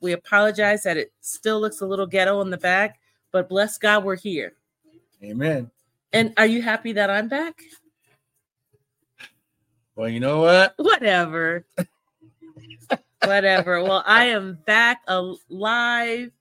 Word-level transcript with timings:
We 0.00 0.12
apologize 0.12 0.82
that 0.84 0.96
it 0.96 1.12
still 1.20 1.60
looks 1.60 1.80
a 1.80 1.86
little 1.86 2.06
ghetto 2.06 2.40
in 2.40 2.50
the 2.50 2.58
back, 2.58 3.00
but 3.32 3.48
bless 3.48 3.78
God, 3.78 4.04
we're 4.04 4.16
here. 4.16 4.54
Amen. 5.22 5.70
And 6.12 6.32
are 6.36 6.46
you 6.46 6.62
happy 6.62 6.92
that 6.92 7.10
I'm 7.10 7.28
back? 7.28 7.62
Well, 9.94 10.08
you 10.08 10.20
know 10.20 10.40
what? 10.40 10.74
Whatever. 10.78 11.66
Whatever. 13.24 13.82
Well, 13.82 14.02
I 14.06 14.26
am 14.26 14.58
back 14.64 15.02
alive 15.06 16.32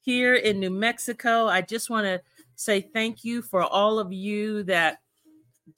here 0.00 0.34
in 0.34 0.60
New 0.60 0.70
Mexico. 0.70 1.46
I 1.46 1.62
just 1.62 1.88
want 1.88 2.04
to 2.04 2.20
say 2.56 2.80
thank 2.80 3.24
you 3.24 3.42
for 3.42 3.62
all 3.62 3.98
of 3.98 4.12
you 4.12 4.62
that 4.64 4.98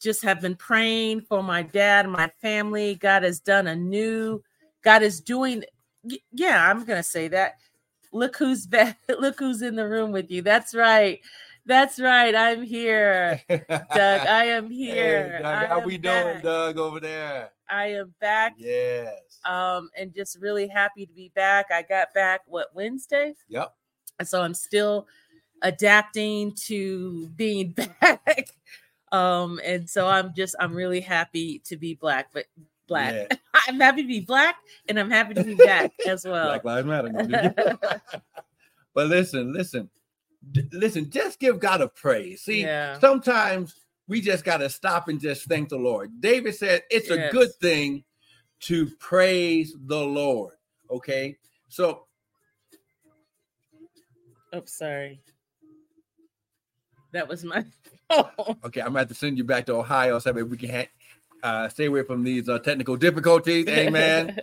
just 0.01 0.23
have 0.23 0.41
been 0.41 0.57
praying 0.57 1.23
for 1.23 1.43
my 1.43 1.63
dad 1.63 2.09
my 2.09 2.31
family. 2.41 2.97
God 2.97 3.23
has 3.23 3.41
done 3.41 3.67
a 3.69 3.77
new, 3.77 4.43
God 4.83 5.03
is 5.03 5.21
doing, 5.21 5.65
yeah, 6.33 6.71
I'm 6.71 6.85
to 6.87 7.03
say 7.03 7.29
that. 7.29 7.57
Look 8.13 8.37
who's 8.37 8.67
back. 8.67 8.99
Look 9.09 9.39
who's 9.39 9.63
in 9.63 9.77
the 9.77 9.89
room 9.89 10.13
with 10.13 10.31
you. 10.31 10.43
That's 10.43 10.75
right. 10.75 11.21
That's 11.67 12.01
right. 12.01 12.35
I'm 12.35 12.63
here, 12.63 13.43
Doug. 13.49 13.71
I 14.01 14.45
am 14.45 14.71
here. 14.71 15.33
Hey, 15.37 15.43
Doug, 15.43 15.69
how 15.69 15.81
we 15.81 15.99
back. 15.99 16.25
doing, 16.25 16.43
Doug, 16.43 16.79
over 16.79 16.99
there? 16.99 17.51
I 17.69 17.89
am 17.89 18.15
back. 18.21 18.55
Yes. 18.57 19.39
Um, 19.45 19.91
and 19.95 20.15
just 20.15 20.39
really 20.41 20.67
happy 20.67 21.05
to 21.05 21.13
be 21.13 21.31
back. 21.35 21.67
I 21.71 21.83
got 21.83 22.15
back 22.15 22.41
what 22.47 22.69
Wednesday? 22.75 23.35
Yep. 23.49 23.75
And 24.19 24.27
so 24.27 24.41
I'm 24.41 24.55
still 24.55 25.07
adapting 25.61 26.53
to 26.67 27.29
being 27.37 27.73
back. 28.01 28.49
um, 29.13 29.61
and 29.63 29.89
so 29.91 30.09
I'm 30.09 30.33
just 30.35 30.57
I'm 30.59 30.73
really 30.73 31.01
happy 31.01 31.59
to 31.67 31.77
be 31.77 31.95
black, 31.95 32.31
but 32.33 32.47
black. 32.89 33.15
Yeah. 33.15 33.37
I'm 33.69 33.79
happy 33.79 34.03
to 34.03 34.09
be 34.09 34.21
black 34.21 34.57
and 34.89 34.99
I'm 34.99 35.11
happy 35.11 35.35
to 35.35 35.45
be 35.45 35.55
back 35.55 35.93
as 36.07 36.25
well. 36.29 36.49
Black 36.49 36.65
Lives 36.65 36.87
Matter. 36.87 37.79
but 38.95 39.07
listen, 39.07 39.53
listen, 39.53 39.89
listen, 40.73 41.11
just 41.11 41.39
give 41.39 41.61
God 41.61 41.81
a 41.81 41.89
praise. 41.89 42.43
See, 42.43 42.63
yeah. 42.63 42.99
sometimes 42.99 43.75
we 44.09 44.21
just 44.21 44.45
got 44.45 44.57
to 44.59 44.71
stop 44.71 45.09
and 45.09 45.21
just 45.21 45.45
thank 45.45 45.69
the 45.69 45.77
Lord. 45.77 46.21
David 46.21 46.55
said 46.55 46.83
it's 46.91 47.11
yes. 47.11 47.31
a 47.31 47.33
good 47.33 47.55
thing 47.61 48.05
to 48.61 48.89
praise 48.99 49.75
the 49.87 50.01
Lord. 50.01 50.55
Okay. 50.91 51.37
So, 51.69 52.07
oh, 54.53 54.63
sorry. 54.65 55.21
That 57.13 57.29
was 57.29 57.45
my. 57.45 57.65
okay, 58.65 58.81
I'm 58.81 58.89
gonna 58.89 59.01
have 59.01 59.09
to 59.09 59.15
send 59.15 59.39
you 59.39 59.45
back 59.45 59.67
to 59.67 59.75
Ohio 59.75 60.19
so 60.19 60.33
that 60.33 60.45
we 60.45 60.57
can 60.57 60.71
ha- 60.71 60.89
uh, 61.43 61.69
stay 61.69 61.87
away 61.87 62.03
from 62.03 62.23
these 62.23 62.49
uh, 62.49 62.59
technical 62.59 62.97
difficulties. 62.97 63.67
Amen. 63.69 64.37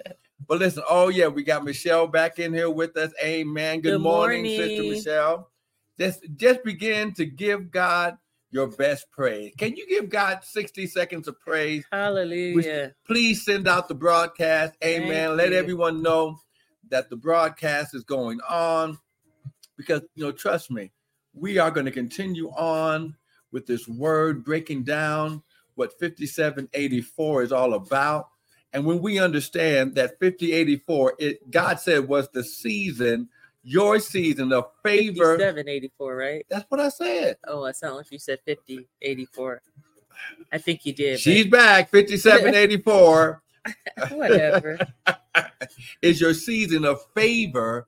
but 0.47 0.59
listen, 0.59 0.83
oh 0.89 1.09
yeah, 1.09 1.27
we 1.27 1.43
got 1.43 1.63
Michelle 1.63 2.07
back 2.07 2.39
in 2.39 2.53
here 2.53 2.69
with 2.69 2.95
us. 2.97 3.11
Amen. 3.23 3.81
Good, 3.81 3.91
Good 3.91 4.01
morning, 4.01 4.43
morning, 4.43 4.57
Sister 4.57 4.83
Michelle. 4.83 5.49
Just 5.97 6.21
just 6.35 6.63
begin 6.63 7.13
to 7.13 7.25
give 7.25 7.71
God 7.71 8.17
your 8.51 8.67
best 8.67 9.11
praise. 9.11 9.53
Can 9.57 9.75
you 9.75 9.85
give 9.87 10.09
God 10.09 10.43
60 10.43 10.87
seconds 10.87 11.27
of 11.27 11.39
praise? 11.39 11.83
Hallelujah. 11.91 12.93
Please 13.05 13.43
send 13.43 13.67
out 13.67 13.87
the 13.87 13.95
broadcast. 13.95 14.75
Amen. 14.83 15.29
Thank 15.29 15.37
Let 15.37 15.51
you. 15.51 15.57
everyone 15.57 16.01
know 16.01 16.39
that 16.89 17.09
the 17.09 17.17
broadcast 17.17 17.93
is 17.93 18.03
going 18.03 18.39
on 18.49 18.97
because, 19.77 20.01
you 20.15 20.23
know, 20.23 20.31
trust 20.31 20.71
me, 20.71 20.91
we 21.33 21.57
are 21.57 21.71
going 21.71 21.85
to 21.85 21.91
continue 21.91 22.49
on 22.51 23.15
with 23.51 23.65
this 23.65 23.87
word 23.87 24.43
breaking 24.45 24.83
down 24.83 25.43
what 25.75 25.97
5784 25.99 27.43
is 27.43 27.51
all 27.51 27.73
about. 27.73 28.29
And 28.73 28.85
when 28.85 29.01
we 29.01 29.19
understand 29.19 29.95
that 29.95 30.19
5084, 30.19 31.13
it 31.19 31.51
God 31.51 31.79
said 31.79 32.07
was 32.07 32.29
the 32.29 32.43
season 32.43 33.29
your 33.65 33.99
season 33.99 34.53
of 34.53 34.67
favor. 34.83 35.37
784, 35.37 36.15
right? 36.15 36.45
That's 36.49 36.65
what 36.69 36.79
I 36.79 36.89
said. 36.89 37.37
Oh, 37.47 37.65
I 37.65 37.71
sound 37.71 37.97
like 37.97 38.11
you 38.11 38.19
said 38.19 38.39
5084. 38.45 39.61
I 40.51 40.57
think 40.59 40.85
you 40.85 40.93
did. 40.93 41.19
She's 41.19 41.45
but... 41.45 41.57
back, 41.57 41.89
5784. 41.89 43.41
Whatever. 44.11 44.79
it's 46.01 46.21
your 46.21 46.35
season 46.35 46.85
of 46.85 47.03
favor 47.15 47.87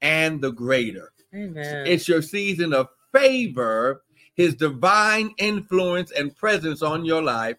and 0.00 0.40
the 0.40 0.50
greater. 0.50 1.12
Amen. 1.34 1.86
It's 1.86 2.08
your 2.08 2.22
season 2.22 2.72
of 2.72 2.88
favor, 3.12 4.02
his 4.38 4.54
divine 4.54 5.34
influence 5.38 6.12
and 6.12 6.34
presence 6.34 6.80
on 6.80 7.04
your 7.04 7.20
life 7.20 7.56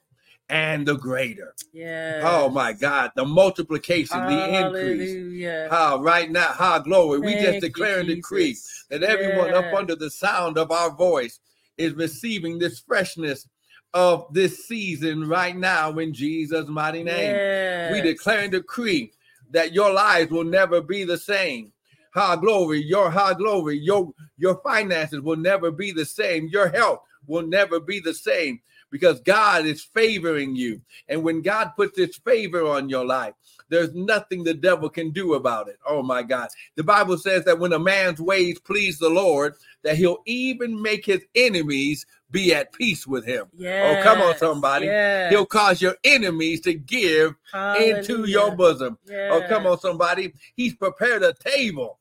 and 0.48 0.88
the 0.88 0.96
greater. 0.96 1.54
Yeah. 1.74 2.22
Oh 2.24 2.50
my 2.50 2.72
God, 2.72 3.12
the 3.18 3.26
multiplication, 3.26 4.18
Hallelujah. 4.18 4.72
the 4.72 5.44
increase. 5.44 5.70
How 5.70 6.02
right 6.02 6.32
now, 6.32 6.54
how 6.54 6.80
glory. 6.80 7.20
Thank 7.20 7.36
we 7.36 7.44
just 7.44 7.60
declare 7.60 8.00
and 8.00 8.08
decree 8.08 8.56
that 8.90 9.04
everyone 9.04 9.50
yeah. 9.50 9.58
up 9.58 9.74
under 9.74 9.94
the 9.94 10.10
sound 10.10 10.58
of 10.58 10.72
our 10.72 10.90
voice 10.90 11.42
is 11.78 11.94
receiving 11.96 12.58
this 12.58 12.80
freshness 12.80 13.46
of 13.94 14.34
this 14.34 14.66
season 14.66 15.28
right 15.28 15.58
now 15.58 15.98
in 15.98 16.14
Jesus' 16.14 16.70
mighty 16.70 17.04
name. 17.04 17.36
Yes. 17.36 17.92
We 17.92 18.02
declare 18.02 18.40
and 18.40 18.52
decree 18.54 19.12
that 19.52 19.74
your 19.74 19.92
lives 19.92 20.32
will 20.32 20.46
never 20.46 20.80
be 20.80 21.04
the 21.04 21.18
same. 21.18 21.74
High 22.12 22.38
glory, 22.38 22.84
your 22.84 23.10
high 23.12 23.34
glory, 23.34 23.78
your 23.78 24.14
your 24.38 24.62
finances 24.64 25.22
will 25.22 25.38
never 25.38 25.72
be 25.72 25.92
the 25.92 26.06
same. 26.06 26.48
Your 26.48 26.70
health 26.70 27.02
will 27.28 27.46
never 27.46 27.80
be 27.80 28.00
the 28.00 28.14
same 28.14 28.62
because 28.92 29.20
God 29.22 29.66
is 29.66 29.84
favoring 29.84 30.56
you. 30.56 30.82
And 31.08 31.24
when 31.24 31.42
God 31.42 31.72
puts 31.76 31.98
his 31.98 32.18
favor 32.18 32.66
on 32.66 32.90
your 32.90 33.06
life, 33.06 33.34
there's 33.70 33.94
nothing 33.94 34.44
the 34.44 34.54
devil 34.54 34.90
can 34.90 35.12
do 35.12 35.36
about 35.36 35.68
it. 35.68 35.78
Oh 35.88 36.02
my 36.02 36.24
God. 36.24 36.50
The 36.76 36.84
Bible 36.84 37.18
says 37.18 37.46
that 37.46 37.60
when 37.60 37.74
a 37.74 37.80
man's 37.80 38.20
ways 38.20 38.60
please 38.60 38.98
the 38.98 39.10
Lord, 39.10 39.54
that 39.84 39.96
he'll 39.96 40.24
even 40.26 40.82
make 40.82 41.06
his 41.06 41.24
enemies 41.36 42.06
be 42.32 42.54
at 42.54 42.74
peace 42.74 43.08
with 43.08 43.26
him. 43.26 43.46
Yes, 43.56 43.86
oh, 43.86 44.04
come 44.04 44.22
on, 44.22 44.38
somebody. 44.38 44.88
Yes. 44.88 45.32
He'll 45.32 45.46
cause 45.46 45.82
your 45.82 45.96
enemies 46.04 46.62
to 46.62 46.74
give 46.74 47.36
Hallelujah. 47.52 47.98
into 47.98 48.26
your 48.26 48.56
bosom. 48.56 48.98
Yes. 49.08 49.32
Oh, 49.32 49.42
come 49.48 49.66
on, 49.66 49.80
somebody. 49.80 50.34
He's 50.56 50.76
prepared 50.76 51.24
a 51.24 51.34
table. 51.34 51.99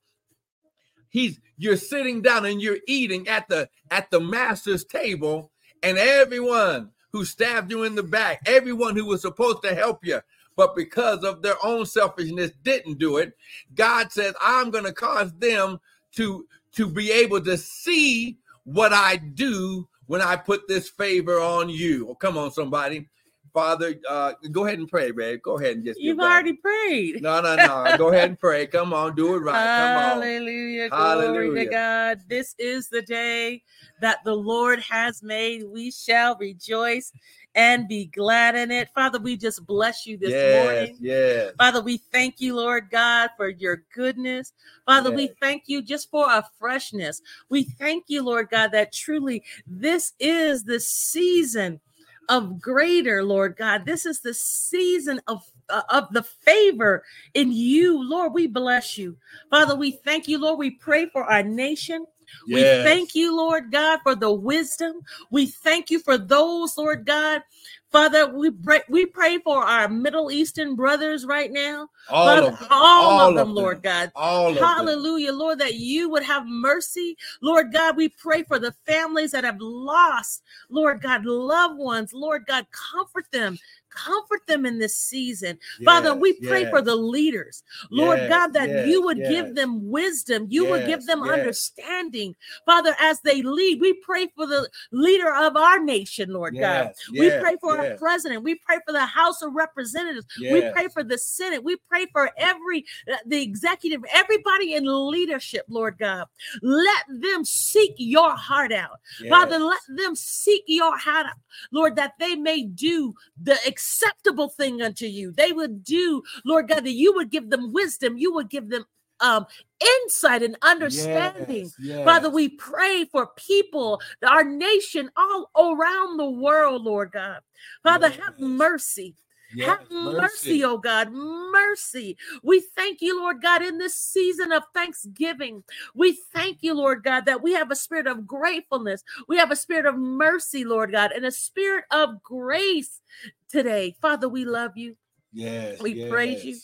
He's 1.11 1.41
you're 1.57 1.77
sitting 1.77 2.23
down 2.23 2.47
and 2.47 2.61
you're 2.61 2.79
eating 2.87 3.29
at 3.29 3.49
the 3.49 3.69
at 3.91 4.11
the 4.11 4.21
master's 4.21 4.85
table 4.85 5.51
and 5.83 5.99
everyone 5.99 6.91
who 7.13 7.25
stabbed 7.25 7.71
you 7.71 7.85
in 7.85 7.95
the 7.95 8.03
back, 8.03 8.43
everyone 8.47 8.95
who 8.95 9.07
was 9.07 9.23
supposed 9.23 9.63
to 9.63 9.75
help 9.75 10.05
you, 10.05 10.21
but 10.57 10.77
because 10.77 11.25
of 11.25 11.41
their 11.41 11.55
own 11.65 11.87
selfishness 11.87 12.51
didn't 12.63 12.99
do 12.99 13.17
it, 13.19 13.33
God 13.75 14.13
says, 14.13 14.35
I'm 14.43 14.71
going 14.71 14.85
to 14.85 14.93
cause 14.93 15.33
them 15.35 15.79
to 16.17 16.47
to 16.73 16.87
be 16.89 17.11
able 17.11 17.41
to 17.41 17.57
see 17.57 18.39
what 18.65 18.93
I 18.93 19.17
do 19.17 19.89
when 20.07 20.21
I 20.21 20.37
put 20.37 20.69
this 20.69 20.89
favor 20.89 21.41
on 21.41 21.69
you. 21.69 22.09
Oh, 22.11 22.15
come 22.15 22.37
on, 22.37 22.51
somebody. 22.51 23.09
Father, 23.55 23.95
uh, 24.09 24.35
go 24.51 24.67
ahead 24.67 24.79
and 24.79 24.89
pray, 24.89 25.11
babe. 25.11 25.41
Go 25.43 25.59
ahead 25.59 25.77
and 25.77 25.85
just. 25.85 26.01
You've 26.01 26.21
already 26.21 26.53
prayed. 26.53 27.23
No, 27.23 27.41
no, 27.41 27.57
no. 27.57 27.97
go 27.97 28.09
ahead 28.09 28.29
and 28.29 28.39
pray. 28.39 28.67
Come 28.67 28.93
on, 28.93 29.15
do 29.15 29.35
it 29.37 29.39
right. 29.39 29.77
Come 29.77 29.97
on. 29.97 30.23
Hallelujah. 30.91 31.51
Glory 31.51 31.65
to 31.65 31.71
God. 31.71 32.21
This 32.29 32.55
is 32.59 32.89
the 32.89 33.03
day 33.03 33.63
that 34.01 34.25
the 34.25 34.35
Lord 34.35 34.81
has 34.81 35.23
made. 35.23 35.65
We 35.69 35.91
shall 35.91 36.37
rejoice 36.37 37.13
and 37.55 37.89
be 37.89 38.07
glad 38.07 38.55
in 38.55 38.71
it. 38.71 38.89
Father, 38.95 39.19
we 39.19 39.37
just 39.37 39.67
bless 39.67 40.07
you 40.07 40.17
this 40.17 40.31
yes, 40.31 40.65
morning. 40.65 40.97
Yes. 41.01 41.53
Father, 41.59 41.81
we 41.81 41.97
thank 41.97 42.41
you, 42.41 42.55
Lord 42.55 42.89
God, 42.91 43.31
for 43.37 43.49
your 43.49 43.83
goodness. 43.95 44.53
Father, 44.87 45.11
yes. 45.11 45.17
we 45.17 45.31
thank 45.41 45.65
you 45.67 45.83
just 45.83 46.11
for 46.11 46.27
a 46.31 46.45
freshness. 46.59 47.21
We 47.49 47.65
thank 47.65 48.05
you, 48.09 48.23
Lord 48.23 48.49
God, 48.51 48.73
that 48.73 48.93
truly 48.93 49.43
this 49.67 50.13
is 50.21 50.65
the 50.65 50.81
season 50.81 51.81
of 52.29 52.61
greater, 52.61 53.25
Lord 53.25 53.57
God. 53.57 53.85
This 53.87 54.07
is 54.07 54.21
the 54.21 54.35
season 54.35 55.21
of 55.27 55.43
uh, 55.71 55.83
of 55.91 56.13
the 56.13 56.23
favor 56.23 57.05
in 57.35 57.53
you, 57.53 58.03
Lord. 58.03 58.33
We 58.35 58.47
bless 58.47 58.99
you, 58.99 59.17
Father. 59.51 59.75
We 59.77 59.93
thank 59.93 60.29
you, 60.29 60.39
Lord. 60.39 60.59
We 60.59 60.73
pray 60.73 61.07
for 61.07 61.25
our 61.25 61.43
nation. 61.43 62.07
Yes. 62.47 62.85
We 62.85 62.91
thank 62.91 63.15
you, 63.15 63.37
Lord 63.37 63.73
God, 63.73 64.01
for 64.03 64.15
the 64.15 64.31
wisdom. 64.31 65.01
We 65.31 65.47
thank 65.47 65.91
you 65.91 65.99
for 65.99 66.19
those, 66.19 66.77
Lord 66.77 67.07
God, 67.07 67.43
Father, 67.91 68.27
we 68.27 68.51
pray, 68.51 68.83
we 68.91 69.07
pray 69.07 69.39
for 69.39 69.65
our 69.65 69.89
Middle 69.89 70.31
Eastern 70.31 70.75
brothers 70.75 71.25
right 71.25 71.51
now. 71.51 71.89
All 72.11 72.27
Father, 72.27 72.49
of 72.49 72.59
them. 72.59 72.69
All, 72.71 73.19
all 73.19 73.29
of 73.31 73.35
them, 73.35 73.55
Lord 73.55 73.83
God. 73.83 74.13
All 74.15 74.53
Hallelujah, 74.55 75.33
Lord, 75.33 75.59
that 75.61 75.75
you 75.75 76.11
would 76.11 76.23
have 76.23 76.45
mercy. 76.47 77.17
Lord 77.41 77.73
God, 77.73 77.97
we 77.97 78.11
pray 78.11 78.43
for 78.43 78.59
the 78.59 78.75
families 78.87 79.31
that 79.31 79.45
have 79.45 79.61
lost, 79.61 80.43
Lord 80.69 81.01
God, 81.01 81.25
loved 81.25 81.79
ones. 81.79 82.13
Lord 82.13 82.45
God, 82.47 82.67
comfort 82.71 83.25
them. 83.33 83.59
Comfort 83.91 84.47
them 84.47 84.67
in 84.67 84.79
this 84.79 84.97
season. 84.97 85.59
Yes, 85.79 85.85
Father, 85.85 86.15
we 86.15 86.35
pray 86.35 86.63
yes. 86.63 86.71
for 86.71 86.83
the 86.83 86.97
leaders, 86.97 87.63
Lord 87.91 88.19
yes, 88.19 88.29
God, 88.29 88.53
that 88.55 88.87
you 88.87 89.03
would 89.03 89.19
give 89.19 89.55
them 89.55 89.89
wisdom, 89.91 90.47
you 90.49 90.69
would 90.71 90.87
give 90.87 91.07
them 91.07 91.23
understanding. 91.23 92.35
Father, 92.65 92.95
as 93.01 93.21
they 93.21 93.43
lead, 93.43 93.81
we 93.81 93.95
pray 93.95 94.29
for 94.35 94.47
the 94.47 94.69
leader 94.93 95.35
of 95.35 95.57
our 95.57 95.79
nation, 95.79 96.33
Lord 96.33 96.55
God. 96.59 96.93
we 97.13 97.31
pray 97.41 97.57
for 97.61 97.79
our 97.79 97.97
president. 97.97 98.43
We 98.43 98.57
pray 98.57 98.79
for 98.87 98.93
the 98.93 99.07
House 99.07 99.43
of 99.43 99.55
Representatives. 99.55 100.27
We 100.41 100.71
pray 100.71 100.89
for 100.89 101.03
the 101.03 101.19
Senate. 101.19 101.63
We 101.63 101.77
pray 101.89 102.07
for 102.13 102.31
every 102.37 102.85
uh, 103.11 103.17
the 103.27 103.43
executive, 103.43 104.05
everybody 104.13 104.75
in 104.75 104.85
leadership, 104.87 105.65
Lord 105.69 105.99
God. 105.99 106.27
Let 106.63 107.05
them 107.09 107.45
seek 107.45 107.95
your 107.97 108.35
heart 108.37 108.73
out. 108.73 109.01
Father, 109.29 109.59
let 109.59 109.81
them 109.89 110.15
seek 110.15 110.65
your 110.67 110.97
heart 110.97 111.27
out, 111.27 111.37
Lord, 111.73 111.97
that 111.97 112.15
they 112.19 112.37
may 112.37 112.65
do 112.65 113.15
the 113.43 113.57
acceptable 113.79 114.49
thing 114.49 114.83
unto 114.83 115.07
you. 115.07 115.31
They 115.31 115.53
would 115.53 115.85
do, 115.85 116.23
Lord 116.45 116.69
God, 116.69 116.85
that 116.85 116.91
you 116.91 117.15
would 117.15 117.31
give 117.31 117.49
them 117.49 117.73
wisdom, 117.73 118.19
you 118.19 118.35
would 118.35 118.51
give 118.51 118.69
them 118.69 118.85
um 119.21 119.47
insight 119.81 120.43
and 120.43 120.57
understanding. 120.63 121.65
Yes, 121.65 121.77
yes. 121.81 122.05
Father, 122.05 122.29
we 122.29 122.49
pray 122.49 123.05
for 123.11 123.29
people, 123.37 124.01
our 124.27 124.43
nation, 124.45 125.11
all 125.17 125.49
around 125.57 126.17
the 126.17 126.31
world, 126.31 126.83
Lord 126.85 127.13
God. 127.13 127.41
Father, 127.85 128.09
yes. 128.09 128.19
have 128.25 128.41
mercy. 128.41 129.15
Yes, 129.55 129.69
Have 129.69 129.91
mercy. 129.91 130.17
mercy, 130.21 130.65
oh 130.65 130.77
God, 130.77 131.11
mercy. 131.11 132.19
We 132.43 132.61
thank 132.77 133.01
you, 133.01 133.19
Lord 133.19 133.41
God, 133.41 133.63
in 133.63 133.79
this 133.79 133.95
season 133.95 134.53
of 134.53 134.63
thanksgiving. 134.75 135.65
We 135.95 136.19
thank 136.35 136.59
you, 136.61 136.75
Lord 136.75 137.03
God, 137.03 137.25
that 137.25 137.43
we 137.43 137.55
have 137.55 137.71
a 137.71 137.77
spirit 137.77 138.07
of 138.07 138.27
gratefulness. 138.27 139.03
We 139.27 139.39
have 139.39 139.51
a 139.51 139.57
spirit 139.57 139.87
of 139.87 139.97
mercy, 139.97 140.65
Lord 140.65 140.93
God, 140.93 141.13
and 141.13 141.25
a 141.25 141.31
spirit 141.31 141.85
of 141.91 142.23
grace 142.23 143.01
today. 143.49 143.97
Father, 144.01 144.29
we 144.29 144.45
love 144.45 144.77
you. 144.77 144.97
Yes. 145.33 145.81
We 145.81 145.93
yes. 145.93 146.11
praise 146.11 146.45
you. 146.45 146.57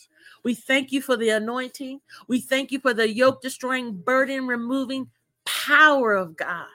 We 0.43 0.53
thank 0.53 0.91
you 0.91 1.01
for 1.01 1.17
the 1.17 1.29
anointing. 1.29 2.01
We 2.27 2.39
thank 2.39 2.71
you 2.71 2.79
for 2.79 2.93
the 2.93 3.11
yoke 3.11 3.41
destroying, 3.41 3.97
burden 3.97 4.47
removing 4.47 5.09
power 5.45 6.13
of 6.13 6.35
God. 6.35 6.67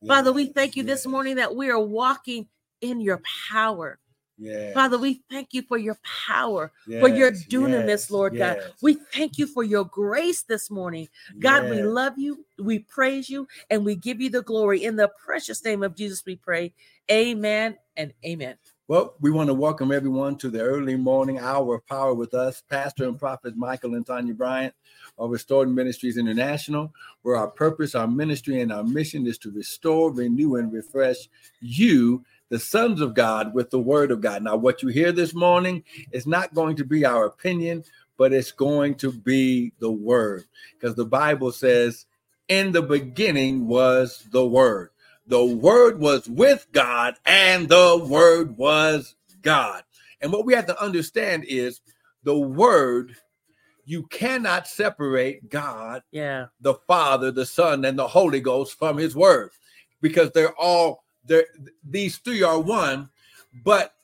Yes. 0.00 0.08
Father, 0.08 0.32
we 0.32 0.46
thank 0.46 0.76
you 0.76 0.82
yes. 0.84 0.90
this 0.90 1.06
morning 1.06 1.36
that 1.36 1.54
we 1.54 1.70
are 1.70 1.80
walking 1.80 2.48
in 2.80 3.00
your 3.00 3.20
power. 3.50 3.98
Yes. 4.38 4.72
Father, 4.72 4.96
we 4.96 5.22
thank 5.30 5.52
you 5.52 5.60
for 5.60 5.76
your 5.76 5.98
power, 6.02 6.72
yes, 6.86 7.02
for 7.02 7.08
your 7.08 7.30
dunamis, 7.30 7.88
yes, 7.88 8.10
Lord 8.10 8.38
God. 8.38 8.58
We 8.80 8.94
thank 9.12 9.36
you 9.36 9.46
for 9.46 9.62
your 9.62 9.84
grace 9.84 10.42
this 10.44 10.70
morning. 10.70 11.08
God, 11.38 11.68
we 11.68 11.82
love 11.82 12.14
you, 12.16 12.46
we 12.58 12.78
praise 12.78 13.28
you, 13.28 13.46
and 13.68 13.84
we 13.84 13.96
give 13.96 14.18
you 14.18 14.30
the 14.30 14.40
glory. 14.40 14.84
In 14.84 14.96
the 14.96 15.10
precious 15.22 15.62
name 15.62 15.82
of 15.82 15.94
Jesus, 15.94 16.24
we 16.24 16.36
pray. 16.36 16.72
Amen 17.10 17.76
and 17.98 18.14
amen. 18.24 18.56
Well, 18.90 19.14
we 19.20 19.30
want 19.30 19.46
to 19.46 19.54
welcome 19.54 19.92
everyone 19.92 20.36
to 20.38 20.50
the 20.50 20.62
early 20.62 20.96
morning 20.96 21.38
hour 21.38 21.76
of 21.76 21.86
power 21.86 22.12
with 22.12 22.34
us, 22.34 22.64
Pastor 22.68 23.04
and 23.04 23.16
Prophet 23.16 23.56
Michael 23.56 23.94
and 23.94 24.04
Tanya 24.04 24.34
Bryant 24.34 24.74
of 25.16 25.30
Restored 25.30 25.68
Ministries 25.68 26.16
International, 26.16 26.92
where 27.22 27.36
our 27.36 27.46
purpose, 27.46 27.94
our 27.94 28.08
ministry, 28.08 28.60
and 28.60 28.72
our 28.72 28.82
mission 28.82 29.28
is 29.28 29.38
to 29.38 29.52
restore, 29.52 30.10
renew, 30.10 30.56
and 30.56 30.72
refresh 30.72 31.28
you, 31.60 32.24
the 32.48 32.58
sons 32.58 33.00
of 33.00 33.14
God, 33.14 33.54
with 33.54 33.70
the 33.70 33.78
word 33.78 34.10
of 34.10 34.22
God. 34.22 34.42
Now, 34.42 34.56
what 34.56 34.82
you 34.82 34.88
hear 34.88 35.12
this 35.12 35.34
morning 35.34 35.84
is 36.10 36.26
not 36.26 36.52
going 36.52 36.74
to 36.74 36.84
be 36.84 37.04
our 37.06 37.26
opinion, 37.26 37.84
but 38.16 38.32
it's 38.32 38.50
going 38.50 38.96
to 38.96 39.12
be 39.12 39.72
the 39.78 39.92
word, 39.92 40.46
because 40.72 40.96
the 40.96 41.06
Bible 41.06 41.52
says, 41.52 42.06
in 42.48 42.72
the 42.72 42.82
beginning 42.82 43.68
was 43.68 44.26
the 44.32 44.44
word 44.44 44.89
the 45.30 45.44
word 45.44 46.00
was 46.00 46.28
with 46.28 46.66
God 46.72 47.14
and 47.24 47.68
the 47.68 48.04
word 48.04 48.56
was 48.56 49.14
God. 49.42 49.84
And 50.20 50.32
what 50.32 50.44
we 50.44 50.54
have 50.54 50.66
to 50.66 50.82
understand 50.82 51.44
is 51.46 51.80
the 52.24 52.38
word 52.38 53.16
you 53.84 54.02
cannot 54.04 54.66
separate 54.66 55.48
God, 55.48 56.02
yeah, 56.10 56.46
the 56.60 56.74
Father, 56.74 57.30
the 57.30 57.46
Son, 57.46 57.84
and 57.84 57.98
the 57.98 58.08
Holy 58.08 58.40
Ghost 58.40 58.78
from 58.78 58.98
His 58.98 59.16
Word, 59.16 59.50
because 60.00 60.30
they're 60.32 60.54
all 60.56 61.04
they 61.24 61.44
these 61.82 62.18
three 62.18 62.42
are 62.42 62.60
one. 62.60 63.08
But 63.64 63.94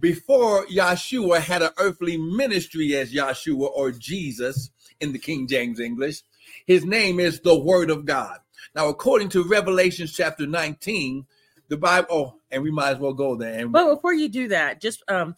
before 0.00 0.66
Yeshua 0.66 1.40
had 1.40 1.62
an 1.62 1.70
earthly 1.78 2.16
ministry 2.16 2.94
as 2.96 3.12
Yeshua 3.12 3.70
or 3.74 3.90
Jesus 3.90 4.70
in 5.00 5.12
the 5.12 5.18
King 5.18 5.46
James 5.46 5.80
English, 5.80 6.22
his 6.66 6.84
name 6.84 7.18
is 7.18 7.40
the 7.40 7.58
Word 7.58 7.90
of 7.90 8.04
God. 8.04 8.38
Now, 8.74 8.88
according 8.88 9.28
to 9.30 9.44
Revelation 9.44 10.06
chapter 10.06 10.46
19, 10.46 11.26
the 11.68 11.76
Bible, 11.76 12.08
oh, 12.10 12.40
and 12.50 12.62
we 12.62 12.70
might 12.70 12.92
as 12.92 12.98
well 12.98 13.12
go 13.12 13.36
there. 13.36 13.58
And 13.58 13.72
but 13.72 13.94
before 13.94 14.14
you 14.14 14.28
do 14.28 14.48
that, 14.48 14.80
just 14.80 15.02
um 15.08 15.34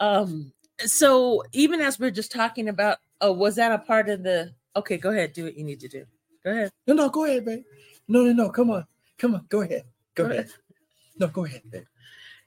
um 0.00 0.52
so 0.78 1.42
even 1.52 1.80
as 1.80 1.98
we're 1.98 2.10
just 2.10 2.32
talking 2.32 2.68
about 2.68 2.98
oh, 3.20 3.32
was 3.32 3.56
that 3.56 3.72
a 3.72 3.78
part 3.78 4.08
of 4.08 4.22
the 4.22 4.52
okay, 4.76 4.96
go 4.96 5.10
ahead, 5.10 5.32
do 5.32 5.44
what 5.44 5.56
you 5.56 5.64
need 5.64 5.80
to 5.80 5.88
do. 5.88 6.04
Go 6.44 6.50
ahead. 6.50 6.70
No, 6.86 6.94
no, 6.94 7.08
go 7.08 7.24
ahead, 7.24 7.44
babe. 7.44 7.62
No, 8.08 8.22
no, 8.22 8.32
no, 8.32 8.50
come 8.50 8.70
on. 8.70 8.86
Come 9.18 9.34
on, 9.34 9.46
go 9.48 9.62
ahead. 9.62 9.84
Go, 10.14 10.24
go 10.24 10.30
ahead. 10.30 10.44
ahead. 10.46 10.54
No, 11.18 11.28
go 11.28 11.44
ahead, 11.44 11.62
babe. 11.70 11.84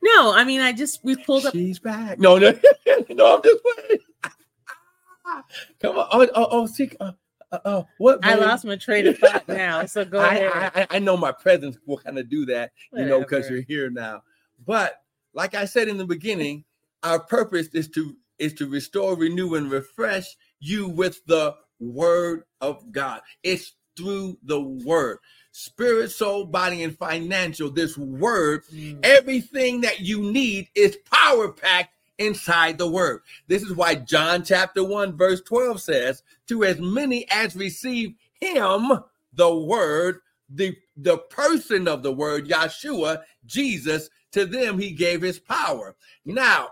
No, 0.02 0.34
I 0.34 0.44
mean 0.44 0.62
I 0.62 0.74
just 0.74 1.04
we 1.04 1.16
pulled 1.16 1.46
up. 1.46 1.54
She's 1.54 1.80
back. 1.80 2.20
No, 2.20 2.38
no, 2.38 2.52
no, 3.10 3.36
I'm 3.36 3.44
just 3.44 3.64
waiting. 3.66 4.06
Come 5.82 5.98
on. 5.98 6.08
Oh, 6.12 6.28
oh, 6.36 6.48
oh 6.52 6.66
see, 6.68 6.92
uh, 7.00 7.12
uh, 7.52 7.60
oh, 7.66 7.88
what? 7.98 8.20
I 8.24 8.36
lost 8.36 8.66
my 8.66 8.76
train 8.76 9.08
of 9.08 9.18
thought 9.18 9.48
now. 9.48 9.86
So 9.86 10.04
go 10.06 10.20
I, 10.22 10.34
ahead. 10.34 10.72
I, 10.76 10.88
I, 10.98 11.00
know 11.00 11.16
my 11.16 11.32
presence 11.32 11.78
will 11.86 11.98
kind 11.98 12.18
of 12.18 12.30
do 12.30 12.46
that, 12.48 12.72
Whatever. 12.90 13.10
you 13.10 13.16
know, 13.16 13.20
because 13.22 13.50
you're 13.50 13.62
here 13.62 13.90
now. 13.90 14.24
But 14.66 15.02
like 15.34 15.56
I 15.56 15.66
said 15.66 15.88
in 15.88 15.98
the 15.98 16.06
beginning, 16.06 16.66
our 17.04 17.20
purpose 17.20 17.68
is 17.70 17.88
to 17.90 18.16
is 18.40 18.54
to 18.54 18.68
restore, 18.68 19.16
renew, 19.16 19.56
and 19.56 19.72
refresh 19.72 20.36
you 20.60 20.88
with 20.88 21.26
the 21.26 21.56
word 21.80 22.44
of 22.62 22.92
God. 22.92 23.22
It's 23.44 23.74
through 23.96 24.38
the 24.44 24.62
word. 24.62 25.18
Spirit, 25.52 26.12
soul, 26.12 26.46
body, 26.46 26.84
and 26.84 26.96
financial. 26.96 27.72
This 27.72 27.98
word, 27.98 28.64
mm. 28.68 29.00
everything 29.04 29.82
that 29.82 30.02
you 30.02 30.22
need 30.22 30.70
is 30.76 30.98
power 31.12 31.52
packed 31.52 31.97
inside 32.18 32.78
the 32.78 32.88
word. 32.88 33.22
This 33.48 33.64
is 33.64 33.74
why 33.76 33.96
John 33.96 34.44
chapter 34.44 34.84
1, 34.84 35.18
verse 35.18 35.42
12 35.42 35.82
says, 35.82 36.24
To 36.48 36.64
as 36.64 36.80
many 36.80 37.30
as 37.30 37.56
receive 37.56 38.14
him, 38.40 38.92
the 39.34 39.56
word, 39.56 40.20
the, 40.50 40.76
the 40.96 41.18
person 41.18 41.88
of 41.88 42.04
the 42.04 42.12
word, 42.12 42.48
Yeshua, 42.48 43.24
Jesus, 43.46 44.10
to 44.32 44.46
them 44.46 44.80
he 44.80 44.92
gave 44.92 45.22
his 45.22 45.40
power. 45.40 45.96
Now, 46.26 46.70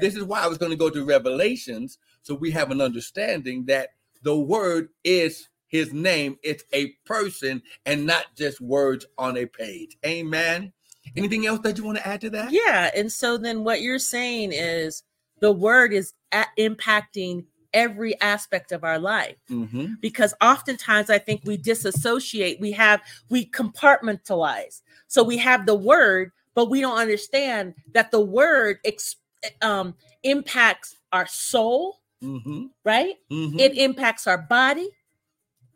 this 0.00 0.14
is 0.14 0.24
why 0.24 0.42
I 0.42 0.46
was 0.46 0.58
going 0.58 0.70
to 0.70 0.76
go 0.76 0.90
to 0.90 1.04
Revelations, 1.04 1.98
so 2.22 2.34
we 2.34 2.50
have 2.52 2.70
an 2.70 2.80
understanding 2.80 3.66
that 3.66 3.90
the 4.22 4.36
word 4.36 4.90
is 5.04 5.48
his 5.66 5.92
name. 5.92 6.38
It's 6.42 6.64
a 6.72 6.88
person 7.04 7.62
and 7.84 8.06
not 8.06 8.26
just 8.36 8.60
words 8.60 9.06
on 9.18 9.36
a 9.36 9.46
page. 9.46 9.96
Amen. 10.06 10.72
Anything 11.16 11.46
else 11.46 11.60
that 11.60 11.76
you 11.78 11.84
want 11.84 11.98
to 11.98 12.06
add 12.06 12.20
to 12.22 12.30
that? 12.30 12.52
Yeah. 12.52 12.90
And 12.94 13.12
so 13.12 13.36
then 13.36 13.64
what 13.64 13.82
you're 13.82 13.98
saying 13.98 14.52
is 14.52 15.02
the 15.40 15.52
word 15.52 15.92
is 15.92 16.14
impacting 16.58 17.44
every 17.74 18.18
aspect 18.20 18.72
of 18.72 18.84
our 18.84 18.98
life 18.98 19.36
mm-hmm. 19.50 19.94
because 20.00 20.34
oftentimes 20.42 21.08
i 21.08 21.18
think 21.18 21.40
we 21.44 21.56
disassociate 21.56 22.60
we 22.60 22.70
have 22.72 23.00
we 23.30 23.46
compartmentalize 23.46 24.82
so 25.06 25.22
we 25.22 25.38
have 25.38 25.64
the 25.64 25.74
word 25.74 26.30
but 26.54 26.68
we 26.68 26.80
don't 26.80 26.98
understand 26.98 27.74
that 27.92 28.10
the 28.10 28.20
word 28.20 28.78
ex- 28.84 29.16
um, 29.62 29.94
impacts 30.22 30.96
our 31.12 31.26
soul 31.26 32.00
mm-hmm. 32.22 32.66
right 32.84 33.14
mm-hmm. 33.30 33.58
it 33.58 33.76
impacts 33.78 34.26
our 34.26 34.38
body 34.38 34.90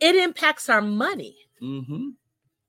it 0.00 0.14
impacts 0.14 0.68
our 0.68 0.82
money 0.82 1.36
mm-hmm. 1.62 2.10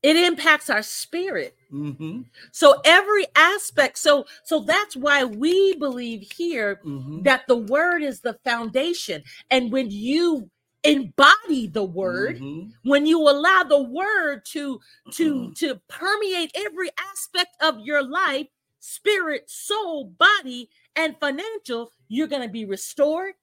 It 0.08 0.16
impacts 0.16 0.70
our 0.70 0.82
spirit 0.82 1.58
Mm-hmm. 1.72 2.22
So 2.52 2.80
every 2.86 3.26
aspect, 3.36 3.98
so 3.98 4.26
so 4.44 4.62
that's 4.62 4.96
why 4.96 5.24
we 5.24 5.76
believe 5.76 6.32
here 6.32 6.80
mm-hmm. 6.86 7.24
that 7.24 7.48
the 7.48 7.58
word 7.58 8.02
is 8.02 8.22
the 8.22 8.38
foundation, 8.46 9.24
and 9.52 9.72
when 9.72 9.92
you 9.92 10.50
embody 10.84 11.68
the 11.68 11.84
word, 11.84 12.38
mm-hmm. 12.38 12.70
when 12.84 13.06
you 13.06 13.20
allow 13.22 13.64
the 13.64 13.82
word 13.82 14.46
to 14.46 14.80
to 15.12 15.34
mm-hmm. 15.34 15.54
to 15.54 15.80
permeate 15.90 16.52
every 16.56 16.90
aspect 17.12 17.56
of 17.62 17.80
your 17.82 18.04
life, 18.04 18.48
spirit, 18.80 19.50
soul, 19.50 20.14
body, 20.18 20.70
and 20.96 21.18
financial, 21.20 21.92
you're 22.08 22.28
going 22.28 22.44
to 22.44 22.50
be 22.50 22.66
restored, 22.66 23.34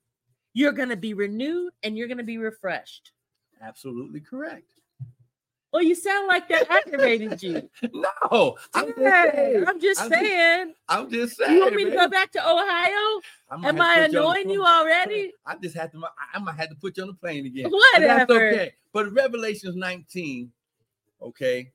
you're 0.55 0.73
going 0.73 0.89
to 0.89 0.97
be 0.97 1.13
renewed, 1.13 1.73
and 1.83 1.99
you're 1.99 2.09
going 2.09 2.19
to 2.19 2.25
be 2.25 2.39
refreshed. 2.39 3.13
Absolutely 3.61 4.21
correct. 4.21 4.74
Well, 5.75 5.83
you 5.83 5.97
sound 5.97 6.29
like 6.29 6.49
that 6.51 6.71
aggravated 6.71 7.43
you. 7.43 7.69
no, 7.93 8.57
I'm 8.75 8.87
just 8.95 8.97
saying. 8.97 9.65
I'm 9.67 9.81
just 9.81 10.03
I'm 10.03 10.09
saying. 10.09 10.69
Just, 10.69 10.79
I'm 10.89 11.11
just 11.11 11.37
saying. 11.37 11.53
You 11.53 11.61
want 11.63 11.75
me 11.75 11.83
man. 11.83 11.95
to 11.95 11.99
go 11.99 12.09
back 12.09 12.31
to 12.31 12.49
Ohio? 12.49 13.21
Am 13.51 13.81
I 13.81 14.07
annoying 14.09 14.51
you, 14.51 14.61
you 14.61 14.65
already? 14.65 15.33
I 15.45 15.57
just 15.57 15.75
had 15.75 15.91
to. 15.91 16.01
I 16.33 16.39
might 16.39 16.55
have 16.55 16.69
to 16.69 16.77
put 16.77 16.97
you 16.97 17.03
on 17.03 17.09
the 17.09 17.15
plane 17.15 17.45
again. 17.47 17.73
Whatever. 17.73 18.07
But 18.07 18.29
that's 18.29 18.31
okay. 18.31 18.73
But 18.93 19.13
Revelations 19.13 19.75
19, 19.75 20.53
okay, 21.21 21.73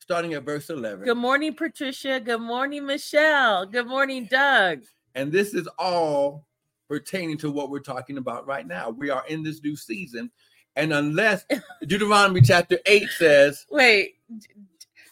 starting 0.00 0.34
at 0.34 0.42
verse 0.42 0.68
11. 0.68 1.04
Good 1.04 1.16
morning, 1.16 1.54
Patricia. 1.54 2.18
Good 2.18 2.40
morning, 2.40 2.84
Michelle. 2.84 3.64
Good 3.64 3.86
morning, 3.86 4.26
Doug. 4.28 4.80
And 5.14 5.30
this 5.30 5.54
is 5.54 5.68
all 5.78 6.46
pertaining 6.88 7.38
to 7.38 7.52
what 7.52 7.70
we're 7.70 7.78
talking 7.78 8.18
about 8.18 8.44
right 8.44 8.66
now. 8.66 8.90
We 8.90 9.08
are 9.08 9.22
in 9.28 9.44
this 9.44 9.62
new 9.62 9.76
season. 9.76 10.32
And 10.76 10.92
unless 10.92 11.44
Deuteronomy 11.86 12.40
chapter 12.40 12.78
8 12.86 13.08
says, 13.10 13.66
Wait, 13.70 14.16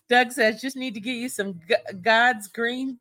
Doug 0.08 0.32
says, 0.32 0.60
just 0.60 0.76
need 0.76 0.94
to 0.94 1.00
get 1.00 1.14
you 1.14 1.28
some 1.28 1.60
God's 2.02 2.48
green, 2.48 2.98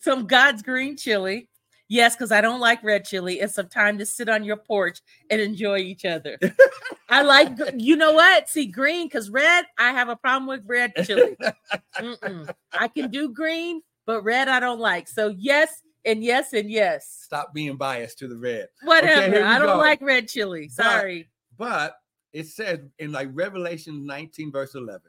some 0.00 0.26
God's 0.26 0.62
green 0.62 0.96
chili. 0.96 1.48
Yes, 1.88 2.14
because 2.14 2.30
I 2.30 2.40
don't 2.40 2.60
like 2.60 2.84
red 2.84 3.04
chili 3.04 3.40
and 3.40 3.50
some 3.50 3.68
time 3.68 3.98
to 3.98 4.06
sit 4.06 4.28
on 4.28 4.44
your 4.44 4.56
porch 4.56 5.00
and 5.28 5.40
enjoy 5.40 5.78
each 5.78 6.04
other. 6.04 6.38
I 7.08 7.22
like, 7.22 7.50
you 7.76 7.96
know 7.96 8.12
what? 8.12 8.48
See, 8.48 8.66
green, 8.66 9.06
because 9.06 9.28
red, 9.28 9.64
I 9.76 9.90
have 9.90 10.08
a 10.08 10.14
problem 10.14 10.46
with 10.46 10.62
red 10.66 10.92
chili. 11.04 11.36
Mm-mm. 11.98 12.54
I 12.72 12.86
can 12.86 13.10
do 13.10 13.30
green, 13.30 13.82
but 14.06 14.22
red 14.22 14.46
I 14.46 14.60
don't 14.60 14.78
like. 14.78 15.08
So, 15.08 15.34
yes, 15.36 15.82
and 16.04 16.22
yes, 16.22 16.52
and 16.52 16.70
yes. 16.70 17.22
Stop 17.24 17.52
being 17.52 17.76
biased 17.76 18.18
to 18.20 18.28
the 18.28 18.36
red. 18.36 18.68
Whatever. 18.84 19.36
Okay, 19.36 19.42
I 19.42 19.58
don't 19.58 19.66
go. 19.66 19.78
like 19.78 20.00
red 20.00 20.28
chili. 20.28 20.68
Sorry. 20.68 21.28
But, 21.60 21.96
it 22.32 22.46
says 22.46 22.78
in 22.98 23.12
like 23.12 23.28
Revelation 23.34 24.06
19, 24.06 24.50
verse 24.50 24.74
11, 24.74 25.02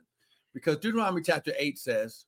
because 0.54 0.78
Deuteronomy 0.78 1.22
chapter 1.22 1.54
8 1.58 1.80
says, 1.80 2.26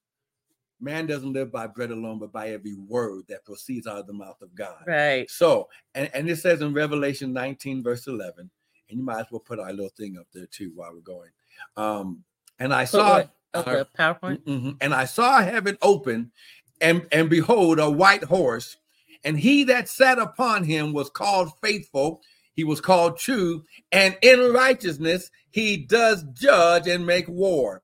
man 0.79 1.05
doesn't 1.07 1.33
live 1.33 1.51
by 1.51 1.67
bread 1.67 1.91
alone, 1.91 2.19
but 2.19 2.31
by 2.31 2.51
every 2.51 2.75
word 2.75 3.23
that 3.27 3.43
proceeds 3.43 3.85
out 3.85 3.97
of 3.97 4.07
the 4.07 4.13
mouth 4.13 4.41
of 4.41 4.55
God. 4.55 4.77
Right. 4.87 5.29
So, 5.29 5.67
and, 5.93 6.09
and 6.13 6.29
it 6.29 6.37
says 6.37 6.61
in 6.61 6.73
Revelation 6.73 7.33
19, 7.33 7.83
verse 7.83 8.07
11, 8.07 8.49
and 8.89 8.97
you 8.97 9.03
might 9.03 9.19
as 9.19 9.25
well 9.29 9.41
put 9.41 9.59
our 9.59 9.73
little 9.73 9.91
thing 9.97 10.17
up 10.17 10.27
there 10.33 10.45
too 10.45 10.71
while 10.73 10.93
we're 10.93 11.01
going. 11.01 11.31
Um, 11.75 12.23
and 12.59 12.73
I 12.73 12.85
saw 12.85 13.23
okay, 13.55 13.79
uh, 13.79 13.83
PowerPoint. 13.99 14.43
Mm-hmm, 14.43 14.71
and 14.79 14.93
I 14.93 15.03
saw 15.03 15.41
heaven 15.41 15.77
open, 15.81 16.31
and 16.79 17.05
and 17.11 17.29
behold, 17.29 17.79
a 17.79 17.89
white 17.89 18.23
horse, 18.23 18.77
and 19.25 19.37
he 19.37 19.65
that 19.65 19.89
sat 19.89 20.17
upon 20.17 20.63
him 20.63 20.93
was 20.93 21.09
called 21.09 21.51
faithful. 21.61 22.21
He 22.55 22.63
was 22.63 22.81
called 22.81 23.17
true, 23.17 23.65
and 23.91 24.17
in 24.21 24.53
righteousness 24.53 25.31
he 25.49 25.77
does 25.77 26.23
judge 26.33 26.87
and 26.87 27.05
make 27.05 27.27
war. 27.27 27.81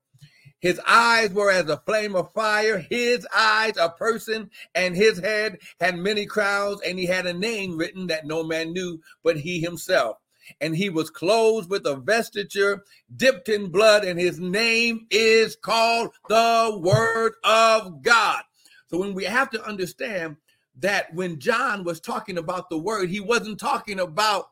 His 0.60 0.80
eyes 0.86 1.32
were 1.32 1.50
as 1.50 1.68
a 1.68 1.82
flame 1.86 2.14
of 2.14 2.32
fire, 2.32 2.78
his 2.78 3.26
eyes 3.34 3.76
a 3.78 3.88
person, 3.88 4.50
and 4.74 4.94
his 4.94 5.18
head 5.18 5.58
had 5.80 5.96
many 5.96 6.26
crowns, 6.26 6.80
and 6.82 6.98
he 6.98 7.06
had 7.06 7.26
a 7.26 7.32
name 7.32 7.78
written 7.78 8.06
that 8.08 8.26
no 8.26 8.44
man 8.44 8.72
knew 8.72 9.00
but 9.24 9.38
he 9.38 9.60
himself. 9.60 10.18
And 10.60 10.76
he 10.76 10.90
was 10.90 11.10
clothed 11.10 11.70
with 11.70 11.86
a 11.86 11.96
vestiture 11.96 12.80
dipped 13.16 13.48
in 13.48 13.70
blood, 13.70 14.04
and 14.04 14.20
his 14.20 14.38
name 14.38 15.06
is 15.10 15.56
called 15.56 16.10
the 16.28 16.78
Word 16.82 17.34
of 17.44 18.02
God. 18.02 18.42
So 18.88 18.98
when 18.98 19.14
we 19.14 19.24
have 19.24 19.50
to 19.50 19.64
understand 19.64 20.36
that 20.80 21.14
when 21.14 21.38
John 21.38 21.84
was 21.84 22.00
talking 22.00 22.38
about 22.38 22.68
the 22.68 22.78
word, 22.78 23.08
he 23.08 23.20
wasn't 23.20 23.60
talking 23.60 24.00
about 24.00 24.50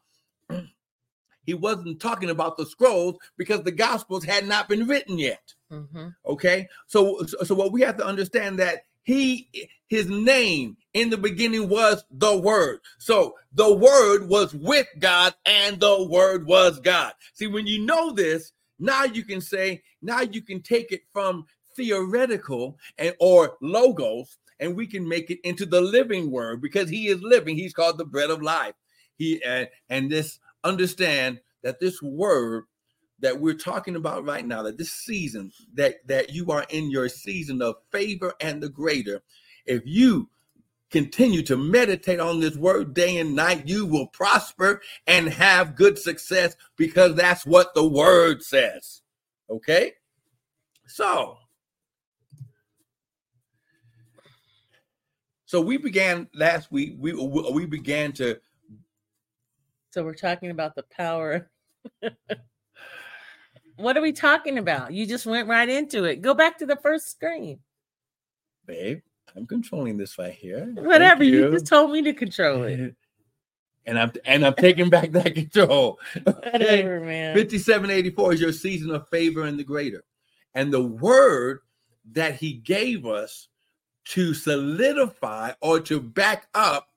he 1.48 1.54
wasn't 1.54 1.98
talking 1.98 2.28
about 2.28 2.58
the 2.58 2.66
scrolls 2.66 3.16
because 3.38 3.62
the 3.62 3.72
gospels 3.72 4.22
had 4.22 4.46
not 4.46 4.68
been 4.68 4.86
written 4.86 5.18
yet. 5.18 5.54
Mm-hmm. 5.72 6.08
Okay, 6.26 6.68
so 6.86 7.22
so 7.22 7.54
what 7.54 7.72
we 7.72 7.80
have 7.80 7.96
to 7.96 8.06
understand 8.06 8.58
that 8.58 8.82
he 9.02 9.48
his 9.86 10.10
name 10.10 10.76
in 10.92 11.08
the 11.08 11.16
beginning 11.16 11.70
was 11.70 12.04
the 12.10 12.36
word. 12.36 12.80
So 12.98 13.36
the 13.54 13.74
word 13.74 14.28
was 14.28 14.52
with 14.52 14.88
god 14.98 15.34
and 15.46 15.80
the 15.80 16.06
word 16.06 16.46
was 16.46 16.80
god. 16.80 17.14
See 17.32 17.46
when 17.46 17.66
you 17.66 17.84
know 17.86 18.12
this 18.12 18.52
now 18.78 19.04
you 19.04 19.24
can 19.24 19.40
say 19.40 19.82
now 20.02 20.20
you 20.20 20.42
can 20.42 20.60
take 20.60 20.92
it 20.92 21.00
from 21.14 21.46
theoretical 21.74 22.76
and 22.98 23.14
or 23.20 23.56
logos 23.62 24.36
and 24.60 24.76
we 24.76 24.86
can 24.86 25.08
make 25.08 25.30
it 25.30 25.38
into 25.44 25.64
the 25.64 25.80
living 25.80 26.30
word 26.30 26.60
because 26.60 26.90
he 26.90 27.08
is 27.08 27.22
living. 27.22 27.56
He's 27.56 27.72
called 27.72 27.96
the 27.96 28.04
bread 28.04 28.28
of 28.28 28.42
life 28.42 28.74
he 29.18 29.42
and 29.44 29.68
and 29.90 30.10
this 30.10 30.38
understand 30.64 31.40
that 31.62 31.80
this 31.80 32.00
word 32.00 32.64
that 33.20 33.40
we're 33.40 33.54
talking 33.54 33.96
about 33.96 34.24
right 34.24 34.46
now 34.46 34.62
that 34.62 34.78
this 34.78 34.92
season 34.92 35.52
that 35.74 35.96
that 36.06 36.30
you 36.30 36.50
are 36.50 36.64
in 36.70 36.90
your 36.90 37.08
season 37.08 37.60
of 37.60 37.74
favor 37.90 38.32
and 38.40 38.62
the 38.62 38.68
greater. 38.68 39.22
If 39.66 39.82
you 39.84 40.30
continue 40.90 41.42
to 41.42 41.56
meditate 41.56 42.20
on 42.20 42.40
this 42.40 42.56
word 42.56 42.94
day 42.94 43.18
and 43.18 43.34
night 43.34 43.68
you 43.68 43.84
will 43.84 44.06
prosper 44.06 44.80
and 45.06 45.28
have 45.28 45.76
good 45.76 45.98
success 45.98 46.56
because 46.76 47.14
that's 47.14 47.44
what 47.44 47.74
the 47.74 47.86
word 47.86 48.42
says. 48.42 49.02
Okay? 49.50 49.92
So 50.86 51.38
so 55.44 55.60
we 55.60 55.76
began 55.76 56.28
last 56.34 56.70
week 56.70 56.94
we 56.98 57.12
we 57.12 57.66
began 57.66 58.12
to 58.12 58.38
so 59.90 60.04
we're 60.04 60.14
talking 60.14 60.50
about 60.50 60.74
the 60.74 60.84
power 60.84 61.50
What 63.78 63.96
are 63.96 64.02
we 64.02 64.12
talking 64.12 64.58
about? 64.58 64.92
You 64.92 65.06
just 65.06 65.24
went 65.24 65.48
right 65.48 65.68
into 65.68 66.02
it. 66.02 66.20
Go 66.20 66.34
back 66.34 66.58
to 66.58 66.66
the 66.66 66.76
first 66.76 67.12
screen. 67.12 67.60
Babe, 68.66 69.00
I'm 69.36 69.46
controlling 69.46 69.96
this 69.96 70.18
right 70.18 70.34
here. 70.34 70.66
Whatever 70.74 71.22
you. 71.22 71.44
you. 71.44 71.52
just 71.52 71.68
told 71.68 71.92
me 71.92 72.02
to 72.02 72.12
control 72.12 72.64
it. 72.64 72.94
And 73.86 73.98
I'm 73.98 74.12
and 74.26 74.44
I'm 74.44 74.52
taking 74.52 74.90
back 74.90 75.12
that 75.12 75.34
control. 75.34 75.98
Whatever, 76.22 77.00
man. 77.06 77.34
5784 77.34 78.34
is 78.34 78.40
your 78.42 78.52
season 78.52 78.90
of 78.90 79.08
favor 79.08 79.44
and 79.44 79.58
the 79.58 79.64
greater. 79.64 80.04
And 80.52 80.70
the 80.70 80.82
word 80.82 81.60
that 82.12 82.34
he 82.34 82.52
gave 82.52 83.06
us 83.06 83.48
to 84.08 84.34
solidify 84.34 85.52
or 85.62 85.80
to 85.80 86.02
back 86.02 86.48
up 86.52 86.87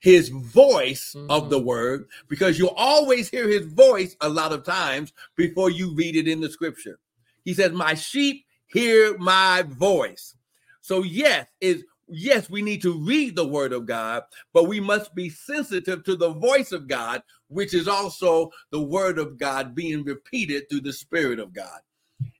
his 0.00 0.28
voice 0.28 1.14
mm-hmm. 1.16 1.30
of 1.30 1.50
the 1.50 1.58
word 1.58 2.06
because 2.28 2.58
you'll 2.58 2.68
always 2.76 3.28
hear 3.28 3.48
his 3.48 3.66
voice 3.66 4.16
a 4.20 4.28
lot 4.28 4.52
of 4.52 4.64
times 4.64 5.12
before 5.36 5.70
you 5.70 5.94
read 5.94 6.16
it 6.16 6.28
in 6.28 6.40
the 6.40 6.50
scripture. 6.50 6.98
He 7.44 7.54
says, 7.54 7.72
My 7.72 7.94
sheep 7.94 8.44
hear 8.66 9.16
my 9.18 9.62
voice. 9.66 10.34
So, 10.80 11.02
yes, 11.02 11.46
is 11.60 11.84
yes, 12.08 12.48
we 12.48 12.62
need 12.62 12.82
to 12.82 12.98
read 12.98 13.36
the 13.36 13.46
word 13.46 13.72
of 13.72 13.86
God, 13.86 14.22
but 14.52 14.68
we 14.68 14.80
must 14.80 15.14
be 15.14 15.28
sensitive 15.28 16.04
to 16.04 16.16
the 16.16 16.30
voice 16.30 16.72
of 16.72 16.88
God, 16.88 17.22
which 17.48 17.74
is 17.74 17.88
also 17.88 18.50
the 18.70 18.80
word 18.80 19.18
of 19.18 19.38
God 19.38 19.74
being 19.74 20.04
repeated 20.04 20.68
through 20.68 20.80
the 20.82 20.92
spirit 20.92 21.38
of 21.38 21.52
God. 21.52 21.80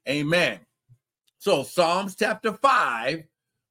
Amen. 0.09 0.61
So, 1.39 1.63
Psalms 1.63 2.17
chapter 2.17 2.53
5, 2.53 3.25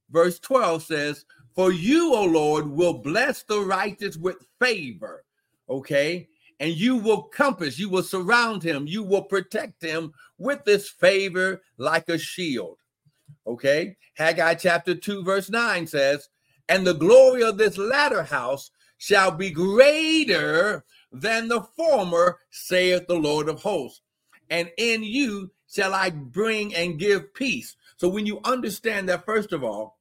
verse 0.09 0.39
12 0.39 0.83
says, 0.83 1.25
for 1.57 1.71
you, 1.71 2.13
O 2.13 2.23
Lord, 2.23 2.67
will 2.69 2.93
bless 2.93 3.41
the 3.41 3.59
righteous 3.59 4.15
with 4.15 4.45
favor. 4.61 5.25
Okay. 5.67 6.29
And 6.59 6.71
you 6.71 6.97
will 6.97 7.23
compass, 7.23 7.79
you 7.79 7.89
will 7.89 8.03
surround 8.03 8.61
him, 8.61 8.85
you 8.85 9.01
will 9.01 9.23
protect 9.23 9.81
him 9.81 10.13
with 10.37 10.63
this 10.65 10.87
favor 10.87 11.63
like 11.79 12.09
a 12.09 12.17
shield. 12.19 12.77
Okay. 13.47 13.97
Haggai 14.13 14.53
chapter 14.53 14.93
2, 14.93 15.23
verse 15.23 15.49
9 15.49 15.87
says, 15.87 16.29
And 16.69 16.85
the 16.85 16.93
glory 16.93 17.41
of 17.41 17.57
this 17.57 17.79
latter 17.79 18.23
house 18.23 18.69
shall 18.99 19.31
be 19.31 19.49
greater 19.49 20.85
than 21.11 21.47
the 21.47 21.61
former, 21.75 22.37
saith 22.51 23.07
the 23.07 23.15
Lord 23.15 23.49
of 23.49 23.63
hosts. 23.63 24.01
And 24.51 24.69
in 24.77 25.03
you 25.03 25.49
shall 25.67 25.95
I 25.95 26.11
bring 26.11 26.75
and 26.75 26.99
give 26.99 27.33
peace. 27.33 27.75
So 27.95 28.07
when 28.09 28.27
you 28.27 28.41
understand 28.43 29.09
that, 29.09 29.25
first 29.25 29.53
of 29.53 29.63
all, 29.63 29.96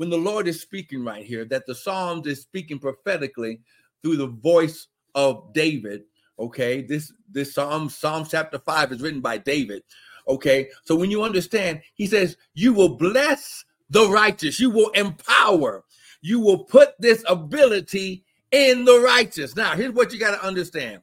when 0.00 0.08
the 0.08 0.16
Lord 0.16 0.48
is 0.48 0.58
speaking 0.58 1.04
right 1.04 1.26
here, 1.26 1.44
that 1.44 1.66
the 1.66 1.74
Psalms 1.74 2.26
is 2.26 2.40
speaking 2.40 2.78
prophetically 2.78 3.60
through 4.02 4.16
the 4.16 4.28
voice 4.28 4.86
of 5.14 5.52
David. 5.52 6.04
Okay, 6.38 6.80
this 6.80 7.12
this 7.30 7.52
Psalm 7.52 7.90
Psalm 7.90 8.24
chapter 8.26 8.58
five 8.58 8.92
is 8.92 9.02
written 9.02 9.20
by 9.20 9.36
David. 9.36 9.82
Okay, 10.26 10.70
so 10.84 10.96
when 10.96 11.10
you 11.10 11.22
understand, 11.22 11.82
he 11.92 12.06
says, 12.06 12.38
"You 12.54 12.72
will 12.72 12.96
bless 12.96 13.66
the 13.90 14.08
righteous. 14.08 14.58
You 14.58 14.70
will 14.70 14.88
empower. 14.92 15.84
You 16.22 16.40
will 16.40 16.64
put 16.64 16.98
this 16.98 17.22
ability 17.28 18.24
in 18.52 18.86
the 18.86 19.00
righteous." 19.00 19.54
Now, 19.54 19.74
here's 19.74 19.92
what 19.92 20.14
you 20.14 20.18
got 20.18 20.40
to 20.40 20.46
understand. 20.46 21.02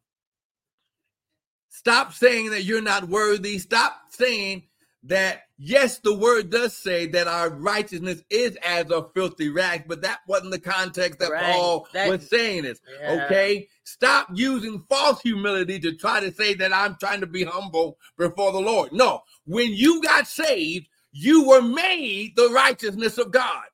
Stop 1.69 2.11
saying 2.11 2.49
that 2.49 2.65
you're 2.65 2.81
not 2.81 3.07
worthy. 3.07 3.59
Stop 3.59 3.93
saying 4.09 4.63
that 5.05 5.43
yes, 5.57 5.99
the 5.99 6.13
word 6.13 6.49
does 6.49 6.75
say 6.75 7.07
that 7.07 7.27
our 7.27 7.49
righteousness 7.49 8.23
is 8.29 8.57
as 8.65 8.89
a 8.89 9.07
filthy 9.13 9.49
rag, 9.49 9.85
but 9.87 10.01
that 10.01 10.19
wasn't 10.27 10.51
the 10.51 10.59
context 10.59 11.19
that 11.19 11.31
right. 11.31 11.53
Paul 11.53 11.87
that, 11.93 12.09
was 12.09 12.27
saying 12.29 12.65
it. 12.65 12.79
Yeah. 13.01 13.25
Okay, 13.25 13.67
stop 13.83 14.29
using 14.33 14.83
false 14.89 15.21
humility 15.21 15.79
to 15.79 15.93
try 15.95 16.21
to 16.21 16.31
say 16.31 16.53
that 16.55 16.73
I'm 16.73 16.95
trying 16.99 17.19
to 17.21 17.27
be 17.27 17.43
humble 17.43 17.97
before 18.17 18.51
the 18.51 18.61
Lord. 18.61 18.93
No, 18.93 19.21
when 19.45 19.73
you 19.73 20.01
got 20.01 20.27
saved, 20.27 20.87
you 21.11 21.47
were 21.47 21.61
made 21.61 22.35
the 22.35 22.49
righteousness 22.49 23.17
of 23.17 23.31
God. 23.31 23.65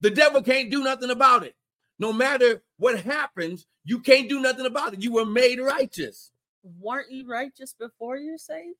The 0.00 0.10
devil 0.10 0.42
can't 0.42 0.70
do 0.70 0.82
nothing 0.82 1.10
about 1.10 1.44
it. 1.44 1.54
No 1.98 2.12
matter 2.12 2.62
what 2.78 3.00
happens, 3.00 3.66
you 3.84 4.00
can't 4.00 4.28
do 4.28 4.40
nothing 4.40 4.64
about 4.64 4.94
it. 4.94 5.02
You 5.02 5.12
were 5.12 5.26
made 5.26 5.60
righteous. 5.60 6.32
Weren't 6.62 7.10
you 7.10 7.28
righteous 7.28 7.74
before 7.78 8.16
you're 8.16 8.38
saved? 8.38 8.76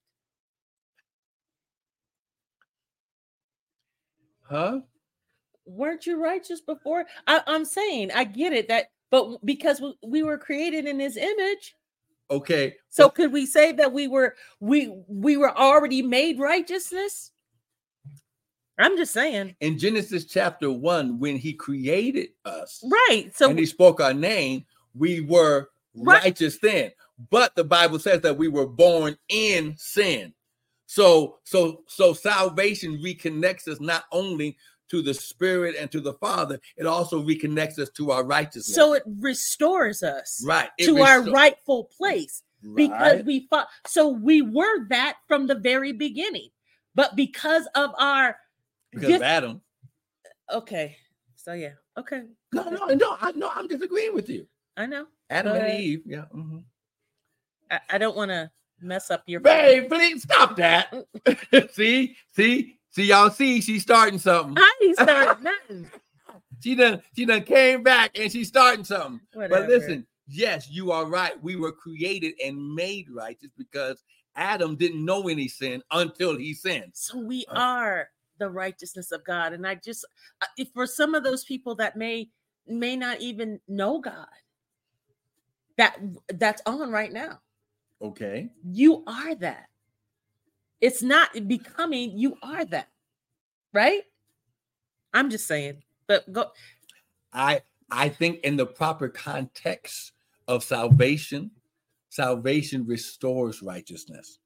Huh? 4.50 4.80
Weren't 5.64 6.06
you 6.06 6.20
righteous 6.20 6.60
before? 6.60 7.06
I, 7.26 7.42
am 7.46 7.64
saying 7.64 8.10
I 8.12 8.24
get 8.24 8.52
it 8.52 8.68
that, 8.68 8.90
but 9.10 9.44
because 9.44 9.80
we, 9.80 9.94
we 10.04 10.22
were 10.22 10.38
created 10.38 10.86
in 10.86 10.98
His 10.98 11.16
image. 11.16 11.76
Okay. 12.30 12.74
So 12.90 13.08
could 13.08 13.32
we 13.32 13.46
say 13.46 13.72
that 13.72 13.92
we 13.92 14.08
were 14.08 14.36
we 14.60 14.92
we 15.08 15.36
were 15.36 15.56
already 15.56 16.02
made 16.02 16.38
righteousness? 16.38 17.32
I'm 18.78 18.96
just 18.96 19.12
saying. 19.12 19.56
In 19.60 19.78
Genesis 19.78 20.24
chapter 20.24 20.70
one, 20.70 21.18
when 21.18 21.36
he 21.36 21.52
created 21.52 22.30
us, 22.44 22.82
right? 22.90 23.30
So 23.34 23.50
and 23.50 23.58
he 23.58 23.66
spoke 23.66 24.00
our 24.00 24.14
name, 24.14 24.64
we 24.94 25.20
were 25.20 25.68
right. 25.94 26.22
righteous 26.24 26.58
then. 26.58 26.92
But 27.30 27.54
the 27.54 27.64
Bible 27.64 27.98
says 27.98 28.22
that 28.22 28.38
we 28.38 28.48
were 28.48 28.66
born 28.66 29.16
in 29.28 29.74
sin. 29.76 30.32
So, 30.90 31.38
so, 31.44 31.84
so 31.86 32.12
salvation 32.12 32.98
reconnects 32.98 33.68
us 33.68 33.78
not 33.78 34.06
only 34.10 34.56
to 34.88 35.02
the 35.02 35.14
Spirit 35.14 35.76
and 35.78 35.88
to 35.92 36.00
the 36.00 36.14
Father, 36.14 36.58
it 36.76 36.84
also 36.84 37.22
reconnects 37.22 37.78
us 37.78 37.90
to 37.90 38.10
our 38.10 38.24
righteousness. 38.24 38.74
So 38.74 38.94
it 38.94 39.04
restores 39.06 40.02
us 40.02 40.42
right 40.44 40.68
to 40.80 40.98
our 40.98 41.22
rightful 41.22 41.88
place 41.96 42.42
right. 42.64 42.74
because 42.74 43.24
we 43.24 43.46
fought. 43.48 43.68
So 43.86 44.08
we 44.08 44.42
were 44.42 44.88
that 44.88 45.18
from 45.28 45.46
the 45.46 45.54
very 45.54 45.92
beginning, 45.92 46.48
but 46.96 47.14
because 47.14 47.68
of 47.76 47.92
our 47.96 48.36
because 48.90 49.14
of 49.14 49.22
Adam. 49.22 49.60
Okay. 50.52 50.96
So 51.36 51.52
yeah. 51.52 51.74
Okay. 51.98 52.22
No, 52.52 52.64
no, 52.64 52.86
no. 52.86 53.16
I 53.20 53.30
no. 53.30 53.48
I'm 53.54 53.68
disagreeing 53.68 54.12
with 54.12 54.28
you. 54.28 54.44
I 54.76 54.86
know. 54.86 55.06
Adam 55.30 55.54
and 55.54 55.80
Eve. 55.80 56.02
Yeah. 56.04 56.24
Mm-hmm. 56.34 56.58
I, 57.70 57.80
I, 57.90 57.98
don't 57.98 58.16
want 58.16 58.32
to 58.32 58.50
mess 58.82 59.10
up 59.10 59.22
your. 59.26 59.40
Babe, 59.40 59.88
please 59.88 60.22
stop 60.22 60.56
that. 60.56 60.94
see, 61.72 62.16
see, 62.32 62.78
see, 62.90 63.04
y'all 63.04 63.30
see, 63.30 63.60
she's 63.60 63.82
starting 63.82 64.18
something. 64.18 64.54
I 64.56 64.74
ain't 64.82 64.96
starting 64.96 65.44
nothing. 65.68 65.90
she 66.60 66.74
done, 66.74 67.02
she 67.16 67.24
done 67.24 67.42
came 67.42 67.82
back 67.82 68.18
and 68.18 68.30
she's 68.30 68.48
starting 68.48 68.84
something. 68.84 69.20
Whatever. 69.32 69.62
But 69.62 69.68
listen, 69.68 70.06
yes, 70.26 70.68
you 70.70 70.92
are 70.92 71.06
right. 71.06 71.40
We 71.42 71.56
were 71.56 71.72
created 71.72 72.34
and 72.44 72.74
made 72.74 73.06
righteous 73.10 73.50
because 73.56 74.02
Adam 74.36 74.76
didn't 74.76 75.04
know 75.04 75.28
any 75.28 75.48
sin 75.48 75.82
until 75.90 76.36
he 76.36 76.54
sinned. 76.54 76.92
So 76.94 77.18
we 77.18 77.44
uh, 77.48 77.58
are 77.58 78.08
the 78.38 78.50
righteousness 78.50 79.12
of 79.12 79.24
God. 79.24 79.52
And 79.52 79.66
I 79.66 79.76
just, 79.76 80.04
if 80.56 80.68
for 80.74 80.86
some 80.86 81.14
of 81.14 81.24
those 81.24 81.44
people 81.44 81.74
that 81.76 81.96
may 81.96 82.28
may 82.66 82.96
not 82.96 83.20
even 83.20 83.60
know 83.68 84.00
God, 84.00 84.26
that 85.76 85.98
that's 86.34 86.62
on 86.66 86.90
right 86.90 87.12
now. 87.12 87.40
Okay. 88.02 88.50
You 88.64 89.04
are 89.06 89.34
that. 89.36 89.66
It's 90.80 91.02
not 91.02 91.46
becoming, 91.46 92.16
you 92.16 92.36
are 92.42 92.64
that. 92.66 92.88
Right? 93.72 94.02
I'm 95.12 95.30
just 95.30 95.46
saying. 95.46 95.82
But 96.06 96.32
go 96.32 96.46
I 97.32 97.60
I 97.90 98.08
think 98.08 98.40
in 98.40 98.56
the 98.56 98.66
proper 98.66 99.08
context 99.08 100.12
of 100.48 100.64
salvation, 100.64 101.50
salvation 102.08 102.84
restores 102.86 103.62
righteousness. 103.62 104.38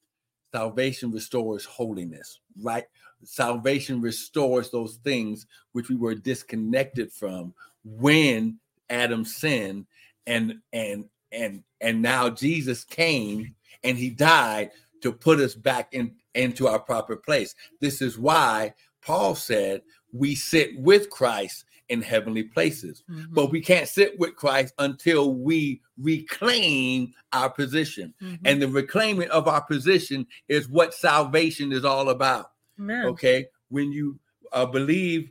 Salvation 0.53 1.11
restores 1.11 1.65
holiness, 1.65 2.41
right? 2.63 2.85
Salvation 3.25 4.01
restores 4.01 4.71
those 4.71 4.97
things 4.97 5.47
which 5.73 5.89
we 5.89 5.97
were 5.97 6.15
disconnected 6.15 7.13
from 7.13 7.55
when 7.85 8.59
Adam 8.91 9.25
sinned 9.25 9.87
and 10.27 10.55
and 10.73 11.09
and 11.35 11.62
and 11.81 12.00
now 12.00 12.31
Jesus 12.31 12.85
came 12.85 13.55
and 13.83 13.99
he 13.99 14.11
died 14.11 14.71
to 15.03 15.12
put 15.12 15.41
us 15.41 15.55
back 15.55 15.93
in 15.93 16.14
into 16.35 16.67
our 16.67 16.79
proper 16.79 17.17
place. 17.17 17.55
This 17.81 18.00
is 18.00 18.19
why 18.19 18.75
Paul 19.03 19.35
said 19.35 19.83
we 20.12 20.35
sit 20.35 20.79
with 20.79 21.11
Christ 21.11 21.64
in 21.88 22.00
heavenly 22.00 22.45
places. 22.45 23.03
Mm-hmm. 23.11 23.35
But 23.35 23.50
we 23.50 23.61
can't 23.61 23.88
sit 23.88 24.19
with 24.19 24.37
Christ 24.37 24.75
until 24.79 25.35
we 25.35 25.83
reclaim 25.99 27.12
our 27.33 27.50
position. 27.50 28.14
Mm-hmm. 28.23 28.47
And 28.47 28.62
the 28.62 28.69
reclaiming 28.69 29.29
of 29.31 29.49
our 29.49 29.62
position 29.62 30.26
is 30.49 30.69
what 30.69 30.95
salvation 30.95 31.73
is 31.73 31.85
all 31.85 32.09
about. 32.09 32.53
Amen. 32.81 33.07
Okay? 33.07 33.47
When 33.69 33.93
you 33.93 34.19
uh, 34.53 34.67
believe 34.67 35.31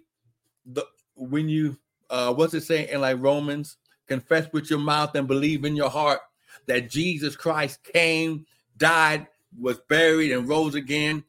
the 0.66 0.86
when 1.16 1.50
you 1.50 1.78
uh 2.10 2.34
what's 2.34 2.54
it 2.54 2.62
saying 2.62 2.90
in 2.90 3.02
like 3.02 3.18
Romans 3.20 3.78
confess 4.08 4.48
with 4.52 4.70
your 4.70 4.80
mouth 4.80 5.16
and 5.16 5.28
believe 5.28 5.66
in 5.66 5.76
your 5.76 5.90
heart 5.90 6.20
that 6.68 6.90
Jesus 6.90 7.36
Christ 7.36 7.84
came, 7.84 8.46
died, 8.78 9.28
was 9.60 9.80
buried, 9.88 10.32
and 10.32 10.48
rose 10.48 10.76
again 10.76 11.24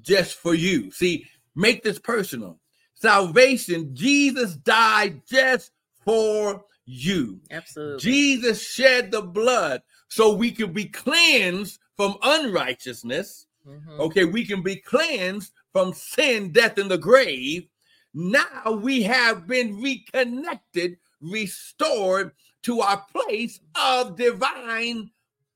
just 0.00 0.34
for 0.36 0.54
you. 0.54 0.90
See, 0.90 1.26
make 1.54 1.82
this 1.82 1.98
personal. 1.98 2.58
Salvation, 2.94 3.94
Jesus 3.94 4.54
died 4.56 5.22
just 5.28 5.72
for 6.04 6.64
you. 6.84 7.40
Absolutely. 7.50 8.00
Jesus 8.00 8.62
shed 8.62 9.10
the 9.10 9.22
blood 9.22 9.82
so 10.08 10.34
we 10.34 10.50
could 10.50 10.72
be 10.72 10.86
cleansed 10.86 11.78
from 11.96 12.16
unrighteousness. 12.22 13.46
Mm-hmm. 13.66 14.00
Okay, 14.00 14.24
we 14.24 14.44
can 14.44 14.62
be 14.62 14.76
cleansed 14.76 15.52
from 15.72 15.92
sin, 15.92 16.50
death, 16.50 16.78
and 16.78 16.90
the 16.90 16.98
grave. 16.98 17.68
Now 18.14 18.72
we 18.82 19.02
have 19.02 19.46
been 19.46 19.80
reconnected 19.80 20.96
restored 21.20 22.32
to 22.62 22.80
our 22.80 23.04
place 23.12 23.60
of 23.74 24.16
divine 24.16 25.10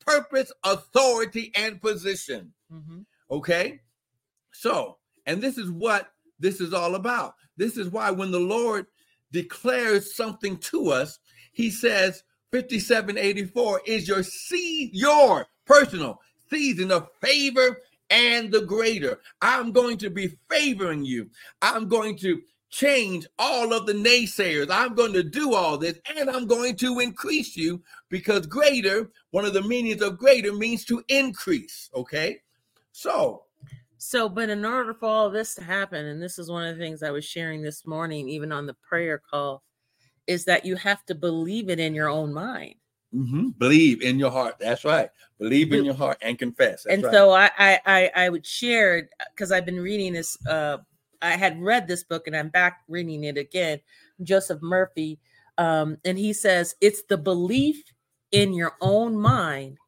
purpose, 0.05 0.53
authority, 0.65 1.53
and 1.55 1.81
position. 1.81 2.53
Mm-hmm. 2.73 3.01
Okay. 3.31 3.81
So, 4.53 4.99
and 5.27 5.41
this 5.41 5.59
is 5.59 5.71
what 5.71 6.13
this 6.39 6.61
is 6.61 6.73
all 6.73 6.95
about. 6.95 7.35
This 7.57 7.77
is 7.77 7.89
why 7.91 8.11
when 8.11 8.31
the 8.31 8.41
Lord 8.41 8.87
declares 9.31 10.15
something 10.15 10.59
to 10.59 10.91
us, 10.91 11.19
he 11.53 11.71
says, 11.71 12.25
5784 12.53 13.83
is 13.87 14.09
your 14.09 14.23
seed, 14.23 14.91
your 14.93 15.47
personal 15.65 16.21
season 16.51 16.91
of 16.91 17.09
favor 17.21 17.79
and 18.11 18.53
the 18.53 18.61
greater. 18.61 19.21
I'm 19.41 19.73
going 19.73 19.97
to 19.99 20.11
be 20.11 20.37
favoring 20.51 21.05
you. 21.05 21.31
I'm 21.63 21.89
going 21.89 22.17
to 22.19 22.43
change 22.73 23.27
all 23.39 23.73
of 23.73 23.87
the 23.87 23.93
naysayers. 23.93 24.69
I'm 24.71 24.95
going 24.95 25.13
to 25.13 25.23
do 25.23 25.55
all 25.55 25.77
this 25.77 25.99
and 26.17 26.29
I'm 26.29 26.47
going 26.47 26.75
to 26.77 27.01
increase 27.01 27.55
you 27.55 27.83
because 28.09 28.47
greater, 28.47 29.13
one 29.31 29.45
of 29.45 29.53
the 29.53 29.63
meanings 29.63 30.01
of 30.01 30.19
greater 30.19 30.53
means 30.53 30.85
to 30.87 31.05
increase. 31.09 31.91
Okay. 31.95 32.41
So, 32.91 33.45
so, 33.99 34.29
but 34.29 34.49
in 34.49 34.65
order 34.65 34.95
for 34.95 35.07
all 35.07 35.31
this 35.31 35.55
to 35.55 35.63
happen, 35.63 36.07
and 36.07 36.21
this 36.21 36.39
is 36.39 36.51
one 36.51 36.67
of 36.67 36.77
the 36.77 36.83
things 36.83 37.03
I 37.03 37.11
was 37.11 37.25
sharing 37.25 37.63
this 37.63 37.87
morning, 37.87 38.29
even 38.29 38.51
on 38.51 38.67
the 38.67 38.75
prayer 38.75 39.23
call, 39.31 39.63
is 40.27 40.45
that 40.47 40.65
you 40.65 40.75
have 40.77 41.05
to 41.07 41.15
believe 41.15 41.69
it 41.69 41.79
in 41.79 41.95
your 41.95 42.09
own 42.09 42.33
mind. 42.33 42.75
Mm-hmm. 43.15 43.51
Believe 43.59 44.01
in 44.03 44.19
your 44.19 44.31
heart. 44.31 44.57
That's 44.59 44.85
right. 44.85 45.11
Believe 45.39 45.73
in 45.73 45.85
your 45.85 45.95
heart 45.95 46.19
and 46.23 46.39
confess. 46.39 46.85
That's 46.85 46.95
and 46.95 47.05
right. 47.05 47.13
so 47.13 47.31
I, 47.33 47.51
I, 47.59 48.11
I 48.17 48.29
would 48.31 48.47
share 48.47 49.09
because 49.35 49.53
I've 49.53 49.67
been 49.67 49.81
reading 49.81 50.15
this 50.15 50.39
uh, 50.47 50.79
I 51.23 51.37
had 51.37 51.63
read 51.63 51.87
this 51.87 52.03
book 52.03 52.27
and 52.27 52.37
I'm 52.37 52.49
back 52.49 52.81
reading 52.89 53.25
it 53.25 53.39
again, 53.39 53.81
Joseph 54.23 54.61
Murphy. 54.61 55.19
Um, 55.57 55.99
and 56.05 56.19
he 56.19 56.33
says 56.33 56.75
it's 56.81 57.05
the 57.05 57.19
belief 57.19 57.83
in 58.33 58.53
your 58.53 58.73
own 58.81 59.17
mind 59.17 59.79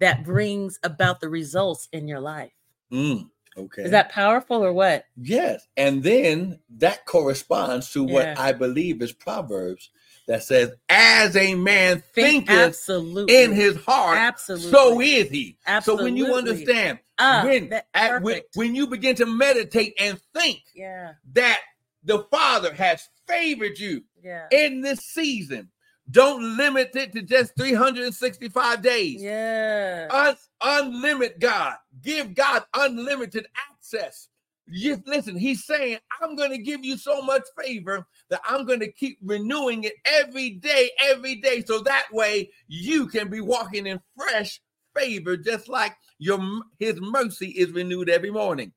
that 0.00 0.24
brings 0.24 0.78
about 0.82 1.20
the 1.20 1.28
results 1.28 1.88
in 1.92 2.08
your 2.08 2.20
life. 2.20 2.52
Mm, 2.92 3.30
okay. 3.56 3.82
Is 3.82 3.90
that 3.92 4.10
powerful 4.10 4.64
or 4.64 4.72
what? 4.72 5.04
Yes. 5.16 5.66
And 5.76 6.02
then 6.02 6.58
that 6.78 7.06
corresponds 7.06 7.92
to 7.92 8.02
what 8.02 8.26
yeah. 8.26 8.34
I 8.36 8.52
believe 8.52 9.02
is 9.02 9.12
Proverbs 9.12 9.90
that 10.30 10.44
says, 10.44 10.70
as 10.88 11.34
a 11.34 11.56
man 11.56 12.04
Think 12.14 12.46
thinketh 12.46 12.68
absolutely. 12.68 13.42
in 13.42 13.50
his 13.50 13.76
heart, 13.78 14.16
absolutely. 14.16 14.70
so 14.70 15.00
is 15.00 15.28
he. 15.28 15.58
Absolutely. 15.66 16.02
So 16.02 16.04
when 16.04 16.16
you 16.16 16.34
understand, 16.36 17.00
uh, 17.18 17.42
when, 17.42 17.72
at, 17.92 18.22
when, 18.22 18.40
when 18.54 18.76
you 18.76 18.86
begin 18.86 19.16
to 19.16 19.26
meditate 19.26 19.94
and 19.98 20.20
think 20.32 20.60
yeah. 20.72 21.14
that 21.32 21.58
the 22.04 22.20
Father 22.30 22.72
has 22.72 23.08
favored 23.26 23.76
you 23.80 24.04
yeah. 24.22 24.46
in 24.52 24.82
this 24.82 25.00
season, 25.00 25.68
don't 26.08 26.56
limit 26.56 26.92
it 26.94 27.12
to 27.14 27.22
just 27.22 27.56
365 27.56 28.82
days. 28.82 29.20
Yeah. 29.20 30.06
Un- 30.12 30.36
unlimit 30.62 31.40
God. 31.40 31.74
Give 32.00 32.32
God 32.36 32.62
unlimited 32.72 33.48
access 33.68 34.28
just 34.72 35.06
listen, 35.06 35.36
he's 35.36 35.64
saying, 35.64 35.98
I'm 36.20 36.36
going 36.36 36.50
to 36.50 36.58
give 36.58 36.84
you 36.84 36.96
so 36.96 37.22
much 37.22 37.42
favor 37.58 38.06
that 38.28 38.40
I'm 38.48 38.64
going 38.64 38.80
to 38.80 38.92
keep 38.92 39.18
renewing 39.22 39.84
it 39.84 39.94
every 40.04 40.50
day, 40.50 40.90
every 41.00 41.36
day. 41.36 41.62
So 41.64 41.80
that 41.80 42.06
way 42.12 42.50
you 42.68 43.06
can 43.06 43.28
be 43.28 43.40
walking 43.40 43.86
in 43.86 44.00
fresh 44.16 44.60
favor, 44.96 45.36
just 45.36 45.68
like 45.68 45.96
your 46.18 46.40
his 46.78 47.00
mercy 47.00 47.48
is 47.50 47.72
renewed 47.72 48.08
every 48.08 48.30
morning. 48.30 48.72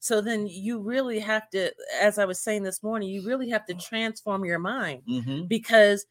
So 0.00 0.22
then 0.22 0.46
you 0.46 0.80
really 0.80 1.18
have 1.18 1.50
to, 1.50 1.72
as 2.00 2.18
I 2.18 2.24
was 2.24 2.40
saying 2.40 2.62
this 2.62 2.82
morning, 2.82 3.10
you 3.10 3.26
really 3.26 3.50
have 3.50 3.66
to 3.66 3.74
transform 3.74 4.46
your 4.46 4.58
mind 4.58 5.02
mm-hmm. 5.08 5.44
because 5.46 6.06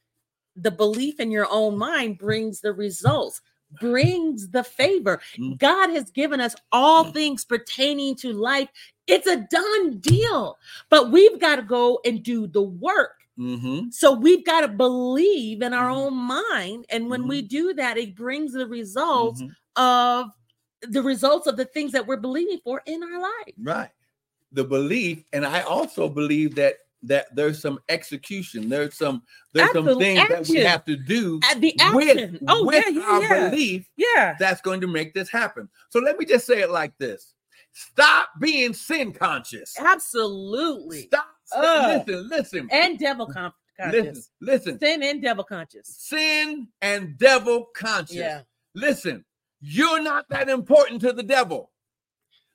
the 0.56 0.70
belief 0.70 1.20
in 1.20 1.32
your 1.32 1.48
own 1.50 1.78
mind 1.78 2.20
brings 2.20 2.62
the 2.62 2.72
results. 2.72 3.42
Brings 3.80 4.50
the 4.50 4.64
favor. 4.64 5.22
Mm-hmm. 5.38 5.56
God 5.56 5.90
has 5.92 6.12
given 6.12 6.42
us 6.42 6.56
all 6.72 7.04
mm-hmm. 7.04 7.14
things 7.14 7.46
pertaining 7.46 8.16
to 8.18 8.34
life. 8.34 8.70
It's 9.08 9.28
a 9.28 9.48
done 9.50 9.98
deal, 10.00 10.58
but 10.90 11.12
we've 11.12 11.40
got 11.40 11.58
to 11.58 11.64
go 11.64 12.00
and 12.06 12.22
do 12.24 12.48
the 12.48 12.62
work. 12.62 13.16
Mm-hmm. 13.38 13.90
So 13.92 14.14
we've 14.14 14.46
got 14.46 14.62
to 14.62 14.68
believe 14.68 15.62
in 15.62 15.74
our 15.74 15.90
mm-hmm. 15.90 16.00
own 16.00 16.14
mind. 16.16 16.86
And 16.90 17.10
when 17.10 17.28
we 17.28 17.40
mm-hmm. 17.40 17.48
do 17.48 17.74
that, 17.76 17.98
it 17.98 18.16
brings 18.16 18.54
the 18.54 18.68
results 18.68 19.42
mm-hmm. 19.42 19.82
of 19.82 20.32
the 20.82 21.02
results 21.02 21.48
of 21.48 21.58
the 21.58 21.66
things 21.66 21.92
that 21.94 22.06
we're 22.06 22.18
believing 22.18 22.60
for 22.64 22.82
in 22.86 23.04
our 23.04 23.22
life. 23.22 23.54
Right. 23.62 23.90
The 24.52 24.64
belief. 24.64 25.24
And 25.34 25.46
I 25.46 25.62
also 25.62 26.10
believe 26.10 26.56
that 26.56 26.78
that 27.04 27.34
there's 27.36 27.62
some 27.62 27.80
execution. 27.90 28.70
There's 28.70 28.96
some 28.96 29.24
there's 29.54 29.70
Absolute 29.70 29.92
some 29.92 30.00
things 30.00 30.20
action. 30.20 30.38
that 30.38 30.50
we 30.50 30.60
have 30.60 30.86
to 30.86 30.96
do 30.96 31.40
At 31.50 31.62
the 31.62 31.80
action. 31.80 31.96
With, 31.96 32.44
oh, 32.48 32.66
with 32.66 32.86
yeah, 32.88 33.02
yeah, 33.02 33.08
our 33.08 33.22
yeah. 33.22 33.50
belief. 33.50 33.90
Yeah, 33.96 34.36
that's 34.40 34.62
going 34.62 34.82
to 34.82 34.88
make 34.88 35.14
this 35.14 35.30
happen. 35.30 35.70
So 35.90 36.00
let 36.00 36.18
me 36.18 36.26
just 36.26 36.46
say 36.46 36.62
it 36.62 36.72
like 36.72 36.98
this: 36.98 37.34
Stop 37.74 38.30
being 38.40 38.74
sin 38.74 39.14
conscious. 39.14 39.76
Absolutely. 39.80 41.04
Stop. 41.04 41.28
Uh, 41.56 42.02
listen, 42.06 42.30
listen. 42.30 42.70
And 42.72 43.00
devil 43.00 43.26
conscious. 43.26 43.56
Listen, 43.92 44.24
listen. 44.42 44.80
Sin 44.80 45.04
and 45.04 45.22
devil 45.22 45.44
conscious. 45.44 45.88
Sin 45.88 46.68
and 46.82 47.18
devil 47.18 47.70
conscious. 47.74 48.16
Yeah. 48.16 48.42
Listen, 48.76 49.24
you're 49.62 50.02
not 50.02 50.28
that 50.30 50.50
important 50.50 51.02
to 51.02 51.14
the 51.14 51.24
devil. 51.24 51.72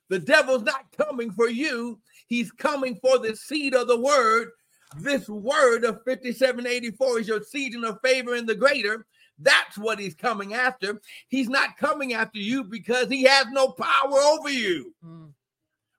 The 0.09 0.19
devil's 0.19 0.63
not 0.63 0.85
coming 0.97 1.31
for 1.31 1.49
you. 1.49 1.99
He's 2.27 2.51
coming 2.51 2.95
for 2.95 3.19
the 3.19 3.35
seed 3.35 3.73
of 3.73 3.87
the 3.87 3.99
word. 3.99 4.49
This 4.97 5.27
word 5.27 5.83
of 5.83 6.03
5784 6.05 7.19
is 7.19 7.27
your 7.27 7.41
seed 7.41 7.75
of 7.75 7.97
favor 8.03 8.35
in 8.35 8.45
the 8.45 8.55
greater. 8.55 9.05
That's 9.39 9.77
what 9.77 9.99
he's 9.99 10.15
coming 10.15 10.53
after. 10.53 11.01
He's 11.27 11.49
not 11.49 11.77
coming 11.77 12.13
after 12.13 12.39
you 12.39 12.63
because 12.63 13.09
he 13.09 13.23
has 13.23 13.47
no 13.51 13.69
power 13.69 14.17
over 14.17 14.49
you. 14.49 14.93
Mm. 15.05 15.31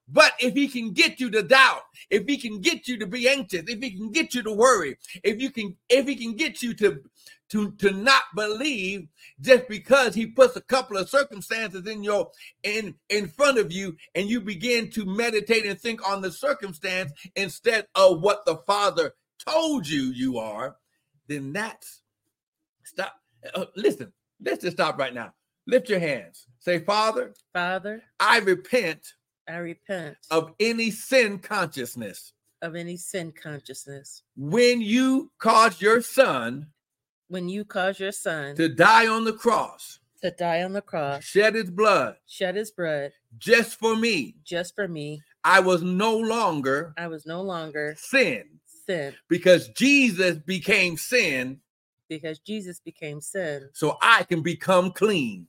But 0.09 0.33
if 0.39 0.53
he 0.53 0.67
can 0.67 0.93
get 0.93 1.19
you 1.19 1.29
to 1.31 1.43
doubt, 1.43 1.81
if 2.09 2.25
he 2.27 2.37
can 2.37 2.61
get 2.61 2.87
you 2.87 2.97
to 2.99 3.05
be 3.05 3.27
anxious, 3.27 3.63
if 3.67 3.81
he 3.81 3.91
can 3.91 4.11
get 4.11 4.33
you 4.33 4.41
to 4.43 4.53
worry, 4.53 4.97
if 5.23 5.41
you 5.41 5.49
can, 5.49 5.75
if 5.89 6.07
he 6.07 6.15
can 6.15 6.35
get 6.35 6.61
you 6.61 6.73
to 6.75 7.01
to 7.49 7.71
to 7.71 7.91
not 7.91 8.23
believe 8.35 9.07
just 9.41 9.67
because 9.67 10.13
he 10.13 10.25
puts 10.25 10.55
a 10.55 10.61
couple 10.61 10.97
of 10.97 11.09
circumstances 11.09 11.87
in 11.87 12.03
your 12.03 12.29
in 12.63 12.95
in 13.09 13.27
front 13.27 13.57
of 13.57 13.71
you 13.71 13.95
and 14.15 14.29
you 14.29 14.41
begin 14.41 14.89
to 14.91 15.05
meditate 15.05 15.65
and 15.65 15.79
think 15.79 16.07
on 16.07 16.21
the 16.21 16.31
circumstance 16.31 17.11
instead 17.35 17.87
of 17.95 18.21
what 18.21 18.45
the 18.45 18.57
father 18.67 19.13
told 19.47 19.87
you 19.87 20.11
you 20.13 20.37
are 20.37 20.75
then 21.27 21.53
that's 21.53 22.01
stop 22.83 23.13
uh, 23.55 23.65
listen 23.75 24.11
let's 24.43 24.63
just 24.63 24.77
stop 24.77 24.97
right 24.97 25.13
now. 25.13 25.33
Lift 25.65 25.89
your 25.89 25.99
hands. 25.99 26.47
Say 26.59 26.79
father 26.79 27.33
father 27.53 28.01
i 28.19 28.39
repent 28.39 29.13
i 29.47 29.57
repent 29.57 30.17
of 30.31 30.53
any 30.59 30.91
sin 30.91 31.39
consciousness 31.39 32.33
of 32.61 32.75
any 32.75 32.97
sin 32.97 33.31
consciousness 33.31 34.23
when 34.35 34.81
you 34.81 35.31
caused 35.39 35.81
your 35.81 36.01
son 36.01 36.67
when 37.29 37.49
you 37.49 37.65
caused 37.65 37.99
your 37.99 38.11
son 38.11 38.55
to 38.55 38.69
die 38.69 39.07
on 39.07 39.25
the 39.25 39.33
cross, 39.33 39.99
to 40.21 40.31
die 40.31 40.63
on 40.63 40.73
the 40.73 40.81
cross, 40.81 41.23
shed 41.23 41.55
his 41.55 41.69
blood, 41.69 42.15
shed 42.25 42.55
his 42.55 42.71
blood 42.71 43.11
just 43.37 43.77
for 43.77 43.95
me, 43.95 44.35
just 44.43 44.75
for 44.75 44.87
me. 44.87 45.21
I 45.43 45.59
was 45.59 45.81
no 45.81 46.17
longer 46.17 46.93
I 46.97 47.07
was 47.07 47.25
no 47.25 47.41
longer 47.41 47.95
sin. 47.97 48.43
Sin. 48.65 49.13
Because 49.27 49.67
Jesus 49.69 50.37
became 50.37 50.95
sin. 50.95 51.59
Because 52.07 52.39
Jesus 52.39 52.79
became 52.79 53.19
sin. 53.19 53.69
So 53.73 53.97
I 54.01 54.23
can 54.23 54.41
become 54.41 54.91
clean. 54.91 55.47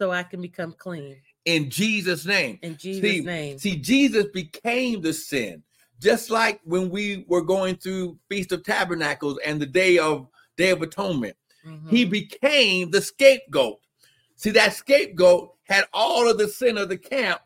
So 0.00 0.10
I 0.10 0.22
can 0.22 0.40
become 0.40 0.74
clean. 0.78 1.20
In 1.44 1.70
Jesus' 1.70 2.26
name. 2.26 2.58
In 2.62 2.76
Jesus' 2.76 3.02
see, 3.02 3.20
name. 3.22 3.58
See, 3.58 3.76
Jesus 3.76 4.26
became 4.32 5.00
the 5.00 5.12
sin. 5.12 5.62
Just 6.00 6.30
like 6.30 6.60
when 6.64 6.90
we 6.90 7.24
were 7.28 7.42
going 7.42 7.76
through 7.76 8.18
Feast 8.28 8.52
of 8.52 8.64
Tabernacles 8.64 9.38
and 9.44 9.60
the 9.60 9.66
day 9.66 9.98
of 9.98 10.28
Day 10.56 10.70
of 10.70 10.82
Atonement. 10.82 11.36
Mm-hmm. 11.66 11.88
He 11.88 12.04
became 12.04 12.90
the 12.90 13.00
scapegoat. 13.00 13.80
See, 14.36 14.50
that 14.50 14.74
scapegoat 14.74 15.54
had 15.64 15.84
all 15.92 16.28
of 16.28 16.38
the 16.38 16.48
sin 16.48 16.78
of 16.78 16.88
the 16.88 16.96
camp 16.96 17.40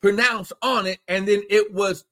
pronounced 0.00 0.52
on 0.62 0.86
it, 0.86 0.98
and 1.08 1.26
then 1.26 1.42
it 1.50 1.72
was 1.72 2.04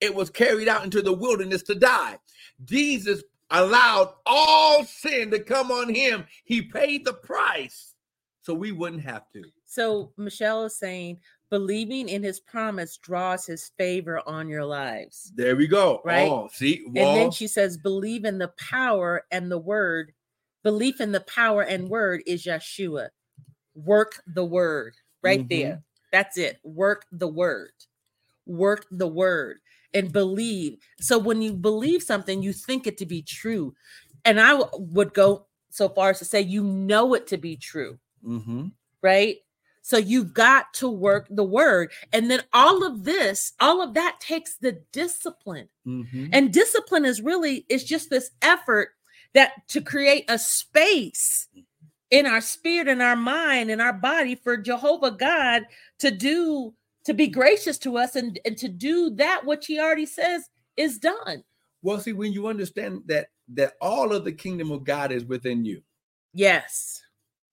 it 0.00 0.14
was 0.14 0.30
carried 0.30 0.68
out 0.68 0.84
into 0.84 1.00
the 1.00 1.12
wilderness 1.12 1.62
to 1.64 1.74
die. 1.74 2.18
Jesus 2.64 3.22
allowed 3.50 4.14
all 4.26 4.84
sin 4.84 5.30
to 5.30 5.38
come 5.38 5.70
on 5.70 5.94
him. 5.94 6.24
He 6.44 6.62
paid 6.62 7.04
the 7.04 7.12
price 7.12 7.94
so 8.40 8.52
we 8.54 8.72
wouldn't 8.72 9.02
have 9.02 9.30
to. 9.32 9.44
So 9.72 10.12
Michelle 10.18 10.64
is 10.66 10.76
saying 10.76 11.18
believing 11.48 12.10
in 12.10 12.22
his 12.22 12.40
promise 12.40 12.98
draws 12.98 13.46
his 13.46 13.70
favor 13.78 14.20
on 14.26 14.46
your 14.46 14.66
lives. 14.66 15.32
There 15.34 15.56
we 15.56 15.66
go. 15.66 16.02
Right. 16.04 16.30
Oh, 16.30 16.50
see, 16.52 16.84
and 16.88 16.96
then 16.96 17.30
she 17.30 17.46
says, 17.46 17.78
believe 17.78 18.26
in 18.26 18.36
the 18.36 18.52
power 18.58 19.24
and 19.30 19.50
the 19.50 19.58
word. 19.58 20.12
Belief 20.62 21.00
in 21.00 21.10
the 21.10 21.22
power 21.22 21.62
and 21.62 21.88
word 21.88 22.22
is 22.26 22.44
Yeshua. 22.44 23.08
Work 23.74 24.22
the 24.26 24.44
word 24.44 24.94
right 25.22 25.40
mm-hmm. 25.40 25.48
there. 25.48 25.82
That's 26.12 26.36
it. 26.36 26.58
Work 26.64 27.06
the 27.10 27.28
word. 27.28 27.72
Work 28.44 28.84
the 28.90 29.08
word 29.08 29.60
and 29.94 30.12
believe. 30.12 30.76
So 31.00 31.18
when 31.18 31.40
you 31.40 31.54
believe 31.54 32.02
something, 32.02 32.42
you 32.42 32.52
think 32.52 32.86
it 32.86 32.98
to 32.98 33.06
be 33.06 33.22
true. 33.22 33.74
And 34.26 34.38
I 34.38 34.50
w- 34.50 34.86
would 34.92 35.14
go 35.14 35.46
so 35.70 35.88
far 35.88 36.10
as 36.10 36.18
to 36.18 36.26
say, 36.26 36.42
you 36.42 36.62
know 36.62 37.14
it 37.14 37.26
to 37.28 37.38
be 37.38 37.56
true. 37.56 37.98
Mm-hmm. 38.22 38.66
Right 39.00 39.38
so 39.92 39.98
you've 39.98 40.32
got 40.32 40.72
to 40.72 40.88
work 40.88 41.26
the 41.28 41.44
word. 41.44 41.92
And 42.14 42.30
then 42.30 42.40
all 42.54 42.82
of 42.82 43.04
this, 43.04 43.52
all 43.60 43.82
of 43.82 43.92
that 43.92 44.20
takes 44.20 44.54
the 44.54 44.80
discipline. 44.90 45.68
Mm-hmm. 45.86 46.28
And 46.32 46.50
discipline 46.50 47.04
is 47.04 47.20
really, 47.20 47.66
it's 47.68 47.84
just 47.84 48.08
this 48.08 48.30
effort 48.40 48.92
that 49.34 49.68
to 49.68 49.82
create 49.82 50.24
a 50.30 50.38
space 50.38 51.46
in 52.10 52.24
our 52.24 52.40
spirit 52.40 52.88
in 52.88 53.02
our 53.02 53.16
mind 53.16 53.70
in 53.70 53.82
our 53.82 53.92
body 53.92 54.34
for 54.34 54.56
Jehovah 54.56 55.10
God 55.10 55.64
to 55.98 56.10
do, 56.10 56.72
to 57.04 57.12
be 57.12 57.26
gracious 57.26 57.76
to 57.80 57.98
us 57.98 58.16
and, 58.16 58.40
and 58.46 58.56
to 58.56 58.68
do 58.68 59.10
that 59.16 59.44
which 59.44 59.66
he 59.66 59.78
already 59.78 60.06
says 60.06 60.48
is 60.78 60.96
done. 60.96 61.44
Well, 61.82 62.00
see, 62.00 62.14
when 62.14 62.32
you 62.32 62.46
understand 62.46 63.02
that 63.08 63.26
that 63.48 63.74
all 63.82 64.14
of 64.14 64.24
the 64.24 64.32
kingdom 64.32 64.72
of 64.72 64.84
God 64.84 65.12
is 65.12 65.26
within 65.26 65.66
you. 65.66 65.82
Yes. 66.32 67.02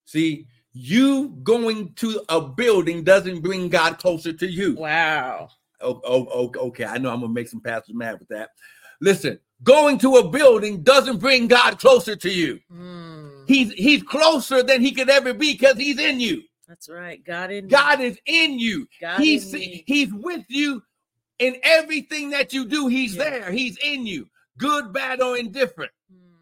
See, 0.06 0.48
you 0.74 1.30
going 1.44 1.94
to 1.96 2.22
a 2.30 2.42
building 2.42 3.04
doesn't 3.04 3.42
bring 3.42 3.70
God 3.70 3.98
closer 3.98 4.34
to 4.34 4.48
you. 4.48 4.76
Wow. 4.76 5.50
Oh, 5.82 6.02
oh, 6.06 6.52
okay. 6.68 6.86
I 6.86 6.98
know 6.98 7.12
I'm 7.12 7.22
gonna 7.22 7.34
make 7.34 7.48
some 7.48 7.62
pastors 7.62 7.96
mad 7.96 8.20
with 8.20 8.28
that. 8.30 8.50
Listen, 9.02 9.40
going 9.64 9.98
to 10.00 10.18
a 10.18 10.30
building 10.30 10.84
doesn't 10.84 11.18
bring 11.18 11.48
God 11.48 11.80
closer 11.80 12.16
to 12.16 12.30
you. 12.30 12.60
Mm. 12.72 13.48
He's 13.48 13.72
he's 13.74 14.04
closer 14.04 14.62
than 14.62 14.82
he 14.82 14.92
could 14.92 15.10
ever 15.10 15.34
be 15.34 15.54
because 15.54 15.78
he's 15.78 16.00
in 16.00 16.20
you. 16.20 16.44
That's 16.68 16.90
right. 16.90 17.24
God 17.24 17.52
in 17.52 17.68
God 17.68 18.00
me. 18.00 18.08
is 18.08 18.20
in 18.26 18.60
you. 18.60 18.88
God 19.02 19.20
he's 19.20 19.54
in 19.54 19.82
he's 19.86 20.14
with 20.14 20.46
you 20.50 20.84
in 21.40 21.58
everything 21.64 22.30
that 22.32 22.54
you 22.54 22.66
do. 22.66 22.88
He's 22.88 23.16
yeah. 23.16 23.30
there. 23.30 23.52
He's 23.52 23.78
in 23.84 24.06
you. 24.06 24.28
Good, 24.58 24.92
bad, 24.92 25.22
or 25.22 25.38
indifferent. 25.38 25.92
Mm. 26.14 26.36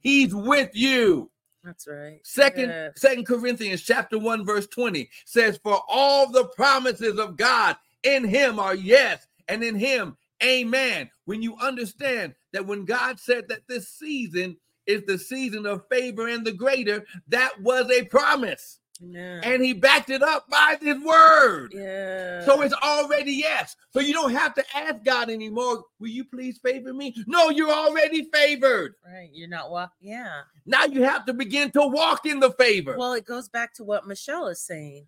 He's 0.00 0.34
with 0.34 0.70
you. 0.72 1.30
That's 1.64 1.86
right. 1.86 2.20
Second, 2.22 2.70
yeah. 2.70 2.90
Second 2.96 3.26
Corinthians 3.26 3.82
chapter 3.82 4.18
1, 4.18 4.46
verse 4.46 4.66
20 4.68 5.08
says, 5.24 5.58
For 5.62 5.80
all 5.88 6.30
the 6.30 6.44
promises 6.56 7.18
of 7.18 7.36
God 7.36 7.76
in 8.02 8.24
him 8.24 8.58
are 8.58 8.74
yes, 8.74 9.26
and 9.48 9.62
in 9.62 9.74
him, 9.74 10.16
amen. 10.42 11.10
When 11.24 11.42
you 11.42 11.56
understand 11.60 12.34
that 12.52 12.66
when 12.66 12.84
God 12.84 13.18
said 13.18 13.48
that 13.48 13.66
this 13.68 13.88
season 13.88 14.56
is 14.86 15.02
the 15.04 15.18
season 15.18 15.66
of 15.66 15.86
favor 15.90 16.28
and 16.28 16.46
the 16.46 16.52
greater, 16.52 17.04
that 17.28 17.60
was 17.60 17.90
a 17.90 18.04
promise. 18.04 18.78
Yeah. 19.00 19.40
And 19.42 19.62
he 19.62 19.72
backed 19.72 20.10
it 20.10 20.22
up 20.22 20.48
by 20.48 20.76
his 20.80 20.98
word. 21.02 21.72
Yeah. 21.74 22.44
So 22.44 22.62
it's 22.62 22.74
already 22.74 23.32
yes. 23.32 23.76
So 23.92 24.00
you 24.00 24.12
don't 24.12 24.32
have 24.32 24.54
to 24.54 24.64
ask 24.76 25.04
God 25.04 25.30
anymore, 25.30 25.84
will 26.00 26.08
you 26.08 26.24
please 26.24 26.58
favor 26.58 26.92
me? 26.92 27.14
No, 27.26 27.50
you're 27.50 27.70
already 27.70 28.28
favored. 28.32 28.94
Right. 29.06 29.30
You're 29.32 29.48
not 29.48 29.70
walking. 29.70 30.08
Yeah. 30.10 30.40
Now 30.66 30.84
you 30.84 31.02
have 31.04 31.26
to 31.26 31.32
begin 31.32 31.70
to 31.72 31.86
walk 31.86 32.26
in 32.26 32.40
the 32.40 32.50
favor. 32.52 32.96
Well, 32.98 33.12
it 33.12 33.24
goes 33.24 33.48
back 33.48 33.74
to 33.74 33.84
what 33.84 34.06
Michelle 34.06 34.48
is 34.48 34.60
saying. 34.60 35.06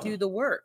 Do 0.00 0.16
the 0.16 0.28
work. 0.28 0.64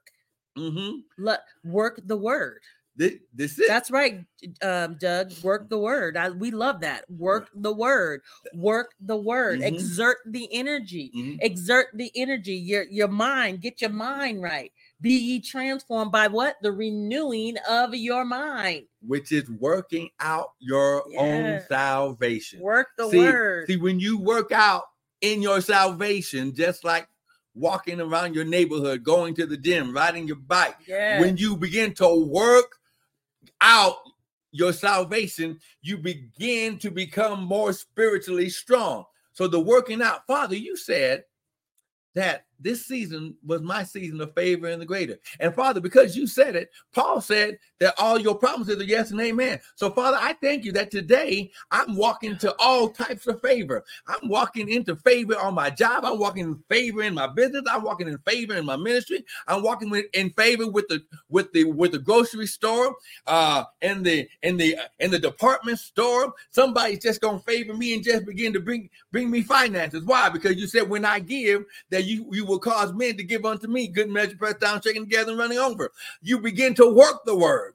Mm-hmm. 0.58 1.00
Let 1.18 1.42
work 1.64 2.02
the 2.06 2.18
word. 2.18 2.60
This, 2.96 3.14
this 3.34 3.58
is 3.58 3.68
that's 3.68 3.90
right, 3.90 4.26
um, 4.62 4.98
Doug. 5.00 5.32
Work 5.44 5.70
the 5.70 5.78
word. 5.78 6.18
I, 6.18 6.30
we 6.30 6.52
love 6.52 6.82
that. 6.82 7.10
Work 7.10 7.50
the 7.56 7.72
word. 7.72 8.22
Work 8.54 8.92
the 9.00 9.16
word. 9.16 9.60
Mm-hmm. 9.60 9.76
Exert 9.76 10.18
the 10.26 10.50
energy. 10.52 11.10
Mm-hmm. 11.16 11.38
Exert 11.42 11.88
the 11.94 12.12
energy. 12.16 12.56
Your 12.56 12.84
your 12.84 13.08
mind. 13.08 13.62
Get 13.62 13.80
your 13.80 13.92
mind 13.92 14.44
right. 14.44 14.74
Be 15.00 15.14
ye 15.14 15.40
transformed 15.40 16.12
by 16.12 16.28
what? 16.28 16.58
The 16.62 16.74
renewing 16.74 17.56
of 17.70 17.96
your 17.96 18.26
mind, 18.26 18.84
which 19.08 19.32
is 19.32 19.50
working 19.50 20.10
out 20.20 20.52
your 20.60 21.04
own 21.18 21.62
salvation. 21.70 22.60
Work 22.60 22.90
the 22.98 23.10
see, 23.10 23.18
word. 23.18 23.68
See, 23.68 23.78
when 23.78 24.02
you 24.02 24.20
work 24.20 24.52
out 24.52 24.84
in 25.22 25.42
your 25.42 25.62
salvation, 25.62 26.54
just 26.54 26.84
like 26.84 27.08
walking 27.56 28.02
around 28.02 28.36
your 28.36 28.46
neighborhood, 28.46 29.04
going 29.04 29.34
to 29.36 29.46
the 29.46 29.58
gym, 29.58 29.94
riding 29.94 30.28
your 30.28 30.38
bike. 30.38 30.76
Yeah. 30.86 31.22
When 31.22 31.38
you 31.38 31.56
begin 31.56 31.94
to 31.96 32.08
work 32.08 32.74
out 33.62 33.98
your 34.52 34.74
salvation, 34.74 35.60
you 35.82 35.98
begin 35.98 36.78
to 36.80 36.92
become 36.92 37.44
more 37.44 37.72
spiritually 37.72 38.50
strong. 38.50 39.06
So 39.34 39.48
the 39.48 39.60
working 39.60 40.02
out, 40.02 40.28
Father, 40.28 40.56
you 40.56 40.76
said 40.76 41.24
that 42.16 42.46
this 42.62 42.86
season 42.86 43.36
was 43.46 43.62
my 43.62 43.84
season 43.84 44.22
of 44.22 44.34
favor 44.36 44.68
and 44.68 44.82
the 44.82 44.86
greater. 44.86 45.20
And 45.40 45.54
Father, 45.56 45.82
because 45.82 46.16
you 46.18 46.28
said 46.28 46.56
it, 46.56 46.72
Paul 46.94 47.22
said 47.22 47.60
that 47.80 47.96
all 47.98 48.20
your 48.20 48.36
promises 48.36 48.80
are 48.80 48.86
yes 48.86 49.12
and 49.12 49.22
amen. 49.22 49.60
So, 49.76 49.92
Father, 49.92 50.18
I 50.20 50.34
thank 50.34 50.66
you 50.66 50.72
that 50.74 50.92
today 50.92 51.52
I'm 51.72 51.96
walking 51.96 52.38
to 52.40 52.56
all 52.60 52.90
types 52.90 53.28
of 53.28 53.42
favor. 53.42 53.84
I'm 54.08 54.30
walking 54.30 54.70
into 54.70 54.96
favor 54.98 55.38
on 55.40 55.56
my 55.56 55.70
job. 55.70 56.06
I'm 56.06 56.20
walking 56.20 56.46
in 56.46 56.64
favor 56.70 57.04
in 57.04 57.14
my 57.16 57.28
business. 57.28 57.64
I'm 57.70 57.84
walking 57.84 58.08
in 58.08 58.18
favor 58.20 58.56
in 58.56 58.66
my 58.66 58.78
ministry. 58.78 59.26
I'm 59.48 59.64
walking 59.64 59.90
with, 59.90 60.06
in 60.14 60.32
favor 60.32 60.70
with 60.70 60.88
the 60.90 61.04
with 61.30 61.52
the 61.54 61.66
with 61.66 61.92
the 61.94 62.00
grocery 62.00 62.48
store, 62.48 62.96
uh, 63.28 63.66
in 63.82 64.04
the 64.04 64.28
in 64.44 64.58
the 64.58 64.78
in 65.00 65.12
the 65.12 65.20
department 65.20 65.80
store. 65.80 66.34
Somebody's 66.52 67.00
just 67.00 67.22
gonna 67.22 67.40
favor 67.40 67.74
me 67.74 67.94
and 67.96 68.04
just 68.04 68.26
begin 68.26 68.54
to 68.54 68.60
bring 68.60 68.90
bring 69.12 69.32
me 69.32 69.42
finances. 69.42 70.04
Why? 70.04 70.30
Because 70.30 70.58
you 70.58 70.68
said 70.68 70.90
when 70.90 71.06
I 71.06 71.20
give, 71.20 71.66
that 71.90 72.06
you 72.06 72.28
you 72.32 72.46
will 72.52 72.60
cause 72.60 72.94
men 72.94 73.18
to 73.18 73.24
give 73.24 73.46
unto 73.46 73.68
me 73.68 73.88
good 73.88 74.10
measure, 74.10 74.36
pressed 74.36 74.60
down, 74.60 74.82
shaken 74.82 75.04
together, 75.04 75.32
and 75.32 75.40
running 75.40 75.58
over. 75.58 75.92
You 76.22 76.40
begin 76.40 76.76
to 76.76 76.94
work 76.94 77.26
the 77.26 77.36
word. 77.36 77.74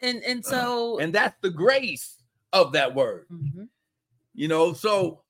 And 0.00 0.22
and 0.22 0.44
so 0.44 0.94
uh, 0.94 1.02
and 1.02 1.12
that's 1.12 1.36
the 1.40 1.50
grace 1.50 2.22
of 2.52 2.72
that 2.72 2.94
word. 2.94 3.26
Mm-hmm. 3.30 3.64
You 4.34 4.48
know, 4.48 4.72
so 4.72 5.22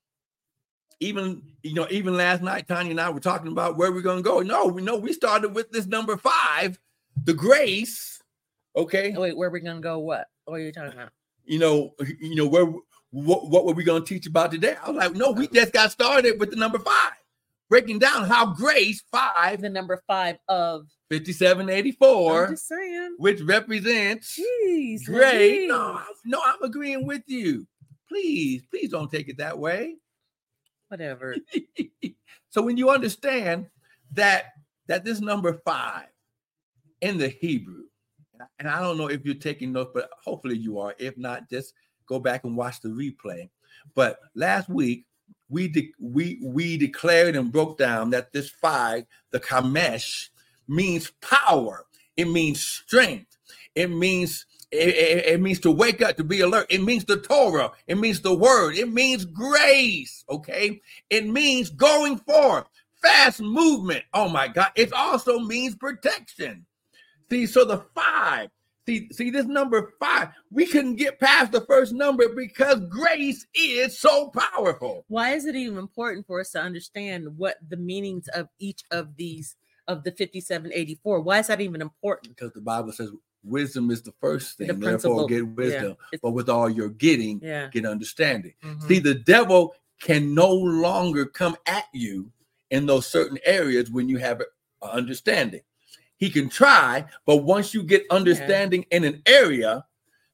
even 0.99 1.41
you 1.63 1.73
know, 1.73 1.87
even 1.89 2.15
last 2.15 2.41
night, 2.41 2.67
Tanya 2.67 2.91
and 2.91 3.01
I 3.01 3.09
were 3.09 3.19
talking 3.19 3.51
about 3.51 3.77
where 3.77 3.91
we're 3.91 4.01
gonna 4.01 4.21
go. 4.21 4.41
No, 4.41 4.67
we 4.67 4.81
know 4.81 4.95
we 4.95 5.13
started 5.13 5.55
with 5.55 5.71
this 5.71 5.87
number 5.87 6.17
five, 6.17 6.79
the 7.23 7.33
grace. 7.33 8.21
Okay. 8.75 9.13
Oh, 9.15 9.21
wait, 9.21 9.37
where 9.37 9.49
are 9.49 9.51
we 9.51 9.59
gonna 9.59 9.81
go? 9.81 9.99
What? 9.99 10.27
What 10.45 10.55
are 10.55 10.59
you 10.59 10.71
talking 10.71 10.93
about? 10.93 11.09
You 11.45 11.59
know, 11.59 11.93
you 12.19 12.35
know, 12.35 12.47
where 12.47 12.65
what, 13.11 13.49
what 13.49 13.65
were 13.65 13.73
we 13.73 13.83
gonna 13.83 14.03
teach 14.03 14.27
about 14.27 14.51
today? 14.51 14.75
I 14.83 14.89
was 14.89 14.97
like, 14.97 15.13
no, 15.15 15.31
we 15.31 15.47
just 15.47 15.73
got 15.73 15.91
started 15.91 16.39
with 16.39 16.51
the 16.51 16.57
number 16.57 16.79
five 16.79 17.13
breaking 17.69 17.99
down 17.99 18.25
how 18.25 18.53
grace 18.53 19.03
five, 19.11 19.61
the 19.61 19.69
number 19.69 20.01
five 20.07 20.37
of 20.47 20.87
5784, 21.11 22.43
I'm 22.43 22.51
just 22.51 22.67
saying, 22.67 23.15
which 23.17 23.41
represents 23.41 24.39
Jeez, 24.39 25.05
grace. 25.05 25.67
No, 25.67 26.01
no, 26.25 26.41
I'm 26.45 26.61
agreeing 26.63 27.05
with 27.05 27.23
you. 27.27 27.67
Please, 28.07 28.63
please 28.69 28.91
don't 28.91 29.11
take 29.11 29.29
it 29.29 29.37
that 29.37 29.57
way. 29.57 29.95
Whatever. 30.89 31.35
so 32.49 32.61
when 32.61 32.77
you 32.77 32.89
understand 32.89 33.67
that 34.13 34.45
that 34.87 35.03
this 35.03 35.19
number 35.19 35.53
five 35.65 36.07
in 37.01 37.17
the 37.17 37.29
Hebrew, 37.29 37.83
and 38.59 38.67
I 38.67 38.81
don't 38.81 38.97
know 38.97 39.07
if 39.07 39.25
you're 39.25 39.35
taking 39.35 39.71
notes, 39.71 39.91
but 39.93 40.09
hopefully 40.23 40.57
you 40.57 40.79
are. 40.79 40.93
If 40.99 41.17
not, 41.17 41.49
just 41.49 41.73
go 42.07 42.19
back 42.19 42.43
and 42.43 42.55
watch 42.55 42.81
the 42.81 42.89
replay. 42.89 43.49
But 43.95 44.19
last 44.35 44.69
week 44.69 45.05
we 45.49 45.67
de- 45.67 45.93
we 45.99 46.39
we 46.41 46.77
declared 46.77 47.35
and 47.35 47.51
broke 47.51 47.77
down 47.77 48.09
that 48.11 48.33
this 48.33 48.49
five, 48.49 49.05
the 49.31 49.39
chamesh, 49.39 50.29
means 50.67 51.11
power. 51.21 51.85
It 52.17 52.25
means 52.25 52.65
strength. 52.65 53.37
It 53.75 53.89
means 53.89 54.45
it, 54.71 54.89
it, 54.89 55.25
it, 55.25 55.41
means 55.41 55.59
to 55.61 55.71
wake 55.71 56.01
up, 56.01 56.17
to 56.17 56.23
be 56.23 56.41
alert. 56.41 56.67
It 56.69 56.81
means 56.81 57.05
the 57.05 57.17
Torah. 57.17 57.71
It 57.87 57.97
means 57.97 58.21
the 58.21 58.33
word. 58.33 58.75
It 58.75 58.91
means 58.91 59.25
grace. 59.25 60.25
Okay. 60.29 60.81
It 61.09 61.27
means 61.27 61.69
going 61.69 62.17
forth, 62.17 62.65
fast 63.01 63.41
movement. 63.41 64.03
Oh 64.13 64.27
my 64.27 64.47
God. 64.47 64.71
It 64.75 64.91
also 64.91 65.39
means 65.39 65.75
protection. 65.75 66.65
See, 67.29 67.45
so 67.45 67.65
the 67.65 67.85
five 67.93 68.49
See, 68.87 69.09
see 69.11 69.31
this 69.31 69.45
number 69.45 69.93
five. 69.99 70.29
We 70.51 70.67
couldn't 70.67 70.97
get 70.97 71.19
past 71.19 71.51
the 71.51 71.61
first 71.61 71.91
number 71.91 72.29
because 72.29 72.81
grace 72.89 73.45
is 73.55 73.97
so 73.97 74.29
powerful. 74.29 75.05
Why 75.07 75.33
is 75.33 75.45
it 75.45 75.55
even 75.55 75.77
important 75.79 76.27
for 76.27 76.39
us 76.39 76.51
to 76.51 76.61
understand 76.61 77.35
what 77.37 77.57
the 77.67 77.77
meanings 77.77 78.27
of 78.29 78.47
each 78.59 78.83
of 78.91 79.15
these 79.17 79.55
of 79.87 80.03
the 80.03 80.11
5784? 80.11 81.21
Why 81.21 81.39
is 81.39 81.47
that 81.47 81.61
even 81.61 81.81
important? 81.81 82.35
Because 82.35 82.53
the 82.53 82.61
Bible 82.61 82.91
says 82.91 83.09
wisdom 83.43 83.89
is 83.89 84.03
the 84.03 84.13
first 84.21 84.57
thing. 84.57 84.67
The 84.67 84.73
Therefore, 84.73 85.27
get 85.27 85.47
wisdom. 85.47 85.95
Yeah. 86.11 86.19
But 86.21 86.31
with 86.31 86.49
all 86.49 86.69
you're 86.69 86.89
getting, 86.89 87.39
yeah. 87.41 87.69
get 87.71 87.85
understanding. 87.85 88.53
Mm-hmm. 88.63 88.87
See, 88.87 88.99
the 88.99 89.15
devil 89.15 89.73
can 89.99 90.35
no 90.35 90.51
longer 90.51 91.25
come 91.25 91.55
at 91.65 91.85
you 91.93 92.31
in 92.69 92.85
those 92.85 93.07
certain 93.07 93.39
areas 93.45 93.89
when 93.89 94.09
you 94.09 94.17
have 94.17 94.41
understanding. 94.81 95.61
He 96.17 96.29
can 96.29 96.49
try, 96.49 97.05
but 97.25 97.37
once 97.37 97.73
you 97.73 97.83
get 97.83 98.05
understanding 98.09 98.85
yeah. 98.89 98.97
in 98.97 99.03
an 99.03 99.21
area, 99.25 99.85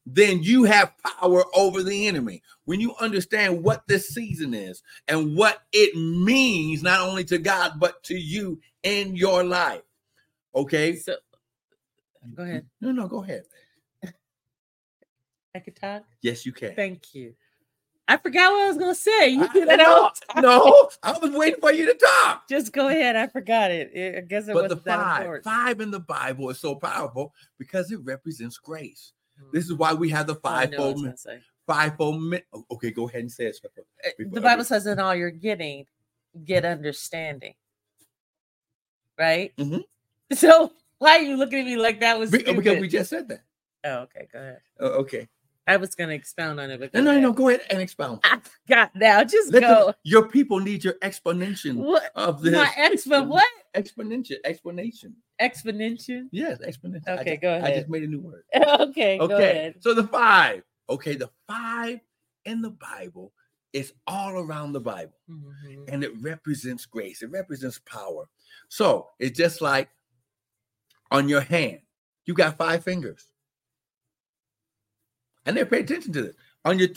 then 0.06 0.44
you 0.44 0.64
have 0.64 0.94
power 1.20 1.44
over 1.56 1.84
the 1.84 2.08
enemy. 2.08 2.42
When 2.66 2.80
you 2.80 2.96
understand 3.00 3.64
what 3.64 3.84
this 3.88 4.10
season 4.10 4.54
is 4.54 4.84
and 5.08 5.36
what 5.36 5.60
it 5.72 5.96
means, 5.96 6.84
not 6.84 7.02
only 7.02 7.24
to 7.26 7.38
God, 7.38 7.74
but 7.80 8.04
to 8.04 8.16
you 8.16 8.60
in 8.84 9.16
your 9.16 9.44
life. 9.44 9.82
Okay. 10.56 10.96
So 10.96 11.16
go 12.36 12.44
ahead. 12.44 12.66
No, 12.80 12.92
no, 12.92 13.08
go 13.08 13.24
ahead. 13.24 13.44
I 15.56 15.60
could 15.60 15.76
talk. 15.76 16.04
Yes, 16.22 16.46
you 16.46 16.52
can. 16.52 16.76
Thank 16.76 17.14
you. 17.14 17.34
I 18.12 18.18
forgot 18.18 18.52
what 18.52 18.64
I 18.64 18.68
was 18.68 18.78
gonna 18.78 18.94
say. 18.94 19.30
You 19.30 19.48
do 19.54 19.64
that 19.64 19.80
all 19.80 20.12
No, 20.42 20.90
I 21.02 21.18
was 21.18 21.32
waiting 21.32 21.62
for 21.62 21.72
you 21.72 21.86
to 21.86 21.94
talk. 21.94 22.46
Just 22.50 22.74
go 22.74 22.90
ahead. 22.90 23.16
I 23.16 23.28
forgot 23.28 23.72
it. 23.72 24.18
I 24.18 24.20
guess 24.20 24.50
it 24.50 24.54
wasn't 24.54 24.84
the 24.84 24.92
five, 24.92 25.24
that 25.24 25.44
Five 25.46 25.80
in 25.80 25.92
the 25.92 26.02
Bible 26.02 26.50
is 26.50 26.60
so 26.60 26.76
powerful 26.76 27.34
because 27.58 27.90
it 27.90 28.02
represents 28.04 28.58
grace. 28.58 29.14
Mm-hmm. 29.40 29.52
This 29.54 29.64
is 29.64 29.76
why 29.76 29.94
we 29.94 30.10
have 30.10 30.28
the 30.28 30.36
fivefold. 30.36 31.08
Oh, 31.08 31.38
fivefold. 31.66 32.36
Okay, 32.72 32.92
go 32.92 33.08
ahead 33.08 33.22
and 33.22 33.32
say 33.32 33.46
it. 33.46 33.58
Uh, 33.64 34.10
the 34.30 34.42
Bible 34.42 34.66
says, 34.66 34.86
"In 34.88 35.00
all 35.00 35.16
you're 35.16 35.32
getting, 35.32 35.86
get 36.44 36.66
understanding." 36.66 37.54
Right. 39.18 39.56
Mm-hmm. 39.58 39.80
So 40.34 40.72
why 40.98 41.18
are 41.18 41.22
you 41.24 41.36
looking 41.36 41.60
at 41.60 41.66
me 41.66 41.76
like 41.76 42.00
that 42.00 42.18
was 42.18 42.30
stupid? 42.30 42.56
because 42.56 42.80
we 42.80 42.88
just 42.88 43.10
said 43.10 43.28
that. 43.28 43.44
Oh, 43.84 44.00
okay. 44.04 44.28
Go 44.32 44.40
ahead. 44.40 44.60
Uh, 44.80 44.86
okay. 45.00 45.28
I 45.68 45.78
was 45.78 45.96
going 45.96 46.10
to 46.10 46.16
expound 46.16 46.60
on 46.60 46.72
it. 46.72 46.80
But 46.80 46.94
no, 46.94 47.02
no, 47.02 47.20
no, 47.20 47.34
go 47.34 47.50
ahead 47.50 47.62
and 47.70 47.82
expound. 47.82 48.20
I 48.24 48.40
forgot 48.40 48.96
now. 48.96 49.24
Just 49.24 49.54
Let 49.54 49.62
go. 49.62 49.88
The, 49.88 49.96
your 50.04 50.28
people 50.28 50.60
need 50.60 50.84
your 50.84 50.96
explanation 51.02 51.78
what? 51.78 52.12
of 52.16 52.42
this. 52.42 52.54
My 52.54 52.68
expo 52.78 53.28
what? 53.28 53.48
Exponential 53.76 54.38
explanation. 54.44 55.16
Exponential. 55.42 56.28
Yes, 56.32 56.60
exponential. 56.60 57.20
Okay, 57.20 57.32
just, 57.32 57.42
go 57.42 57.56
ahead. 57.56 57.64
I 57.64 57.76
just 57.76 57.90
made 57.90 58.04
a 58.04 58.08
new 58.08 58.20
word. 58.20 58.44
okay, 58.80 59.20
okay. 59.20 59.76
So 59.80 59.94
the 59.94 60.08
five. 60.08 60.64
Okay, 60.90 61.16
the 61.16 61.30
five 61.48 62.00
in 62.46 62.62
the 62.62 62.72
Bible 62.72 63.32
is 63.72 63.94
all 64.08 64.34
around 64.34 64.74
the 64.74 64.82
Bible, 64.82 65.14
mm-hmm. 65.30 65.84
and 65.88 66.04
it 66.04 66.12
represents 66.22 66.86
grace. 66.86 67.22
It 67.22 67.32
represents 67.32 67.80
power. 67.80 68.28
So 68.68 69.08
it's 69.20 69.38
just 69.38 69.62
like 69.62 69.90
on 71.12 71.30
your 71.30 71.42
hand, 71.42 71.80
you 72.26 72.34
got 72.34 72.58
five 72.58 72.84
fingers 72.84 73.31
and 75.46 75.58
they 75.58 75.66
pay 75.66 75.80
attention 75.80 76.14
to 76.14 76.22
this 76.24 76.36
on 76.66 76.80
your 76.80 76.90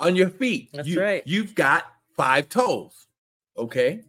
on 0.00 0.16
your 0.16 0.30
feet. 0.30 0.70
That's 0.72 0.88
you, 0.88 1.00
right. 1.00 1.22
You've 1.26 1.54
got 1.54 1.84
five 2.16 2.48
toes. 2.48 3.06
Okay. 3.56 4.02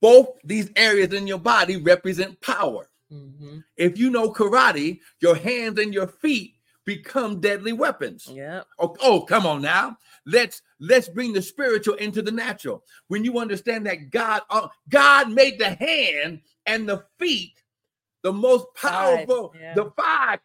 Both 0.00 0.36
these 0.44 0.70
areas 0.76 1.14
in 1.14 1.26
your 1.26 1.38
body 1.38 1.76
represent 1.78 2.40
power. 2.40 2.90
Mm-hmm. 3.10 3.58
If 3.76 3.98
you 3.98 4.10
know 4.10 4.30
karate, 4.30 5.00
your 5.20 5.34
hands 5.34 5.78
and 5.78 5.94
your 5.94 6.06
feet 6.06 6.56
become 6.84 7.40
deadly 7.40 7.72
weapons. 7.72 8.28
Yeah. 8.30 8.62
Oh, 8.78 8.96
oh, 9.00 9.20
come 9.22 9.46
on 9.46 9.62
now. 9.62 9.96
Let's 10.26 10.62
let's 10.80 11.08
bring 11.08 11.32
the 11.32 11.42
spiritual 11.42 11.94
into 11.94 12.22
the 12.22 12.30
natural. 12.30 12.82
When 13.08 13.24
you 13.24 13.38
understand 13.38 13.86
that 13.86 14.10
God, 14.10 14.42
uh, 14.50 14.68
God 14.88 15.30
made 15.30 15.58
the 15.58 15.70
hand 15.70 16.40
and 16.66 16.88
the 16.88 17.04
feet 17.18 17.62
the 18.22 18.32
most 18.32 18.66
powerful, 18.74 19.52
five. 19.52 19.60
Yeah. 19.60 19.74
the 19.74 19.90
five. 19.96 20.40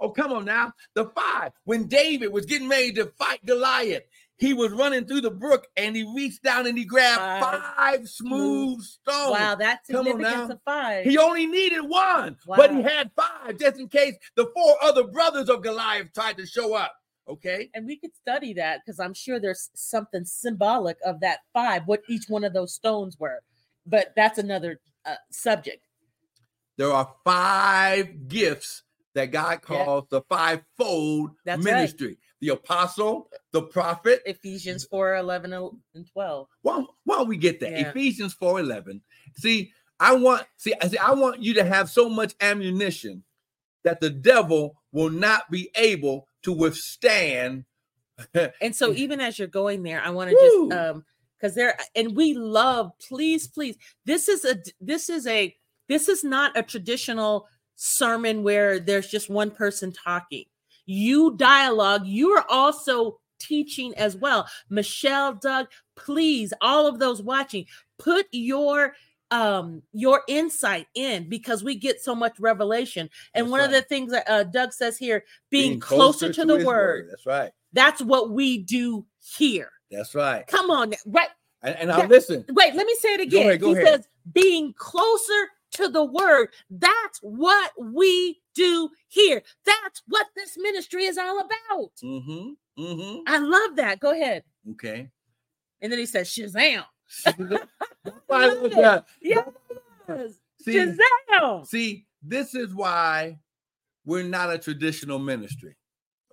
Oh, 0.00 0.10
come 0.10 0.32
on 0.32 0.44
now. 0.44 0.72
The 0.94 1.06
five. 1.06 1.52
When 1.64 1.86
David 1.86 2.32
was 2.32 2.46
getting 2.46 2.68
ready 2.68 2.92
to 2.92 3.06
fight 3.18 3.44
Goliath, 3.44 4.04
he 4.38 4.54
was 4.54 4.70
running 4.70 5.04
through 5.04 5.22
the 5.22 5.30
brook 5.32 5.66
and 5.76 5.96
he 5.96 6.04
reached 6.14 6.44
down 6.44 6.66
and 6.66 6.78
he 6.78 6.84
grabbed 6.84 7.44
five, 7.44 7.62
five 7.76 8.08
smooth 8.08 8.80
stones. 8.82 9.30
Wow, 9.32 9.56
that's 9.56 9.86
significance 9.88 10.52
of 10.52 10.60
five. 10.64 11.04
He 11.04 11.18
only 11.18 11.46
needed 11.46 11.80
one, 11.80 12.36
wow. 12.46 12.56
but 12.56 12.72
he 12.72 12.82
had 12.82 13.10
five 13.16 13.58
just 13.58 13.80
in 13.80 13.88
case 13.88 14.14
the 14.36 14.48
four 14.54 14.76
other 14.82 15.04
brothers 15.04 15.48
of 15.48 15.62
Goliath 15.62 16.12
tried 16.14 16.36
to 16.38 16.46
show 16.46 16.74
up. 16.74 16.94
Okay. 17.28 17.68
And 17.74 17.84
we 17.84 17.96
could 17.96 18.14
study 18.14 18.54
that 18.54 18.80
because 18.84 19.00
I'm 19.00 19.12
sure 19.12 19.40
there's 19.40 19.70
something 19.74 20.24
symbolic 20.24 20.96
of 21.04 21.20
that 21.20 21.40
five, 21.52 21.82
what 21.86 22.02
each 22.08 22.24
one 22.28 22.44
of 22.44 22.52
those 22.52 22.72
stones 22.72 23.18
were. 23.18 23.40
But 23.84 24.12
that's 24.14 24.38
another 24.38 24.80
uh, 25.04 25.16
subject. 25.30 25.84
There 26.76 26.92
are 26.92 27.12
five 27.24 28.28
gifts 28.28 28.84
that 29.14 29.26
God 29.26 29.62
calls 29.62 30.04
yeah. 30.10 30.18
the 30.18 30.22
fivefold 30.28 31.30
That's 31.44 31.62
ministry. 31.62 32.08
Right. 32.08 32.18
the 32.40 32.48
apostle, 32.50 33.30
the 33.52 33.62
prophet. 33.62 34.22
Ephesians 34.26 34.84
4 34.84 35.16
11 35.16 35.52
and 35.52 36.06
12. 36.12 36.46
Why, 36.62 36.84
why 37.04 37.22
we 37.22 37.36
get 37.36 37.60
that? 37.60 37.72
Yeah. 37.72 37.88
Ephesians 37.88 38.34
4 38.34 38.60
11. 38.60 39.00
See, 39.36 39.72
I 40.00 40.14
want 40.14 40.46
see, 40.56 40.74
I 40.80 40.88
see, 40.88 40.98
I 40.98 41.12
want 41.12 41.42
you 41.42 41.54
to 41.54 41.64
have 41.64 41.90
so 41.90 42.08
much 42.08 42.34
ammunition 42.40 43.24
that 43.84 44.00
the 44.00 44.10
devil 44.10 44.76
will 44.92 45.10
not 45.10 45.50
be 45.50 45.70
able 45.74 46.28
to 46.42 46.52
withstand. 46.52 47.64
and 48.60 48.74
so 48.74 48.92
even 48.94 49.20
as 49.20 49.38
you're 49.38 49.48
going 49.48 49.82
there, 49.82 50.00
I 50.00 50.10
want 50.10 50.30
to 50.30 50.36
just 50.36 50.80
um 50.80 51.04
because 51.38 51.54
there 51.54 51.76
and 51.94 52.16
we 52.16 52.34
love, 52.34 52.92
please, 53.08 53.48
please. 53.48 53.76
This 54.04 54.28
is 54.28 54.44
a 54.44 54.56
this 54.80 55.08
is 55.08 55.26
a 55.26 55.54
this 55.88 56.08
is 56.08 56.22
not 56.22 56.56
a 56.56 56.62
traditional 56.62 57.46
sermon 57.78 58.42
where 58.42 58.80
there's 58.80 59.08
just 59.08 59.30
one 59.30 59.50
person 59.50 59.92
talking. 59.92 60.44
You 60.84 61.36
dialogue, 61.36 62.06
you 62.06 62.30
are 62.30 62.44
also 62.48 63.20
teaching 63.38 63.94
as 63.96 64.16
well. 64.16 64.48
Michelle, 64.68 65.34
Doug, 65.34 65.68
please, 65.96 66.52
all 66.60 66.86
of 66.86 66.98
those 66.98 67.22
watching, 67.22 67.64
put 67.98 68.26
your 68.32 68.94
um 69.30 69.82
your 69.92 70.22
insight 70.26 70.86
in 70.94 71.28
because 71.28 71.62
we 71.62 71.74
get 71.74 72.00
so 72.00 72.14
much 72.14 72.40
revelation. 72.40 73.08
And 73.34 73.44
that's 73.44 73.50
one 73.50 73.60
right. 73.60 73.66
of 73.66 73.72
the 73.72 73.82
things 73.82 74.10
that 74.10 74.28
uh, 74.28 74.44
doug 74.44 74.72
says 74.72 74.96
here 74.96 75.24
being, 75.50 75.72
being 75.72 75.80
closer, 75.80 76.26
closer, 76.26 76.28
to, 76.28 76.40
to 76.40 76.46
the 76.46 76.54
word, 76.54 76.64
word, 76.64 77.08
that's 77.10 77.26
right. 77.26 77.50
That's 77.74 78.00
what 78.00 78.30
we 78.30 78.58
do 78.58 79.04
here. 79.36 79.70
That's 79.90 80.14
right. 80.14 80.46
Come 80.46 80.70
on 80.70 80.94
right. 81.06 81.28
And, 81.62 81.76
and 81.76 81.92
i'll 81.92 82.08
listen. 82.08 82.44
Wait 82.48 82.74
let 82.74 82.86
me 82.86 82.96
say 82.98 83.10
it 83.10 83.20
again 83.20 83.42
go 83.42 83.48
ahead, 83.48 83.60
go 83.60 83.66
he 83.66 83.72
ahead. 83.74 83.86
says 83.86 84.08
being 84.32 84.72
closer 84.78 85.48
to 85.72 85.88
the 85.88 86.04
word. 86.04 86.48
That's 86.70 87.18
what 87.22 87.72
we 87.78 88.40
do 88.54 88.90
here. 89.08 89.42
That's 89.64 90.02
what 90.08 90.26
this 90.36 90.56
ministry 90.58 91.04
is 91.04 91.18
all 91.18 91.40
about. 91.40 91.92
Mm-hmm. 92.02 92.82
Mm-hmm. 92.82 93.20
I 93.26 93.38
love 93.38 93.76
that. 93.76 94.00
Go 94.00 94.12
ahead. 94.12 94.44
Okay. 94.72 95.08
And 95.80 95.92
then 95.92 95.98
he 95.98 96.06
says, 96.06 96.28
Shazam. 96.28 96.84
I 97.26 98.48
love 98.48 98.70
that. 98.72 99.06
Yes. 99.20 99.48
See, 100.62 100.74
Shazam. 100.74 101.66
See, 101.66 102.06
this 102.22 102.54
is 102.54 102.74
why 102.74 103.38
we're 104.04 104.24
not 104.24 104.52
a 104.52 104.58
traditional 104.58 105.18
ministry. 105.18 105.76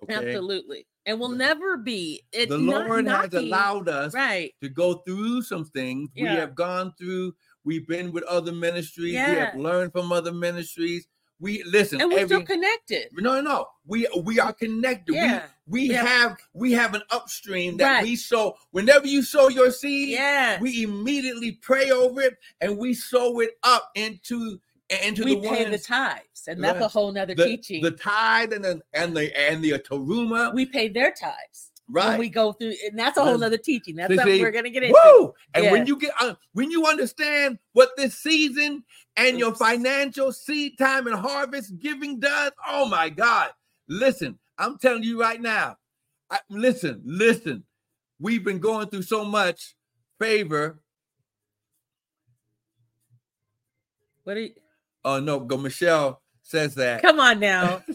Okay? 0.02 0.14
Absolutely. 0.14 0.86
And 1.04 1.20
will 1.20 1.28
never 1.28 1.76
be. 1.76 2.22
It's 2.32 2.50
the 2.50 2.58
Lord 2.58 3.06
has 3.06 3.32
allowed 3.32 3.88
us 3.88 4.12
right. 4.12 4.52
to 4.60 4.68
go 4.68 4.94
through 5.06 5.42
some 5.42 5.64
things. 5.66 6.10
Yeah. 6.14 6.34
We 6.34 6.40
have 6.40 6.54
gone 6.54 6.92
through 6.98 7.34
We've 7.66 7.86
been 7.86 8.12
with 8.12 8.22
other 8.24 8.52
ministries. 8.52 9.14
Yeah. 9.14 9.30
We 9.30 9.38
have 9.38 9.56
learned 9.56 9.92
from 9.92 10.12
other 10.12 10.32
ministries. 10.32 11.08
We 11.40 11.64
listen, 11.64 12.00
and 12.00 12.10
we're 12.10 12.20
every, 12.20 12.36
still 12.36 12.46
connected. 12.46 13.08
No, 13.12 13.42
no, 13.42 13.66
we 13.84 14.08
we 14.22 14.38
are 14.40 14.54
connected. 14.54 15.16
Yeah. 15.16 15.42
We 15.66 15.80
we 15.80 15.90
yeah. 15.90 16.06
have 16.06 16.38
we 16.54 16.72
have 16.72 16.94
an 16.94 17.02
upstream 17.10 17.76
that 17.76 17.92
right. 17.92 18.04
we 18.04 18.16
sow. 18.16 18.54
Whenever 18.70 19.06
you 19.06 19.22
sow 19.22 19.48
your 19.48 19.70
seed, 19.70 20.10
yeah, 20.10 20.58
we 20.60 20.84
immediately 20.84 21.52
pray 21.60 21.90
over 21.90 22.22
it 22.22 22.36
and 22.62 22.78
we 22.78 22.94
sow 22.94 23.40
it 23.40 23.50
up 23.64 23.90
into 23.96 24.58
into 25.04 25.24
we 25.24 25.34
the 25.34 25.40
pay 25.42 25.64
ones, 25.64 25.82
the 25.82 25.86
tithes, 25.86 26.44
and 26.46 26.64
that's 26.64 26.80
a 26.80 26.88
whole 26.88 27.12
nother 27.12 27.34
the, 27.34 27.44
teaching. 27.44 27.82
The 27.82 27.90
tithe 27.90 28.54
and 28.54 28.64
the 28.64 28.80
and 28.94 29.14
the 29.14 29.38
and 29.38 29.62
the 29.62 29.72
teruma. 29.72 30.54
We 30.54 30.64
pay 30.64 30.88
their 30.88 31.10
tithes 31.10 31.72
right. 31.88 32.10
when 32.10 32.18
we 32.18 32.28
go 32.28 32.52
through 32.52 32.74
and 32.86 32.98
that's 32.98 33.16
a 33.18 33.24
whole 33.24 33.42
other 33.42 33.58
teaching. 33.58 33.96
That's 33.96 34.10
see, 34.10 34.16
something 34.16 34.40
we're 34.40 34.50
gonna 34.50 34.70
get 34.70 34.82
into. 34.82 34.98
Woo! 35.04 35.34
and 35.54 35.64
yeah. 35.64 35.72
when 35.72 35.86
you 35.86 35.96
get 35.98 36.12
uh, 36.20 36.34
when 36.52 36.70
you 36.70 36.86
understand 36.86 37.58
what 37.72 37.90
this 37.96 38.18
season 38.18 38.84
and 39.16 39.28
Oops. 39.28 39.38
your 39.38 39.54
financial 39.54 40.32
seed 40.32 40.78
time 40.78 41.06
and 41.06 41.16
harvest 41.16 41.78
giving 41.78 42.20
does 42.20 42.52
oh 42.66 42.88
my 42.88 43.08
god. 43.08 43.50
Listen 43.88 44.38
i'm 44.58 44.78
telling 44.78 45.02
you 45.02 45.20
right 45.20 45.40
now. 45.40 45.76
I, 46.30 46.40
listen 46.50 47.02
listen. 47.04 47.64
We've 48.18 48.42
been 48.42 48.58
going 48.58 48.88
through 48.88 49.02
so 49.02 49.24
much 49.24 49.74
favor. 50.18 50.80
What 54.24 54.36
are 54.36 54.40
you 54.40 54.54
oh 55.04 55.20
no 55.20 55.40
go 55.40 55.56
michelle 55.56 56.22
says 56.42 56.74
that. 56.76 57.02
Come 57.02 57.20
on 57.20 57.40
now. 57.40 57.82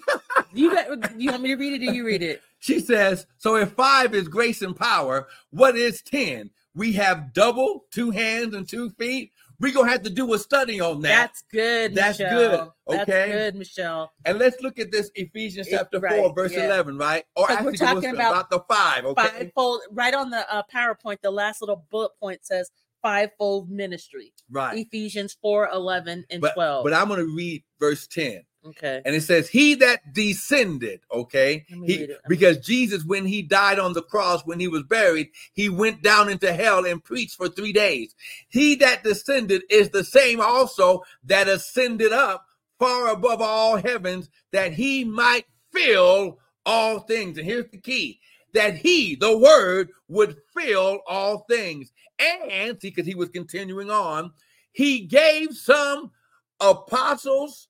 You 0.53 0.69
got, 0.73 1.17
you 1.17 1.31
want 1.31 1.43
me 1.43 1.49
to 1.49 1.55
read 1.55 1.81
it? 1.81 1.89
Or 1.89 1.93
you 1.93 2.05
read 2.05 2.21
it 2.21 2.41
she 2.61 2.79
says, 2.79 3.25
So 3.37 3.55
if 3.57 3.71
five 3.71 4.13
is 4.15 4.27
grace 4.27 4.61
and 4.61 4.75
power, 4.75 5.27
what 5.49 5.75
is 5.75 6.01
10? 6.03 6.49
We 6.75 6.93
have 6.93 7.33
double, 7.33 7.85
two 7.91 8.11
hands 8.11 8.53
and 8.53 8.69
two 8.69 8.91
feet. 8.91 9.33
We're 9.59 9.73
gonna 9.73 9.91
have 9.91 10.03
to 10.03 10.09
do 10.09 10.33
a 10.33 10.39
study 10.39 10.79
on 10.79 11.01
that. 11.01 11.09
That's 11.09 11.43
good. 11.51 11.93
That's 11.93 12.19
Michelle. 12.19 12.75
good. 12.87 12.95
Okay. 13.01 13.05
That's 13.05 13.31
good, 13.31 13.55
Michelle. 13.55 14.11
And 14.25 14.39
let's 14.39 14.61
look 14.61 14.79
at 14.79 14.91
this 14.91 15.11
Ephesians 15.15 15.67
chapter 15.69 15.97
it, 15.97 16.03
right, 16.03 16.19
4, 16.19 16.33
verse 16.33 16.53
yeah. 16.53 16.65
11, 16.65 16.97
right? 16.97 17.25
Or 17.35 17.51
actually, 17.51 17.65
we're 17.65 17.73
talking 17.73 18.09
about, 18.11 18.31
about, 18.31 18.49
the 18.49 18.59
five. 18.67 19.05
Okay. 19.05 19.21
Fivefold, 19.21 19.81
right 19.91 20.13
on 20.13 20.29
the 20.29 20.51
uh, 20.51 20.63
PowerPoint, 20.73 21.21
the 21.21 21.31
last 21.31 21.61
little 21.61 21.85
bullet 21.91 22.11
point 22.19 22.43
says 22.43 22.71
fivefold 23.01 23.69
ministry. 23.69 24.33
Right. 24.49 24.79
Ephesians 24.79 25.35
4, 25.41 25.69
11, 25.73 26.25
and 26.29 26.41
but, 26.41 26.53
12. 26.53 26.83
But 26.83 26.93
I'm 26.93 27.07
gonna 27.07 27.25
read 27.25 27.63
verse 27.79 28.07
10. 28.07 28.43
Okay. 28.63 29.01
And 29.05 29.15
it 29.15 29.21
says, 29.21 29.49
He 29.49 29.75
that 29.75 30.13
descended, 30.13 31.01
okay, 31.11 31.65
he, 31.67 32.07
because 32.27 32.59
Jesus, 32.59 33.03
when 33.03 33.25
he 33.25 33.41
died 33.41 33.79
on 33.79 33.93
the 33.93 34.03
cross, 34.03 34.45
when 34.45 34.59
he 34.59 34.67
was 34.67 34.83
buried, 34.83 35.29
he 35.53 35.67
went 35.67 36.03
down 36.03 36.29
into 36.29 36.53
hell 36.53 36.85
and 36.85 37.03
preached 37.03 37.37
for 37.37 37.49
three 37.49 37.73
days. 37.73 38.13
He 38.49 38.75
that 38.75 39.03
descended 39.03 39.63
is 39.69 39.89
the 39.89 40.03
same 40.03 40.39
also 40.39 41.01
that 41.23 41.47
ascended 41.47 42.13
up 42.13 42.45
far 42.77 43.07
above 43.09 43.41
all 43.41 43.77
heavens, 43.77 44.29
that 44.51 44.73
he 44.73 45.03
might 45.03 45.45
fill 45.71 46.39
all 46.65 46.99
things. 46.99 47.37
And 47.37 47.47
here's 47.47 47.69
the 47.71 47.77
key 47.79 48.19
that 48.53 48.75
he, 48.75 49.15
the 49.15 49.37
word, 49.37 49.89
would 50.07 50.37
fill 50.53 50.99
all 51.07 51.45
things. 51.49 51.91
And 52.19 52.79
see, 52.81 52.89
because 52.89 53.07
he 53.07 53.15
was 53.15 53.29
continuing 53.29 53.89
on, 53.89 54.33
he 54.71 55.01
gave 55.01 55.55
some 55.55 56.11
apostles 56.59 57.69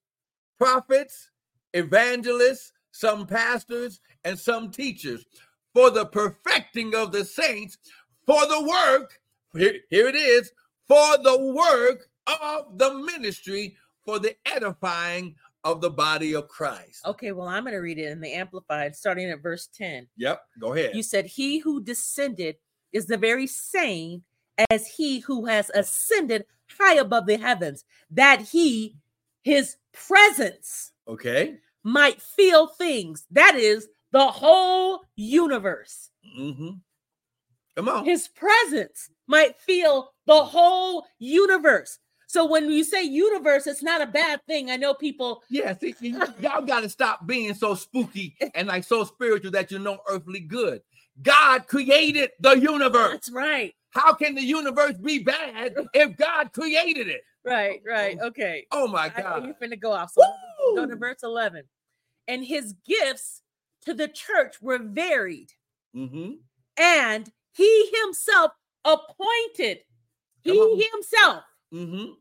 prophets, 0.62 1.32
evangelists, 1.74 2.72
some 2.92 3.26
pastors, 3.26 4.00
and 4.26 4.38
some 4.38 4.70
teachers 4.70 5.26
for 5.74 5.90
the 5.90 6.06
perfecting 6.06 6.94
of 6.94 7.12
the 7.12 7.26
saints, 7.26 7.80
for 8.28 8.46
the 8.46 8.62
work, 8.62 9.20
here, 9.54 9.74
here 9.90 10.08
it 10.08 10.16
is, 10.16 10.52
for 10.88 11.18
the 11.24 11.56
work 11.56 12.08
of 12.28 12.78
the 12.78 12.94
ministry, 12.94 13.76
for 14.06 14.20
the 14.20 14.36
edifying 14.46 15.34
of 15.64 15.82
the 15.82 15.90
body 15.90 16.36
of 16.36 16.48
Christ. 16.48 17.08
Okay, 17.08 17.32
well, 17.32 17.48
I'm 17.48 17.64
going 17.64 17.74
to 17.74 17.80
read 17.80 17.98
it 17.98 18.12
in 18.12 18.22
the 18.22 18.34
Amplified, 18.34 18.96
starting 18.96 19.32
at 19.32 19.42
verse 19.42 19.68
10. 19.76 20.08
Yep, 20.18 20.42
go 20.60 20.74
ahead. 20.74 20.92
You 20.94 21.02
said, 21.02 21.26
He 21.26 21.58
who 21.58 21.82
descended 21.82 22.58
is 22.94 23.08
the 23.08 23.18
very 23.18 23.48
same 23.48 24.22
as 24.70 24.86
he 24.86 25.20
who 25.22 25.48
has 25.48 25.72
ascended 25.74 26.46
high 26.80 26.98
above 26.98 27.26
the 27.26 27.38
heavens, 27.38 27.84
that 28.12 28.42
he 28.42 28.96
his 29.44 29.78
presence 29.94 30.92
okay. 31.08 31.58
might 31.84 32.22
feel 32.22 32.68
things. 32.68 33.26
That 33.32 33.56
is 33.56 33.88
the 34.12 34.28
whole 34.28 35.02
universe. 35.16 36.10
Mm-hmm. 36.38 36.72
come 37.76 37.90
on. 37.90 38.06
His 38.06 38.28
presence 38.28 39.10
might 39.28 39.60
feel 39.60 40.12
the 40.28 40.44
whole 40.44 41.06
universe. 41.20 42.00
So 42.28 42.46
when 42.46 42.70
you 42.70 42.86
say 42.86 43.04
universe 43.04 43.68
it's 43.68 43.84
not 43.84 44.02
a 44.02 44.06
bad 44.06 44.42
thing. 44.48 44.70
I 44.70 44.78
know 44.78 44.94
people 44.94 45.44
yeah 45.50 45.78
see, 45.78 45.96
y'all 46.02 46.62
got 46.62 46.82
to 46.82 46.90
stop 46.90 47.28
being 47.28 47.54
so 47.54 47.76
spooky 47.76 48.38
and 48.56 48.68
like 48.68 48.84
so 48.84 49.04
spiritual 49.04 49.52
that 49.52 49.72
you 49.72 49.80
know 49.80 50.00
earthly 50.08 50.40
good. 50.40 50.82
God 51.22 51.68
created 51.68 52.32
the 52.40 52.54
universe. 52.54 53.12
That's 53.12 53.32
right. 53.32 53.74
How 53.90 54.14
can 54.14 54.36
the 54.36 54.42
universe 54.42 54.96
be 54.96 55.20
bad 55.20 55.76
if 55.94 56.16
god 56.16 56.54
created 56.54 57.08
it 57.10 57.22
right, 57.46 57.82
right. 57.86 58.20
Okay. 58.20 58.66
Oh 58.72 58.88
my 58.88 59.10
God. 59.10 59.44
I, 59.44 59.46
you're 59.46 59.56
finna 59.56 59.80
go 59.80 59.92
off. 59.92 60.12
So 60.12 60.22
go 60.76 60.86
to 60.86 60.96
verse 60.96 61.24
11. 61.24 61.64
And 62.28 62.46
his 62.46 62.76
gifts 62.86 63.42
to 63.86 63.94
the 63.94 64.08
church 64.08 64.62
were 64.62 64.80
varied. 64.80 65.52
Mm-hmm. 65.96 66.34
And 66.78 67.32
he 67.52 67.92
himself 68.04 68.52
appointed, 68.86 69.80
he 70.44 70.90
himself 70.94 71.44
mm-hmm. 71.74 72.14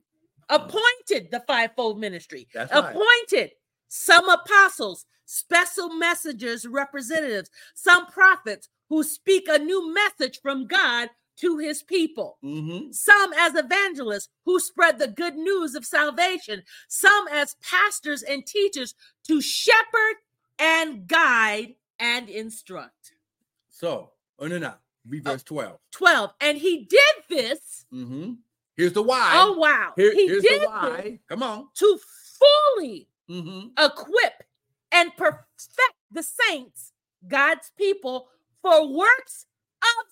appointed 0.48 1.30
the 1.30 1.42
fivefold 1.46 2.00
ministry, 2.00 2.48
That's 2.52 2.72
appointed 2.72 3.00
right. 3.32 3.52
some 3.88 4.28
apostles, 4.28 5.06
special 5.26 5.94
messengers, 5.94 6.66
representatives, 6.66 7.50
some 7.74 8.06
prophets 8.06 8.68
who 8.88 9.04
speak 9.04 9.46
a 9.48 9.58
new 9.58 9.94
message 9.94 10.40
from 10.42 10.66
God 10.66 11.08
to 11.40 11.58
his 11.58 11.82
people. 11.82 12.38
Mm-hmm. 12.44 12.92
Some 12.92 13.32
as 13.34 13.54
evangelists 13.54 14.28
who 14.44 14.60
spread 14.60 14.98
the 14.98 15.08
good 15.08 15.36
news 15.36 15.74
of 15.74 15.84
salvation, 15.84 16.62
some 16.88 17.28
as 17.28 17.56
pastors 17.62 18.22
and 18.22 18.46
teachers 18.46 18.94
to 19.26 19.40
shepherd 19.40 20.16
and 20.58 21.06
guide 21.06 21.74
and 21.98 22.28
instruct. 22.28 23.12
So, 23.68 24.10
oh 24.38 24.46
no, 24.46 24.58
no, 24.58 24.74
read 25.08 25.24
verse 25.24 25.42
12. 25.42 25.78
12. 25.92 26.30
And 26.40 26.58
he 26.58 26.84
did 26.84 27.24
this. 27.28 27.86
Mm-hmm. 27.92 28.32
Here's 28.76 28.92
the 28.92 29.02
why. 29.02 29.32
Oh, 29.34 29.58
wow. 29.58 29.92
Here, 29.96 30.12
he 30.12 30.26
here's 30.26 30.42
did 30.42 30.62
the 30.62 30.66
why. 30.66 31.18
Come 31.28 31.42
on. 31.42 31.68
To 31.74 31.98
fully 32.38 33.08
mm-hmm. 33.28 33.68
equip 33.78 34.44
and 34.92 35.14
perfect 35.16 35.94
the 36.10 36.22
saints 36.22 36.92
God's 37.26 37.70
people 37.76 38.28
for 38.62 38.86
works 38.92 39.46
of 39.82 40.06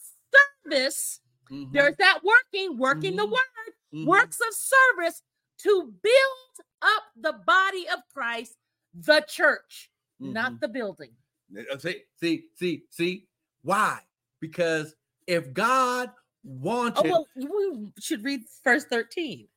service. 0.70 1.20
Mm-hmm. 1.50 1.72
There's 1.72 1.96
that 1.98 2.20
working, 2.24 2.78
working 2.78 3.12
mm-hmm. 3.12 3.18
the 3.18 3.26
word, 3.26 3.72
mm-hmm. 3.94 4.06
works 4.06 4.38
of 4.40 4.54
service 4.54 5.22
to 5.58 5.92
build 6.02 6.66
up 6.82 7.02
the 7.20 7.34
body 7.46 7.86
of 7.92 8.00
Christ, 8.12 8.56
the 8.94 9.24
church, 9.28 9.90
not 10.20 10.52
mm-hmm. 10.52 10.60
the 10.60 10.68
building. 10.68 11.10
Uh, 11.56 11.78
see, 11.78 12.02
see, 12.20 12.44
see, 12.56 12.82
see. 12.90 13.26
Why? 13.62 13.98
Because 14.40 14.94
if 15.26 15.52
God 15.52 16.10
wanted. 16.44 17.10
Oh, 17.10 17.26
well, 17.36 17.50
we 17.50 17.92
should 18.00 18.24
read 18.24 18.42
verse 18.62 18.84
13. 18.84 19.48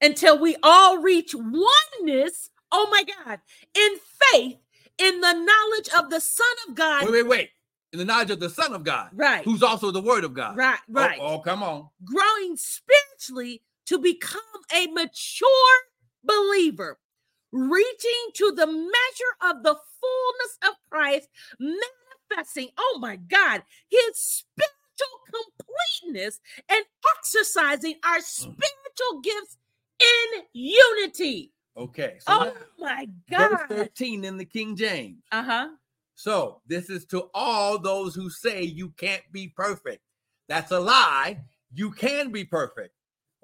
Until 0.00 0.38
we 0.38 0.56
all 0.62 0.98
reach 0.98 1.34
oneness, 1.34 2.50
oh 2.70 2.88
my 2.90 3.04
God, 3.04 3.40
in 3.74 3.90
faith, 4.32 4.58
in 4.98 5.20
the 5.20 5.32
knowledge 5.32 5.88
of 5.96 6.10
the 6.10 6.20
Son 6.20 6.46
of 6.68 6.74
God. 6.74 7.04
Wait, 7.04 7.12
wait, 7.12 7.26
wait. 7.26 7.50
In 7.92 7.98
the 7.98 8.04
knowledge 8.04 8.30
of 8.30 8.40
the 8.40 8.50
Son 8.50 8.74
of 8.74 8.84
God. 8.84 9.10
Right. 9.14 9.44
Who's 9.44 9.62
also 9.62 9.90
the 9.90 10.00
Word 10.00 10.24
of 10.24 10.34
God. 10.34 10.56
Right, 10.56 10.78
oh, 10.90 10.92
right. 10.92 11.18
Oh, 11.20 11.34
oh 11.34 11.38
come 11.40 11.62
on. 11.62 11.88
Growing 12.04 12.56
spiritually 12.56 13.62
to 13.86 13.98
become 13.98 14.42
a 14.74 14.86
mature 14.88 15.48
believer, 16.22 16.98
reaching 17.50 18.30
to 18.34 18.52
the 18.52 18.66
measure 18.66 19.50
of 19.50 19.62
the 19.62 19.74
fullness 20.00 20.58
of 20.66 20.74
Christ, 20.90 21.28
manifesting, 21.58 22.68
oh 22.78 22.98
my 23.00 23.16
God, 23.16 23.62
his 23.88 24.16
spiritual 24.16 24.74
completeness 25.24 26.40
and 26.68 26.84
exercising 27.16 27.94
our 28.04 28.18
mm. 28.18 28.22
spiritual 28.22 29.20
gifts 29.22 29.56
in 30.00 30.42
unity. 30.52 31.52
Okay. 31.76 32.16
So 32.20 32.32
oh 32.32 32.52
my 32.78 33.08
God. 33.30 33.68
Verse 33.68 33.78
13 33.78 34.24
in 34.24 34.36
the 34.36 34.44
King 34.44 34.76
James. 34.76 35.22
Uh 35.32 35.42
huh. 35.42 35.68
So 36.18 36.62
this 36.66 36.90
is 36.90 37.04
to 37.06 37.30
all 37.32 37.78
those 37.78 38.12
who 38.12 38.28
say 38.28 38.64
you 38.64 38.88
can't 38.96 39.22
be 39.30 39.52
perfect. 39.54 40.02
That's 40.48 40.72
a 40.72 40.80
lie. 40.80 41.38
You 41.72 41.92
can 41.92 42.32
be 42.32 42.44
perfect. 42.44 42.92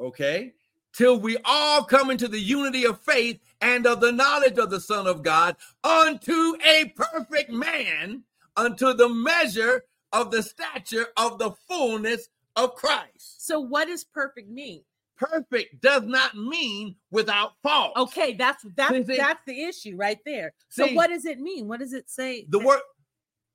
Okay. 0.00 0.54
Till 0.92 1.20
we 1.20 1.36
all 1.44 1.84
come 1.84 2.10
into 2.10 2.26
the 2.26 2.40
unity 2.40 2.84
of 2.84 3.00
faith 3.00 3.38
and 3.60 3.86
of 3.86 4.00
the 4.00 4.10
knowledge 4.10 4.58
of 4.58 4.70
the 4.70 4.80
Son 4.80 5.06
of 5.06 5.22
God 5.22 5.54
unto 5.84 6.56
a 6.66 6.92
perfect 6.96 7.48
man, 7.48 8.24
unto 8.56 8.92
the 8.92 9.08
measure 9.08 9.84
of 10.12 10.32
the 10.32 10.42
stature 10.42 11.06
of 11.16 11.38
the 11.38 11.52
fullness 11.68 12.28
of 12.56 12.74
Christ. 12.74 13.46
So, 13.46 13.60
what 13.60 13.86
does 13.86 14.02
perfect 14.02 14.50
mean? 14.50 14.82
Perfect 15.16 15.80
does 15.80 16.02
not 16.02 16.36
mean 16.36 16.96
without 17.10 17.52
fault. 17.62 17.92
Okay, 17.96 18.34
that's 18.34 18.64
that's 18.76 19.06
see, 19.06 19.16
that's 19.16 19.40
the 19.46 19.62
issue 19.62 19.96
right 19.96 20.18
there. 20.26 20.54
So, 20.70 20.86
see, 20.86 20.96
what 20.96 21.10
does 21.10 21.24
it 21.24 21.38
mean? 21.38 21.68
What 21.68 21.80
does 21.80 21.92
it 21.92 22.10
say? 22.10 22.46
The 22.48 22.58
word, 22.58 22.80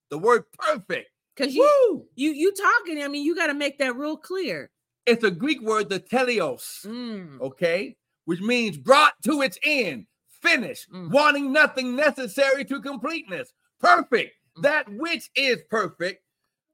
the 0.10 0.18
word 0.18 0.44
perfect. 0.60 1.10
Because 1.36 1.54
you 1.54 2.06
you 2.16 2.32
you 2.32 2.54
talking. 2.54 3.02
I 3.02 3.08
mean, 3.08 3.26
you 3.26 3.36
got 3.36 3.48
to 3.48 3.54
make 3.54 3.80
that 3.80 3.96
real 3.96 4.18
clear. 4.18 4.70
It's 5.06 5.24
a 5.24 5.32
Greek 5.32 5.62
word, 5.62 5.90
the 5.90 6.00
teleios. 6.00 6.86
Mm. 6.86 7.40
Okay, 7.40 7.96
which 8.26 8.42
means 8.42 8.78
brought 8.78 9.14
to 9.24 9.42
its 9.42 9.58
end, 9.64 10.08
finished, 10.42 10.92
mm. 10.92 11.10
wanting 11.10 11.54
nothing 11.54 11.96
necessary 11.96 12.66
to 12.66 12.82
completeness, 12.82 13.54
perfect 13.80 14.34
that 14.62 14.88
which 14.90 15.30
is 15.36 15.62
perfect, 15.70 16.24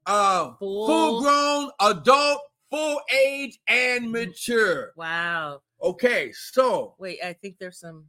uh, 0.06 0.52
full 0.58 1.22
grown, 1.22 1.70
adult, 1.80 2.40
full 2.72 3.00
age, 3.14 3.58
and 3.68 4.04
mm-hmm. 4.04 4.12
mature. 4.12 4.92
Wow. 4.96 5.60
Okay, 5.82 6.32
so 6.32 6.94
wait, 6.98 7.18
I 7.22 7.34
think 7.34 7.56
there's 7.58 7.78
some. 7.78 8.06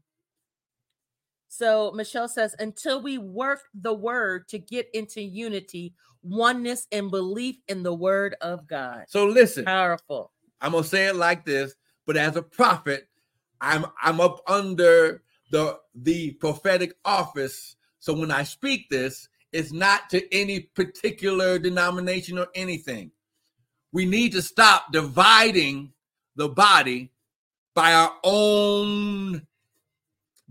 So 1.50 1.92
Michelle 1.92 2.28
says, 2.28 2.56
until 2.58 3.02
we 3.02 3.20
work 3.20 3.62
the 3.76 3.94
word 3.94 4.48
to 4.50 4.58
get 4.58 4.88
into 4.94 5.22
unity, 5.22 5.94
oneness, 6.24 6.88
and 6.92 7.12
belief 7.12 7.58
in 7.68 7.84
the 7.84 7.94
word 7.94 8.36
of 8.42 8.68
God. 8.68 9.04
So 9.08 9.26
listen, 9.26 9.66
powerful. 9.66 10.32
I'm 10.62 10.72
gonna 10.72 10.84
say 10.84 11.08
it 11.08 11.16
like 11.16 11.46
this, 11.46 11.76
but 12.08 12.18
as 12.18 12.38
a 12.38 12.42
prophet, 12.42 13.08
I'm 13.62 13.86
I'm 14.02 14.20
up 14.20 14.42
under 14.48 15.22
the 15.52 15.80
the 15.94 16.32
prophetic 16.34 16.96
office. 17.06 17.76
So 18.00 18.14
when 18.14 18.32
I 18.32 18.44
speak 18.44 18.90
this, 18.90 19.30
it's 19.52 19.72
not 19.72 20.10
to 20.10 20.34
any 20.34 20.62
particular 20.62 21.60
denomination 21.60 22.40
or 22.40 22.48
anything. 22.56 23.12
We 23.94 24.06
need 24.06 24.34
to 24.34 24.42
stop 24.42 24.92
dividing 24.92 25.94
the 26.36 26.50
body 26.50 27.12
by 27.74 27.94
our 27.94 28.14
own 28.24 29.48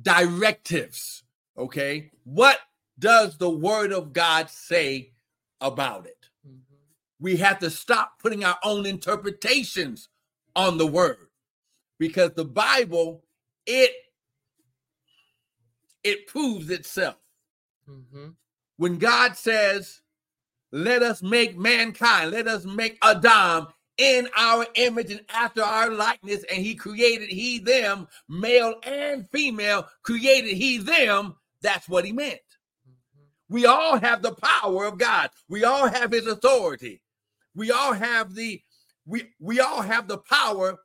directives. 0.00 1.24
Okay. 1.58 2.10
What 2.24 2.60
does 2.98 3.36
the 3.36 3.50
word 3.50 3.92
of 3.92 4.14
God 4.14 4.48
say 4.48 5.10
about 5.60 6.06
it? 6.06 6.28
Mm-hmm. 6.48 6.76
We 7.20 7.36
have 7.36 7.58
to 7.58 7.68
stop 7.70 8.18
putting 8.18 8.44
our 8.44 8.58
own 8.64 8.86
interpretations 8.86 10.08
on 10.56 10.78
the 10.78 10.86
word 10.86 11.28
because 11.98 12.30
the 12.32 12.44
Bible, 12.44 13.24
it 13.66 13.92
it 16.02 16.26
proves 16.26 16.70
itself. 16.70 17.16
Mm-hmm 17.88 18.30
when 18.82 18.98
God 18.98 19.36
says, 19.36 20.00
let 20.72 21.02
us 21.02 21.22
make 21.22 21.56
mankind, 21.58 22.30
let 22.30 22.48
us 22.48 22.64
make 22.64 22.98
Adam 23.02 23.68
in 23.98 24.28
our 24.36 24.66
image 24.74 25.10
and 25.10 25.20
after 25.28 25.62
our 25.62 25.90
likeness, 25.90 26.44
and 26.50 26.64
he 26.64 26.74
created 26.74 27.28
he 27.28 27.58
them, 27.58 28.08
male 28.28 28.74
and 28.84 29.28
female, 29.30 29.86
created 30.02 30.56
he 30.56 30.78
them, 30.78 31.34
that's 31.60 31.88
what 31.88 32.04
he 32.04 32.12
meant. 32.12 32.40
We 33.48 33.66
all 33.66 33.98
have 33.98 34.22
the 34.22 34.32
power 34.32 34.86
of 34.86 34.96
God. 34.96 35.30
We 35.48 35.64
all 35.64 35.86
have 35.86 36.10
his 36.10 36.26
authority. 36.26 37.02
We 37.54 37.70
all 37.70 37.92
have 37.92 38.34
the 38.34 38.62
we 39.04 39.28
we 39.38 39.60
all 39.60 39.82
have 39.82 40.08
the 40.08 40.18
power 40.18 40.78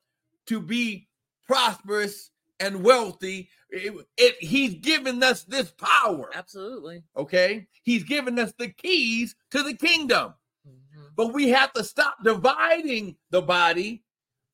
to 0.47 0.59
be 0.59 1.07
prosperous 1.45 2.29
and 2.59 2.83
wealthy 2.83 3.49
it, 3.69 3.93
it, 4.17 4.35
he's 4.39 4.75
given 4.75 5.21
us 5.23 5.43
this 5.43 5.71
power. 5.71 6.29
Absolutely. 6.33 7.03
Okay. 7.15 7.67
He's 7.83 8.03
given 8.03 8.39
us 8.39 8.53
the 8.57 8.69
keys 8.69 9.35
to 9.51 9.63
the 9.63 9.73
kingdom. 9.73 10.33
Mm-hmm. 10.67 11.07
But 11.15 11.33
we 11.33 11.49
have 11.49 11.73
to 11.73 11.83
stop 11.83 12.17
dividing 12.23 13.17
the 13.29 13.41
body 13.41 14.03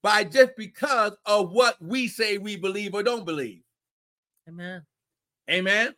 by 0.02 0.24
just 0.24 0.52
because 0.58 1.16
of 1.26 1.52
what 1.52 1.82
we 1.82 2.08
say 2.08 2.38
we 2.38 2.56
believe 2.56 2.94
or 2.94 3.04
don't 3.04 3.26
believe. 3.26 3.62
Amen. 4.48 4.84
Amen. 5.50 5.94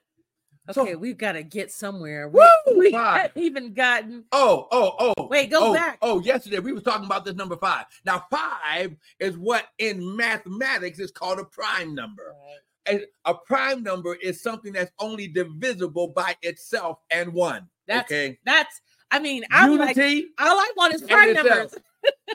Okay, 0.68 0.93
so, 0.93 0.97
we've 0.97 1.18
got 1.18 1.34
to 1.34 1.43
get 1.43 1.72
somewhere. 1.72 2.28
Woo, 2.28 2.41
we, 2.76 2.91
haven't 2.91 3.34
even 3.36 3.74
gotten. 3.74 4.24
Oh, 4.32 4.68
oh, 4.72 5.13
oh. 5.18 5.28
Wait, 5.28 5.51
go 5.51 5.72
oh, 5.72 5.74
back. 5.74 5.99
Oh, 6.01 6.22
yesterday 6.22 6.59
we 6.59 6.74
were 6.74 6.82
talking 6.82 7.05
about 7.05 7.24
this 7.24 7.36
number 7.36 7.55
five. 7.57 7.86
Now, 8.03 8.26
five 8.32 8.95
is 9.20 9.38
what 9.38 9.66
in 9.78 10.16
mathematics 10.16 10.99
is 10.99 11.11
called 11.11 11.39
a 11.39 11.45
prime 11.45 11.93
number. 11.93 12.34
Right 12.47 12.59
a, 12.88 13.01
a 13.26 13.34
prime 13.34 13.84
number 13.84 14.16
is 14.16 14.41
something 14.41 14.74
that's 14.74 14.91
only 14.99 15.28
divisible 15.28 16.09
by 16.09 16.36
itself 16.41 16.99
and 17.09 17.34
one. 17.34 17.68
That's, 17.88 18.11
okay. 18.11 18.39
That's 18.45 18.82
I 19.11 19.20
mean, 19.20 19.43
I 19.51 19.68
like 19.68 19.97
all 19.97 20.59
I 20.59 20.72
want 20.76 20.95
is 20.95 21.01
prime 21.03 21.34
numbers. 21.34 21.76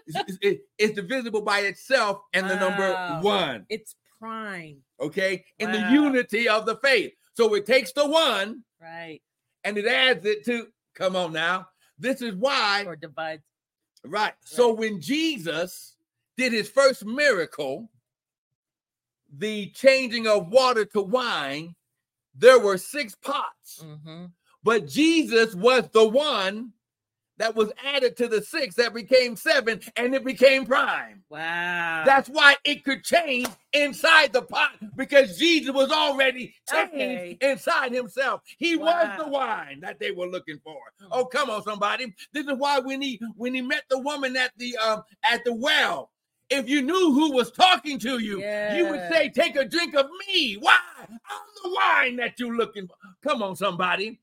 it's, 0.07 0.39
it's, 0.41 0.63
it's, 0.79 0.95
divisible 0.95 1.43
by 1.43 1.61
itself 1.61 2.23
and 2.33 2.47
wow. 2.47 2.53
the 2.53 2.61
number 2.61 3.21
one. 3.27 3.67
It's 3.69 3.97
prime. 4.19 4.79
Okay. 5.01 5.45
In 5.59 5.71
wow. 5.71 5.75
the 5.75 5.93
unity 5.93 6.49
of 6.49 6.67
the 6.67 6.77
faith. 6.77 7.13
So 7.41 7.55
it 7.55 7.65
takes 7.65 7.91
the 7.93 8.07
one. 8.07 8.65
Right. 8.83 9.23
And 9.65 9.79
it 9.79 9.87
adds 9.87 10.27
it 10.27 10.45
to 10.45 10.67
come 10.95 11.17
on 11.17 11.33
now. 11.33 11.69
This 11.99 12.21
is 12.21 12.35
why 12.35 12.85
or 12.87 12.97
divides. 12.97 13.43
Right. 14.05 14.25
right. 14.25 14.35
So 14.45 14.75
when 14.75 15.01
Jesus 15.01 15.97
did 16.37 16.53
his 16.53 16.69
first 16.69 17.07
miracle, 17.07 17.91
the 19.39 19.71
changing 19.71 20.27
of 20.27 20.49
water 20.49 20.85
to 20.85 21.01
wine, 21.01 21.75
there 22.35 22.59
were 22.59 22.77
six 22.77 23.15
pots. 23.15 23.83
Mm-hmm. 23.83 24.27
But 24.63 24.87
Jesus 24.87 25.55
was 25.55 25.89
the 25.95 26.07
one 26.07 26.75
that 27.41 27.57
was 27.57 27.73
added 27.83 28.19
to 28.19 28.29
the 28.29 28.43
six 28.43 28.75
that 28.75 28.93
became 28.93 29.35
seven 29.35 29.81
and 29.97 30.15
it 30.15 30.23
became 30.27 30.67
prime. 30.67 31.23
Wow. 31.31 32.03
That's 32.05 32.29
why 32.29 32.57
it 32.65 32.85
could 32.85 33.03
change 33.03 33.49
inside 33.73 34.35
the 34.35 34.43
pot 34.43 34.73
because 34.95 35.39
Jesus 35.39 35.75
was 35.75 35.91
already 35.91 36.55
changed 36.71 36.95
okay. 36.95 37.39
inside 37.41 37.93
himself. 37.93 38.43
He 38.59 38.77
wow. 38.77 38.85
was 38.85 39.25
the 39.25 39.31
wine 39.31 39.81
that 39.81 39.99
they 39.99 40.11
were 40.11 40.27
looking 40.27 40.61
for. 40.63 40.77
Hmm. 41.01 41.07
Oh, 41.13 41.25
come 41.25 41.49
on, 41.49 41.63
somebody. 41.63 42.15
This 42.35 42.45
is 42.45 42.53
why 42.59 42.79
when 42.79 43.01
he 43.01 43.19
when 43.37 43.55
he 43.55 43.63
met 43.63 43.85
the 43.89 43.99
woman 43.99 44.37
at 44.37 44.53
the 44.59 44.77
um 44.77 45.03
at 45.25 45.43
the 45.47 45.55
well, 45.55 46.11
if 46.51 46.69
you 46.69 46.83
knew 46.83 47.15
who 47.15 47.33
was 47.33 47.51
talking 47.53 47.99
to 48.01 48.19
you, 48.19 48.41
yeah. 48.41 48.77
you 48.77 48.87
would 48.91 49.09
say, 49.11 49.31
Take 49.31 49.57
a 49.57 49.65
drink 49.65 49.95
of 49.95 50.07
me. 50.29 50.59
Why? 50.61 50.77
I'm 51.01 51.17
the 51.63 51.71
wine 51.71 52.17
that 52.17 52.39
you're 52.39 52.55
looking 52.55 52.87
for. 52.87 52.97
Come 53.23 53.43
on, 53.43 53.57
somebody. 53.57 54.21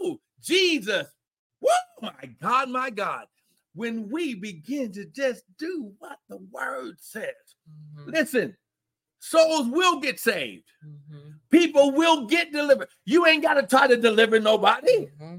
Woo! 0.00 0.18
Jesus. 0.40 1.06
My 2.02 2.28
God, 2.40 2.68
my 2.68 2.90
God. 2.90 3.26
When 3.74 4.10
we 4.10 4.34
begin 4.34 4.92
to 4.92 5.06
just 5.06 5.44
do 5.58 5.92
what 5.98 6.18
the 6.28 6.38
word 6.50 6.96
says, 7.00 7.30
mm-hmm. 7.96 8.10
listen, 8.10 8.54
souls 9.20 9.68
will 9.68 10.00
get 10.00 10.20
saved. 10.20 10.64
Mm-hmm. 10.86 11.30
People 11.50 11.92
will 11.92 12.26
get 12.26 12.52
delivered. 12.52 12.88
You 13.06 13.24
ain't 13.26 13.42
got 13.42 13.54
to 13.54 13.66
try 13.66 13.86
to 13.86 13.96
deliver 13.96 14.38
nobody. 14.40 15.06
Mm-hmm. 15.06 15.36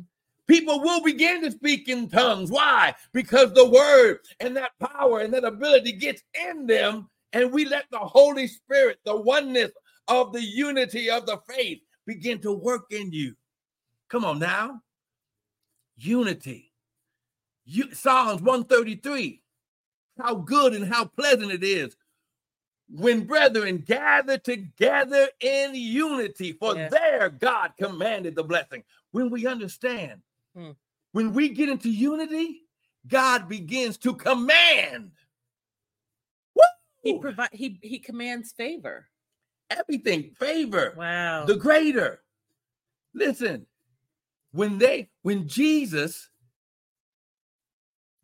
People 0.47 0.81
will 0.81 1.03
begin 1.03 1.41
to 1.41 1.51
speak 1.51 1.89
in 1.89 2.09
tongues. 2.09 2.49
Why? 2.49 2.95
Because 3.13 3.53
the 3.53 3.69
word 3.69 4.19
and 4.39 4.57
that 4.57 4.71
power 4.79 5.19
and 5.19 5.33
that 5.33 5.43
ability 5.43 5.93
gets 5.93 6.23
in 6.49 6.65
them, 6.65 7.09
and 7.33 7.51
we 7.51 7.65
let 7.65 7.85
the 7.91 7.99
Holy 7.99 8.47
Spirit, 8.47 8.99
the 9.05 9.15
oneness 9.15 9.71
of 10.07 10.33
the 10.33 10.41
unity 10.43 11.09
of 11.09 11.25
the 11.25 11.39
faith, 11.47 11.79
begin 12.05 12.39
to 12.39 12.51
work 12.51 12.85
in 12.89 13.11
you. 13.11 13.35
Come 14.09 14.25
on 14.25 14.39
now. 14.39 14.81
Unity. 15.97 16.71
You, 17.65 17.93
Psalms 17.93 18.41
133. 18.41 19.41
How 20.19 20.35
good 20.35 20.73
and 20.73 20.85
how 20.85 21.05
pleasant 21.05 21.51
it 21.51 21.63
is 21.63 21.95
when 22.89 23.25
brethren 23.25 23.77
gather 23.77 24.37
together 24.37 25.27
in 25.39 25.73
unity, 25.73 26.51
for 26.53 26.75
yeah. 26.75 26.89
there 26.89 27.29
God 27.29 27.71
commanded 27.79 28.35
the 28.35 28.43
blessing. 28.43 28.83
When 29.11 29.29
we 29.29 29.47
understand 29.47 30.21
Hmm. 30.55 30.71
When 31.11 31.33
we 31.33 31.49
get 31.49 31.69
into 31.69 31.89
unity, 31.89 32.61
God 33.07 33.49
begins 33.49 33.97
to 33.99 34.13
command. 34.15 35.11
Woo! 36.55 36.63
He 37.01 37.19
provide 37.19 37.49
he 37.51 37.79
he 37.81 37.99
commands 37.99 38.51
favor. 38.51 39.07
Everything, 39.69 40.31
favor. 40.39 40.93
Wow. 40.95 41.45
The 41.45 41.55
greater. 41.55 42.21
Listen, 43.13 43.65
when 44.53 44.77
they 44.77 45.09
when 45.21 45.47
Jesus 45.47 46.29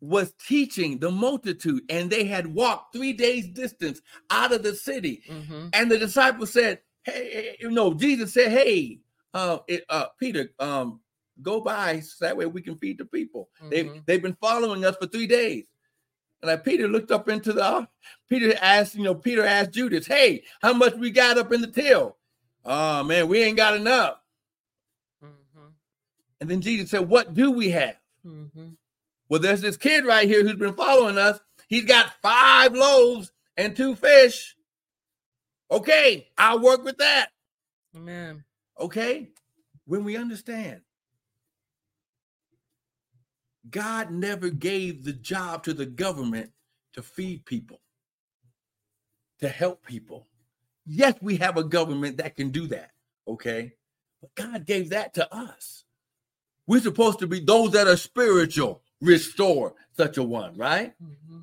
was 0.00 0.32
teaching 0.46 0.98
the 0.98 1.10
multitude 1.10 1.82
and 1.90 2.08
they 2.08 2.24
had 2.24 2.46
walked 2.46 2.94
three 2.94 3.12
days 3.12 3.46
distance 3.48 4.00
out 4.30 4.50
of 4.50 4.62
the 4.62 4.74
city 4.74 5.22
mm-hmm. 5.28 5.68
and 5.74 5.90
the 5.90 5.98
disciples 5.98 6.50
said 6.50 6.80
hey 7.02 7.54
you 7.60 7.70
know 7.70 7.92
jesus 7.92 8.32
said 8.32 8.50
hey 8.50 8.98
uh, 9.34 9.58
it, 9.68 9.84
uh 9.90 10.06
peter 10.18 10.48
um 10.58 11.00
go 11.42 11.60
by 11.60 12.00
so 12.00 12.24
that 12.24 12.36
way 12.36 12.46
we 12.46 12.62
can 12.62 12.76
feed 12.76 12.98
the 12.98 13.04
people. 13.04 13.48
Mm-hmm. 13.58 13.70
They've 13.70 14.02
they've 14.06 14.22
been 14.22 14.36
following 14.40 14.84
us 14.84 14.96
for 14.96 15.06
three 15.06 15.26
days. 15.26 15.66
And 16.42 16.50
like 16.50 16.64
Peter 16.64 16.88
looked 16.88 17.10
up 17.10 17.28
into 17.28 17.52
the 17.52 17.86
Peter 18.28 18.54
asked, 18.60 18.94
you 18.94 19.02
know, 19.02 19.14
Peter 19.14 19.44
asked 19.44 19.72
Judas, 19.72 20.06
hey, 20.06 20.42
how 20.62 20.72
much 20.72 20.94
we 20.94 21.10
got 21.10 21.38
up 21.38 21.52
in 21.52 21.60
the 21.60 21.66
till? 21.66 22.16
Oh 22.64 23.02
man, 23.04 23.28
we 23.28 23.42
ain't 23.42 23.56
got 23.56 23.76
enough. 23.76 24.16
And 26.40 26.50
then 26.50 26.60
Jesus 26.60 26.90
said, 26.90 27.08
What 27.08 27.34
do 27.34 27.50
we 27.50 27.70
have? 27.70 27.96
Mm-hmm. 28.26 28.68
Well, 29.28 29.40
there's 29.40 29.60
this 29.60 29.76
kid 29.76 30.04
right 30.04 30.28
here 30.28 30.42
who's 30.42 30.56
been 30.56 30.74
following 30.74 31.18
us. 31.18 31.38
He's 31.68 31.84
got 31.84 32.12
five 32.22 32.74
loaves 32.74 33.30
and 33.56 33.76
two 33.76 33.94
fish. 33.94 34.56
Okay, 35.70 36.28
I'll 36.36 36.58
work 36.60 36.84
with 36.84 36.98
that. 36.98 37.28
Amen. 37.94 38.44
Okay, 38.78 39.28
when 39.86 40.04
we 40.04 40.16
understand 40.16 40.80
God 43.68 44.10
never 44.10 44.50
gave 44.50 45.04
the 45.04 45.12
job 45.12 45.64
to 45.64 45.74
the 45.74 45.86
government 45.86 46.52
to 46.94 47.02
feed 47.02 47.44
people, 47.44 47.80
to 49.40 49.48
help 49.48 49.84
people. 49.84 50.26
Yes, 50.86 51.14
we 51.20 51.36
have 51.36 51.56
a 51.56 51.64
government 51.64 52.16
that 52.16 52.36
can 52.36 52.50
do 52.50 52.66
that, 52.68 52.90
okay? 53.28 53.74
But 54.20 54.34
God 54.34 54.66
gave 54.66 54.90
that 54.90 55.14
to 55.14 55.34
us. 55.34 55.84
We're 56.70 56.78
supposed 56.78 57.18
to 57.18 57.26
be 57.26 57.40
those 57.40 57.72
that 57.72 57.88
are 57.88 57.96
spiritual, 57.96 58.80
restore 59.00 59.74
such 59.96 60.18
a 60.18 60.22
one, 60.22 60.56
right? 60.56 60.94
Mm-hmm. 61.02 61.40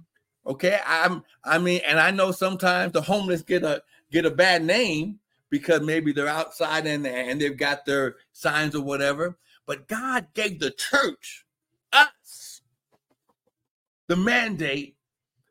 Okay, 0.50 0.80
I'm 0.88 1.22
I 1.44 1.58
mean, 1.58 1.82
and 1.86 2.00
I 2.00 2.12
know 2.12 2.32
sometimes 2.32 2.94
the 2.94 3.02
homeless 3.02 3.42
get 3.42 3.66
a 3.66 3.84
get 4.10 4.26
a 4.26 4.32
bad 4.32 4.64
name 4.64 5.20
because 5.50 5.82
maybe 5.82 6.14
they're 6.14 6.30
outside 6.30 6.88
and, 6.88 7.06
and 7.06 7.42
they've 7.42 7.58
got 7.58 7.86
their 7.86 8.16
signs 8.32 8.74
or 8.74 8.82
whatever. 8.82 9.38
But 9.66 9.90
God 9.90 10.28
gave 10.34 10.62
the 10.62 10.72
church 10.72 11.46
us 11.92 12.62
the 14.08 14.16
mandate. 14.16 14.96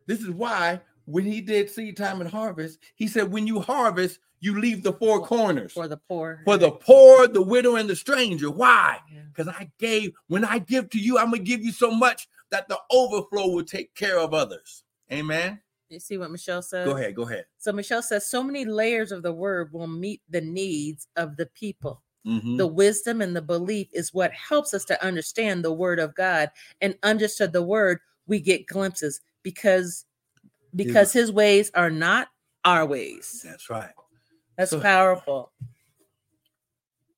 This 0.06 0.20
is 0.20 0.30
why 0.30 0.80
when 1.04 1.26
he 1.26 1.42
did 1.42 1.68
seed 1.68 1.98
time 1.98 2.22
and 2.22 2.30
harvest, 2.30 2.78
he 2.94 3.08
said, 3.08 3.30
when 3.30 3.46
you 3.46 3.60
harvest, 3.60 4.20
you 4.40 4.60
leave 4.60 4.82
the 4.82 4.92
four 4.92 5.24
corners 5.24 5.72
for 5.72 5.88
the 5.88 5.96
poor, 5.96 6.42
for 6.44 6.56
the 6.56 6.70
poor, 6.70 7.26
the 7.26 7.42
widow, 7.42 7.76
and 7.76 7.88
the 7.88 7.96
stranger. 7.96 8.50
Why? 8.50 8.98
Because 9.32 9.52
yeah. 9.52 9.60
I 9.60 9.70
gave, 9.78 10.12
when 10.28 10.44
I 10.44 10.58
give 10.58 10.90
to 10.90 10.98
you, 10.98 11.18
I'm 11.18 11.30
gonna 11.30 11.38
give 11.38 11.62
you 11.62 11.72
so 11.72 11.90
much 11.90 12.28
that 12.50 12.68
the 12.68 12.78
overflow 12.90 13.48
will 13.48 13.64
take 13.64 13.94
care 13.94 14.18
of 14.18 14.34
others. 14.34 14.84
Amen. 15.12 15.60
You 15.88 16.00
see 16.00 16.18
what 16.18 16.30
Michelle 16.30 16.62
says? 16.62 16.84
Go 16.84 16.96
ahead, 16.96 17.14
go 17.14 17.22
ahead. 17.22 17.46
So 17.58 17.72
Michelle 17.72 18.02
says, 18.02 18.28
so 18.28 18.42
many 18.42 18.64
layers 18.64 19.12
of 19.12 19.22
the 19.22 19.32
word 19.32 19.72
will 19.72 19.86
meet 19.86 20.20
the 20.28 20.40
needs 20.40 21.06
of 21.16 21.36
the 21.36 21.46
people. 21.46 22.02
Mm-hmm. 22.26 22.56
The 22.56 22.66
wisdom 22.66 23.22
and 23.22 23.36
the 23.36 23.42
belief 23.42 23.86
is 23.92 24.12
what 24.12 24.32
helps 24.32 24.74
us 24.74 24.84
to 24.86 25.04
understand 25.04 25.64
the 25.64 25.72
word 25.72 26.00
of 26.00 26.14
God 26.16 26.50
and 26.80 26.96
understood 27.04 27.52
the 27.52 27.62
word, 27.62 28.00
we 28.26 28.40
get 28.40 28.66
glimpses 28.66 29.20
because 29.44 30.04
because 30.74 31.12
his 31.12 31.30
ways 31.30 31.70
are 31.74 31.90
not 31.90 32.28
our 32.64 32.84
ways. 32.84 33.42
That's 33.44 33.70
right. 33.70 33.92
That's 34.56 34.70
so, 34.70 34.80
powerful. 34.80 35.52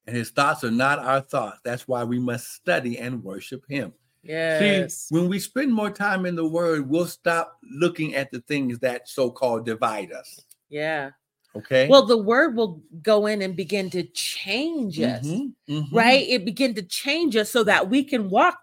And 0.07 0.17
his 0.17 0.31
thoughts 0.31 0.65
are 0.65 0.71
not 0.71 0.99
our 0.99 1.21
thoughts. 1.21 1.61
That's 1.65 1.87
why 1.87 2.05
we 2.05 2.19
must 2.19 2.53
study 2.55 2.99
and 2.99 3.23
worship 3.23 3.65
him. 3.69 3.93
Yes. 4.23 4.97
See, 4.97 5.15
when 5.15 5.29
we 5.29 5.39
spend 5.39 5.73
more 5.73 5.91
time 5.91 6.27
in 6.27 6.35
the 6.35 6.47
word, 6.47 6.89
we'll 6.89 7.07
stop 7.07 7.59
looking 7.63 8.15
at 8.15 8.31
the 8.31 8.41
things 8.41 8.79
that 8.81 9.09
so-called 9.09 9.65
divide 9.65 10.13
us. 10.13 10.41
Yeah. 10.69 11.11
Okay. 11.57 11.89
Well, 11.89 12.07
the 12.07 12.19
word 12.19 12.57
will 12.57 12.83
go 13.03 13.27
in 13.27 13.43
and 13.43 13.57
begin 13.57 13.91
to 13.91 14.03
change 14.05 15.01
us, 15.01 15.27
mm-hmm, 15.27 15.73
mm-hmm. 15.73 15.97
right? 15.97 16.27
It 16.29 16.45
begin 16.45 16.75
to 16.75 16.83
change 16.83 17.37
us 17.37 17.51
so 17.51 17.65
that 17.65 17.89
we 17.89 18.05
can 18.05 18.29
walk 18.29 18.59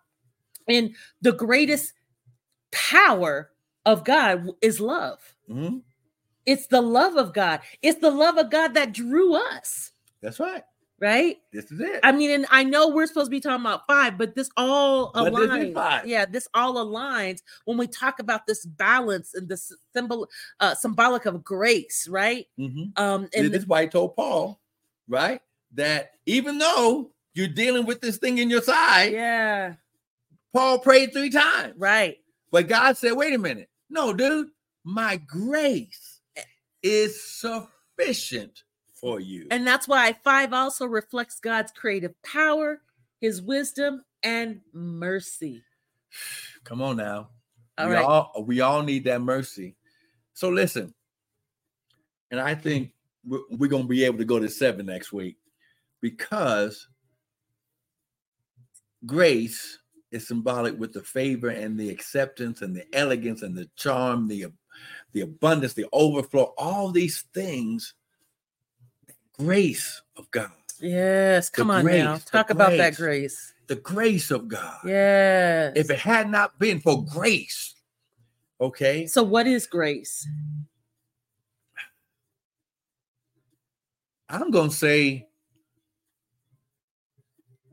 in 0.68 0.96
the 1.22 1.32
greatest 1.32 1.94
power 2.72 3.52
of 3.86 4.04
God 4.04 4.50
is 4.62 4.80
love. 4.80 5.20
Mm-hmm. 5.50 5.78
It's 6.46 6.68
the 6.68 6.82
love 6.82 7.16
of 7.16 7.34
God. 7.34 7.62
It's 7.82 8.00
the 8.00 8.12
love 8.12 8.38
of 8.38 8.52
God 8.52 8.74
that 8.76 8.94
drew 8.94 9.36
us. 9.36 9.92
That's 10.22 10.40
right 10.40 10.64
right? 11.00 11.38
This 11.52 11.72
is 11.72 11.80
it. 11.80 12.00
I 12.04 12.12
mean, 12.12 12.32
and 12.32 12.46
I 12.50 12.64
know 12.64 12.90
we're 12.90 13.08
supposed 13.08 13.28
to 13.28 13.32
be 13.32 13.40
talking 13.40 13.66
about 13.66 13.88
five, 13.88 14.18
but 14.18 14.36
this 14.36 14.50
all 14.58 15.12
aligns. 15.14 15.74
This 15.74 16.10
yeah, 16.10 16.26
this 16.26 16.48
all 16.54 16.76
aligns 16.76 17.42
when 17.66 17.78
we 17.78 17.88
talk 17.88 18.20
about 18.20 18.48
this 18.48 18.66
balance 18.66 19.34
and 19.34 19.48
this 19.48 19.74
symbol, 19.94 20.28
uh, 20.60 20.76
symbolic 20.76 21.26
of 21.26 21.44
grace, 21.44 22.08
right? 22.08 22.48
Mm-hmm. 22.60 23.02
Um, 23.02 23.30
and 23.36 23.52
this 23.52 23.64
is 23.64 23.68
why 23.68 23.82
I 23.82 23.86
told 23.88 24.16
Paul, 24.16 24.60
right, 25.08 25.42
that 25.74 26.12
even 26.26 26.58
though 26.58 27.12
you're 27.34 27.48
dealing 27.48 27.86
with 27.86 28.02
this 28.02 28.18
thing 28.18 28.38
in 28.38 28.50
your 28.50 28.62
side, 28.62 29.12
yeah, 29.12 29.74
Paul 30.54 30.80
prayed 30.80 31.14
three 31.14 31.30
times, 31.30 31.74
right? 31.78 32.18
But 32.52 32.68
God 32.68 32.98
said, 32.98 33.14
"Wait 33.14 33.34
a 33.34 33.38
minute, 33.38 33.70
no, 33.90 34.14
dude, 34.14 34.50
my 34.84 35.18
grace. 35.18 36.15
Is 36.86 37.22
sufficient." 37.22 38.64
for 39.06 39.20
you. 39.20 39.46
And 39.52 39.68
that's 39.68 39.88
why 39.88 40.14
five 40.24 40.52
also 40.52 40.86
reflects 40.86 41.40
God's 41.40 41.72
creative 41.72 42.20
power, 42.24 42.82
his 43.22 43.42
wisdom, 43.42 44.04
and 44.24 44.62
mercy. 44.74 45.64
Come 46.64 46.82
on 46.82 46.98
now. 46.98 47.30
All 47.78 47.90
we 47.90 47.94
right. 47.94 48.04
all 48.04 48.46
we 48.48 48.62
all 48.62 48.82
need 48.82 49.04
that 49.04 49.22
mercy. 49.22 49.76
So 50.34 50.50
listen, 50.50 50.94
and 52.32 52.40
I 52.40 52.56
think 52.56 52.94
we're, 53.24 53.42
we're 53.52 53.70
going 53.70 53.84
to 53.84 53.90
be 53.90 54.06
able 54.06 54.18
to 54.18 54.26
go 54.26 54.40
to 54.40 54.50
seven 54.50 54.86
next 54.86 55.12
week 55.14 55.38
because 56.02 56.88
grace 59.06 59.78
is 60.12 60.28
symbolic 60.28 60.80
with 60.80 60.94
the 60.94 61.04
favor 61.04 61.50
and 61.50 61.78
the 61.78 61.90
acceptance 61.90 62.62
and 62.62 62.76
the 62.76 62.86
elegance 62.96 63.42
and 63.42 63.56
the 63.56 63.70
charm, 63.76 64.28
the 64.28 64.46
the 65.16 65.22
abundance, 65.22 65.74
the 65.74 65.88
overflow, 65.94 66.54
all 66.58 66.92
these 66.92 67.22
things 67.34 67.94
grace 69.40 70.02
of 70.18 70.30
God. 70.30 70.52
Yes, 70.82 71.50
come 71.50 71.72
on 71.72 71.84
grace, 71.84 72.04
now. 72.04 72.18
Talk 72.18 72.50
about 72.50 72.72
grace, 72.72 72.80
that 72.80 72.96
grace. 72.98 73.54
The 73.68 73.76
grace 73.78 74.30
of 74.30 74.50
God. 74.50 74.78
Yes. 74.86 75.72
If 75.78 75.90
it 75.90 76.00
had 76.00 76.30
not 76.30 76.60
been 76.60 76.82
for 76.82 77.06
grace, 77.06 77.76
okay. 78.60 79.08
So, 79.08 79.24
what 79.24 79.48
is 79.48 79.68
grace? 79.68 80.28
I'm 84.28 84.52
going 84.52 84.70
to 84.70 84.76
say, 84.76 85.30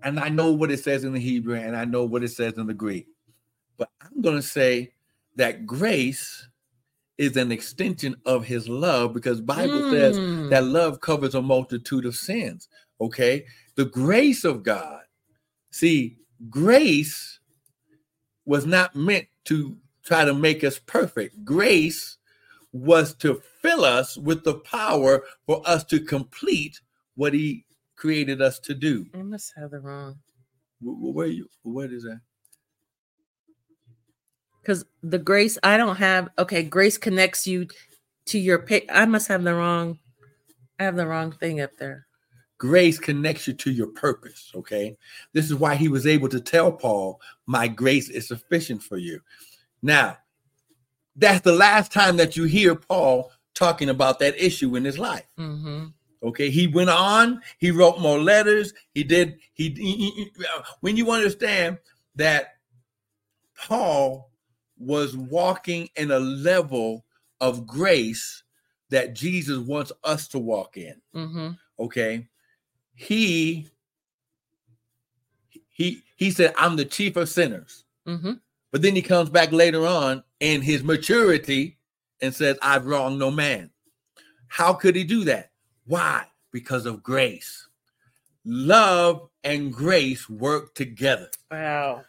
and 0.05 0.20
I 0.20 0.28
know 0.28 0.53
what 0.53 0.70
it 0.70 0.78
says 0.78 1.03
in 1.03 1.12
the 1.12 1.18
Hebrew 1.18 1.57
and 1.57 1.76
I 1.76 1.86
know 1.86 2.05
what 2.05 2.22
it 2.22 2.28
says 2.28 2.53
in 2.53 2.68
the 2.68 2.74
Greek, 2.74 3.09
but 3.78 3.88
I'm 4.01 4.22
going 4.22 4.36
to 4.36 4.43
say 4.43 4.93
that 5.34 5.66
grace 5.66 6.47
is 7.19 7.37
an 7.37 7.53
extension 7.53 8.17
of 8.27 8.45
his 8.45 8.69
love 8.69 9.13
because 9.13 9.41
bible 9.41 9.81
mm. 9.81 9.91
says 9.91 10.51
that 10.51 10.65
love 10.65 11.01
covers 11.01 11.35
a 11.35 11.43
multitude 11.43 12.07
of 12.07 12.15
sins 12.15 12.69
okay 13.01 13.45
the 13.77 13.85
grace 13.85 14.45
of 14.45 14.63
god 14.63 15.03
see 15.71 16.17
grace 16.49 17.39
was 18.45 18.67
not 18.67 18.95
meant 18.97 19.27
to 19.45 19.77
try 20.05 20.25
to 20.25 20.35
make 20.35 20.65
us 20.65 20.79
perfect 20.79 21.45
grace 21.45 22.17
was 22.73 23.15
to 23.15 23.41
fill 23.61 23.85
us 23.85 24.17
with 24.17 24.45
the 24.45 24.55
power 24.55 25.23
for 25.47 25.63
us 25.67 25.85
to 25.85 26.01
complete 26.01 26.81
what 27.15 27.35
he 27.35 27.65
created 27.97 28.41
us 28.43 28.59
to 28.59 28.75
do. 28.75 29.07
I 29.15 29.23
must 29.23 29.53
have 29.57 29.71
the 29.71 29.81
wrong. 29.81 30.17
Where 30.81 31.27
you? 31.27 31.49
What 31.63 31.93
is 31.93 32.03
that? 32.03 32.21
Because 34.63 34.85
the 35.03 35.19
grace, 35.19 35.59
I 35.63 35.77
don't 35.77 35.97
have. 35.97 36.29
Okay, 36.39 36.63
grace 36.63 36.97
connects 36.97 37.47
you 37.47 37.67
to 38.27 38.39
your 38.39 38.61
pick. 38.61 38.89
I 38.91 39.05
must 39.05 39.29
have 39.29 39.43
the 39.43 39.55
wrong. 39.55 39.99
I 40.79 40.85
have 40.85 40.97
the 40.97 41.07
wrong 41.07 41.33
thing 41.33 41.61
up 41.61 41.77
there. 41.79 42.07
Grace 42.59 42.99
connects 42.99 43.49
you 43.49 43.55
to 43.55 43.73
your 43.73 43.89
purpose. 43.89 44.53
Okay, 44.55 44.97
this 45.33 45.47
is 45.47 45.57
why 45.57 45.75
he 45.75 45.89
was 45.89 46.07
able 46.07 46.29
to 46.29 46.41
tell 46.41 46.71
Paul, 46.71 47.21
"My 47.47 47.67
grace 47.67 48.09
is 48.09 48.29
sufficient 48.29 48.83
for 48.83 48.99
you." 48.99 49.21
Now, 49.83 50.19
that's 51.17 51.41
the 51.41 51.53
last 51.53 51.93
time 51.93 52.17
that 52.19 52.37
you 52.37 52.45
hear 52.45 52.77
Paul 52.77 53.33
talking 53.55 53.89
about 53.89 54.19
that 54.21 54.41
issue 54.43 54.77
in 54.77 54.85
his 54.85 54.99
life. 54.99 55.27
Mm-hmm. 55.39 55.87
Okay, 56.23 56.51
he 56.51 56.69
went 56.69 56.89
on, 56.89 57.43
he 57.59 57.73
wrote 57.73 58.01
more 58.01 58.21
letters, 58.21 58.73
he 58.95 59.03
did, 59.03 59.39
he, 59.55 59.71
he, 59.71 60.11
he, 60.11 60.31
when 60.81 60.97
you 60.97 61.11
understand 61.11 61.79
that 62.15 62.59
Paul 63.57 64.31
was 64.83 65.16
walking 65.16 65.89
in 65.97 66.11
a 66.11 66.18
level 66.18 67.05
of 67.41 67.66
grace 67.66 68.43
that 68.91 69.14
Jesus 69.14 69.59
wants 69.59 69.93
us 70.05 70.28
to 70.28 70.39
walk 70.39 70.76
in. 70.76 70.95
Mm-hmm. 71.14 71.51
Okay, 71.78 72.28
he 72.95 73.68
he 75.70 76.03
he 76.16 76.30
said, 76.30 76.55
"I'm 76.57 76.76
the 76.76 76.85
chief 76.85 77.16
of 77.16 77.28
sinners," 77.28 77.85
mm-hmm. 78.07 78.33
but 78.70 78.83
then 78.83 78.95
he 78.95 79.03
comes 79.03 79.30
back 79.30 79.53
later 79.53 79.87
on 79.87 80.22
in 80.41 80.61
his 80.62 80.83
maturity 80.83 81.78
and 82.20 82.35
says, 82.35 82.59
"I've 82.61 82.87
wronged 82.87 83.18
no 83.18 83.30
man." 83.30 83.70
How 84.49 84.74
could 84.74 84.95
he 84.95 85.05
do 85.05 85.24
that? 85.24 85.51
Why? 85.87 86.24
Because 86.53 86.85
of 86.85 87.03
grace. 87.03 87.68
Love 88.45 89.30
and 89.45 89.72
grace 89.72 90.28
work 90.28 90.74
together. 90.74 91.30
Wow. 91.51 92.03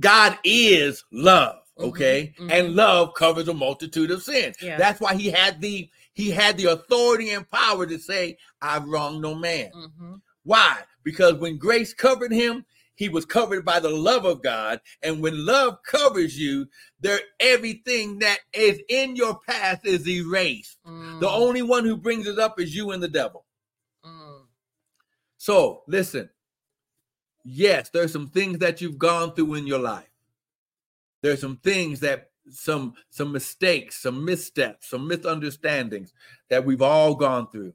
God 0.00 0.38
is 0.42 1.04
love, 1.12 1.58
okay? 1.82 2.32
Mm-hmm, 2.34 2.42
mm-hmm. 2.42 2.52
And 2.52 2.76
love 2.76 3.14
covers 3.14 3.48
a 3.48 3.54
multitude 3.54 4.10
of 4.10 4.22
sins. 4.22 4.56
Yeah. 4.60 4.76
That's 4.76 5.00
why 5.00 5.14
he 5.14 5.30
had 5.30 5.60
the 5.60 5.88
he 6.14 6.30
had 6.30 6.58
the 6.58 6.66
authority 6.66 7.30
and 7.30 7.48
power 7.50 7.86
to 7.86 7.98
say, 7.98 8.36
I've 8.60 8.86
wronged 8.86 9.22
no 9.22 9.34
man. 9.34 9.70
Mm-hmm. 9.74 10.14
Why? 10.44 10.78
Because 11.04 11.34
when 11.34 11.56
grace 11.58 11.94
covered 11.94 12.32
him, 12.32 12.64
he 12.94 13.08
was 13.08 13.24
covered 13.24 13.64
by 13.64 13.80
the 13.80 13.90
love 13.90 14.24
of 14.24 14.42
God. 14.42 14.80
And 15.02 15.22
when 15.22 15.46
love 15.46 15.78
covers 15.84 16.38
you, 16.38 16.66
there 17.00 17.20
everything 17.40 18.18
that 18.18 18.38
is 18.52 18.80
in 18.88 19.16
your 19.16 19.40
past 19.48 19.86
is 19.86 20.06
erased. 20.06 20.78
Mm. 20.86 21.20
The 21.20 21.28
only 21.28 21.62
one 21.62 21.84
who 21.84 21.96
brings 21.96 22.26
it 22.26 22.38
up 22.38 22.60
is 22.60 22.74
you 22.74 22.90
and 22.90 23.02
the 23.02 23.08
devil. 23.08 23.44
Mm. 24.04 24.42
So 25.38 25.82
listen. 25.88 26.28
Yes, 27.44 27.88
there's 27.88 28.12
some 28.12 28.28
things 28.28 28.58
that 28.58 28.80
you've 28.80 28.98
gone 28.98 29.34
through 29.34 29.54
in 29.54 29.66
your 29.66 29.80
life. 29.80 30.11
There's 31.22 31.40
some 31.40 31.56
things 31.58 32.00
that 32.00 32.30
some 32.50 32.94
some 33.10 33.32
mistakes, 33.32 34.00
some 34.00 34.24
missteps, 34.24 34.90
some 34.90 35.06
misunderstandings 35.06 36.12
that 36.50 36.64
we've 36.64 36.82
all 36.82 37.14
gone 37.14 37.48
through. 37.50 37.72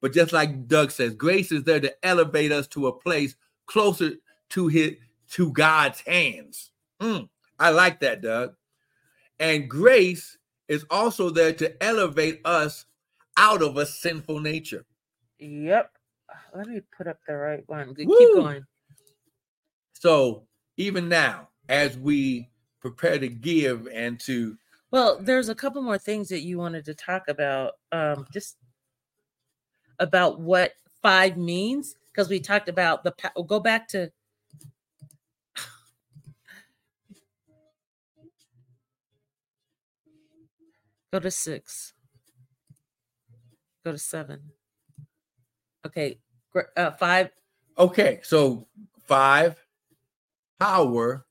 But 0.00 0.12
just 0.12 0.32
like 0.32 0.66
Doug 0.68 0.90
says, 0.90 1.14
grace 1.14 1.52
is 1.52 1.64
there 1.64 1.80
to 1.80 1.94
elevate 2.06 2.52
us 2.52 2.66
to 2.68 2.86
a 2.86 2.92
place 2.92 3.36
closer 3.66 4.12
to 4.50 4.68
his 4.68 4.94
to 5.30 5.52
God's 5.52 6.00
hands. 6.00 6.70
Mm, 7.00 7.28
I 7.58 7.70
like 7.70 8.00
that, 8.00 8.22
Doug. 8.22 8.54
And 9.38 9.68
grace 9.68 10.38
is 10.68 10.84
also 10.90 11.30
there 11.30 11.52
to 11.54 11.82
elevate 11.82 12.40
us 12.44 12.86
out 13.36 13.62
of 13.62 13.76
a 13.76 13.86
sinful 13.86 14.40
nature. 14.40 14.84
Yep. 15.38 15.90
Let 16.54 16.66
me 16.66 16.80
put 16.96 17.06
up 17.06 17.18
the 17.26 17.36
right 17.36 17.62
one. 17.66 17.94
Keep 17.94 18.08
going. 18.08 18.64
So 19.92 20.46
even 20.76 21.08
now, 21.08 21.48
as 21.68 21.96
we 21.96 22.48
prepare 22.80 23.18
to 23.18 23.28
give 23.28 23.88
and 23.92 24.18
to 24.20 24.56
well, 24.90 25.18
there's 25.20 25.50
a 25.50 25.54
couple 25.54 25.82
more 25.82 25.98
things 25.98 26.30
that 26.30 26.40
you 26.40 26.56
wanted 26.56 26.86
to 26.86 26.94
talk 26.94 27.28
about. 27.28 27.74
Um, 27.92 28.26
just 28.32 28.56
about 29.98 30.40
what 30.40 30.72
five 31.02 31.36
means, 31.36 31.94
because 32.06 32.30
we 32.30 32.40
talked 32.40 32.70
about 32.70 33.04
the 33.04 33.12
go 33.46 33.60
back 33.60 33.88
to 33.88 34.10
Go 41.12 41.20
to 41.20 41.30
six. 41.30 41.92
Go 43.84 43.92
to 43.92 43.98
seven. 43.98 44.40
Okay. 45.86 46.18
Uh, 46.76 46.92
five. 46.92 47.30
Okay. 47.78 48.20
So 48.22 48.66
five 49.06 49.62
power 50.58 51.26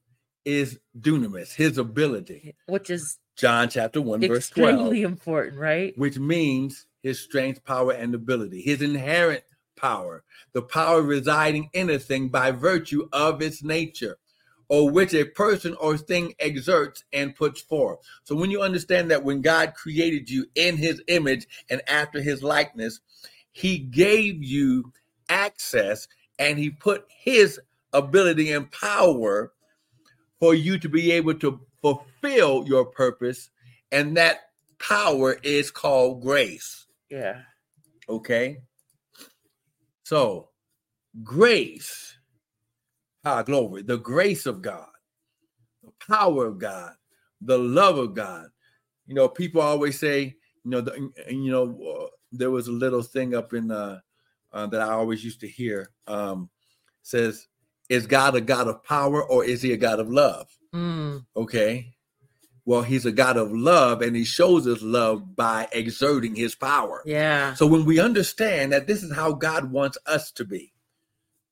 is 0.47 0.79
dunamis, 0.97 1.53
his 1.53 1.77
ability, 1.77 2.55
which 2.67 2.89
is 2.89 3.19
John 3.35 3.67
chapter 3.67 4.01
1, 4.01 4.21
verse 4.21 4.49
12. 4.49 4.69
Extremely 4.69 5.01
important, 5.03 5.59
right? 5.59 5.93
Which 5.97 6.17
means 6.17 6.87
his 7.03 7.19
strength, 7.19 7.65
power, 7.65 7.91
and 7.91 8.15
ability, 8.15 8.61
his 8.61 8.81
inherent 8.81 9.43
power, 9.75 10.23
the 10.53 10.61
power 10.61 11.01
residing 11.01 11.69
in 11.73 11.89
a 11.89 11.99
thing 11.99 12.29
by 12.29 12.51
virtue 12.51 13.09
of 13.11 13.41
its 13.41 13.61
nature 13.61 14.17
or 14.69 14.89
which 14.89 15.13
a 15.13 15.25
person 15.25 15.75
or 15.81 15.97
thing 15.97 16.33
exerts 16.39 17.03
and 17.11 17.35
puts 17.35 17.59
forth. 17.61 17.99
So 18.23 18.33
when 18.33 18.49
you 18.49 18.61
understand 18.61 19.11
that 19.11 19.25
when 19.25 19.41
God 19.41 19.73
created 19.73 20.29
you 20.29 20.45
in 20.55 20.77
his 20.77 21.01
image 21.09 21.45
and 21.69 21.81
after 21.89 22.21
his 22.21 22.41
likeness, 22.41 23.01
he 23.51 23.79
gave 23.79 24.41
you 24.41 24.93
access 25.27 26.07
and 26.39 26.57
he 26.57 26.69
put 26.69 27.05
his 27.09 27.59
ability 27.91 28.51
and 28.53 28.71
power 28.71 29.51
for 30.39 30.53
you 30.53 30.77
to 30.79 30.89
be 30.89 31.11
able 31.11 31.33
to 31.35 31.59
fulfill 31.81 32.65
your 32.67 32.85
purpose. 32.85 33.49
And 33.91 34.17
that 34.17 34.49
power 34.79 35.37
is 35.43 35.71
called 35.71 36.21
grace. 36.21 36.85
Yeah. 37.09 37.41
Okay. 38.09 38.57
So, 40.03 40.49
grace 41.23 42.17
Ah, 43.29 43.43
glory. 43.43 43.81
The 43.81 43.97
grace 43.97 44.45
of 44.45 44.61
God, 44.61 44.87
the 45.83 45.91
power 46.07 46.45
of 46.45 46.59
God, 46.59 46.93
the 47.41 47.57
love 47.59 47.97
of 47.97 48.13
God. 48.13 48.47
You 49.05 49.15
know, 49.15 49.27
people 49.27 49.59
always 49.59 49.99
say, 49.99 50.33
you 50.63 50.71
know, 50.71 50.79
the, 50.79 51.11
you 51.29 51.51
know, 51.51 51.77
uh, 51.85 52.07
there 52.31 52.51
was 52.51 52.69
a 52.69 52.71
little 52.71 53.03
thing 53.03 53.35
up 53.35 53.53
in 53.53 53.69
uh, 53.69 53.99
uh, 54.53 54.67
that 54.67 54.79
I 54.79 54.91
always 54.91 55.25
used 55.25 55.41
to 55.41 55.47
hear. 55.47 55.91
Um, 56.07 56.49
says, 57.01 57.47
"Is 57.89 58.07
God 58.07 58.35
a 58.35 58.41
God 58.41 58.67
of 58.67 58.83
power 58.83 59.23
or 59.23 59.43
is 59.43 59.61
He 59.61 59.71
a 59.73 59.77
God 59.77 59.99
of 59.99 60.09
love?" 60.09 60.47
Mm. 60.73 61.25
Okay. 61.35 61.93
Well, 62.65 62.81
He's 62.81 63.05
a 63.05 63.13
God 63.13 63.37
of 63.37 63.51
love, 63.51 64.01
and 64.01 64.15
He 64.15 64.25
shows 64.25 64.67
us 64.67 64.81
love 64.81 65.35
by 65.35 65.69
exerting 65.71 66.35
His 66.35 66.53
power. 66.53 67.01
Yeah. 67.05 67.53
So 67.53 67.65
when 67.65 67.85
we 67.85 67.99
understand 67.99 68.73
that 68.73 68.87
this 68.87 69.03
is 69.03 69.15
how 69.15 69.31
God 69.33 69.71
wants 69.71 69.97
us 70.05 70.31
to 70.33 70.45
be, 70.45 70.73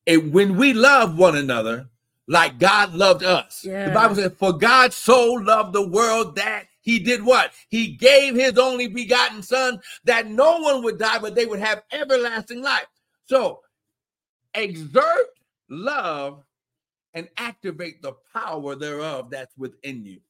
and 0.06 0.32
when 0.32 0.56
we 0.56 0.72
love 0.72 1.18
one 1.18 1.36
another 1.36 1.88
like 2.28 2.58
God 2.58 2.94
loved 2.94 3.24
us, 3.24 3.64
yeah. 3.64 3.88
the 3.88 3.94
Bible 3.94 4.14
says, 4.14 4.32
For 4.38 4.52
God 4.52 4.92
so 4.92 5.32
loved 5.32 5.72
the 5.72 5.86
world 5.86 6.36
that 6.36 6.66
he 6.80 7.00
did 7.00 7.24
what? 7.24 7.52
He 7.68 7.88
gave 7.88 8.36
his 8.36 8.58
only 8.58 8.86
begotten 8.86 9.42
son 9.42 9.80
that 10.04 10.28
no 10.28 10.60
one 10.60 10.84
would 10.84 10.98
die, 10.98 11.18
but 11.18 11.34
they 11.34 11.44
would 11.44 11.58
have 11.58 11.82
everlasting 11.90 12.62
life. 12.62 12.86
So 13.24 13.60
exert 14.54 15.26
love 15.68 16.42
and 17.14 17.28
activate 17.38 18.02
the 18.02 18.12
power 18.32 18.74
thereof 18.74 19.30
that's 19.30 19.56
within 19.56 20.04
you. 20.04 20.20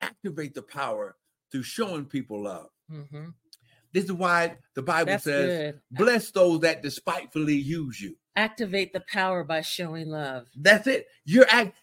Activate 0.00 0.54
the 0.54 0.62
power 0.62 1.16
through 1.50 1.62
showing 1.62 2.04
people 2.04 2.42
love. 2.42 2.68
Mm-hmm. 2.92 3.30
This 3.92 4.04
is 4.04 4.12
why 4.12 4.56
the 4.74 4.82
Bible 4.82 5.12
That's 5.12 5.24
says, 5.24 5.72
good. 5.72 5.80
Bless 5.92 6.30
those 6.32 6.60
that 6.60 6.82
despitefully 6.82 7.54
use 7.54 8.00
you. 8.00 8.16
Activate 8.36 8.92
the 8.92 9.04
power 9.08 9.44
by 9.44 9.60
showing 9.60 10.08
love. 10.08 10.48
That's 10.56 10.88
it. 10.88 11.06
You're 11.24 11.46
act- 11.48 11.76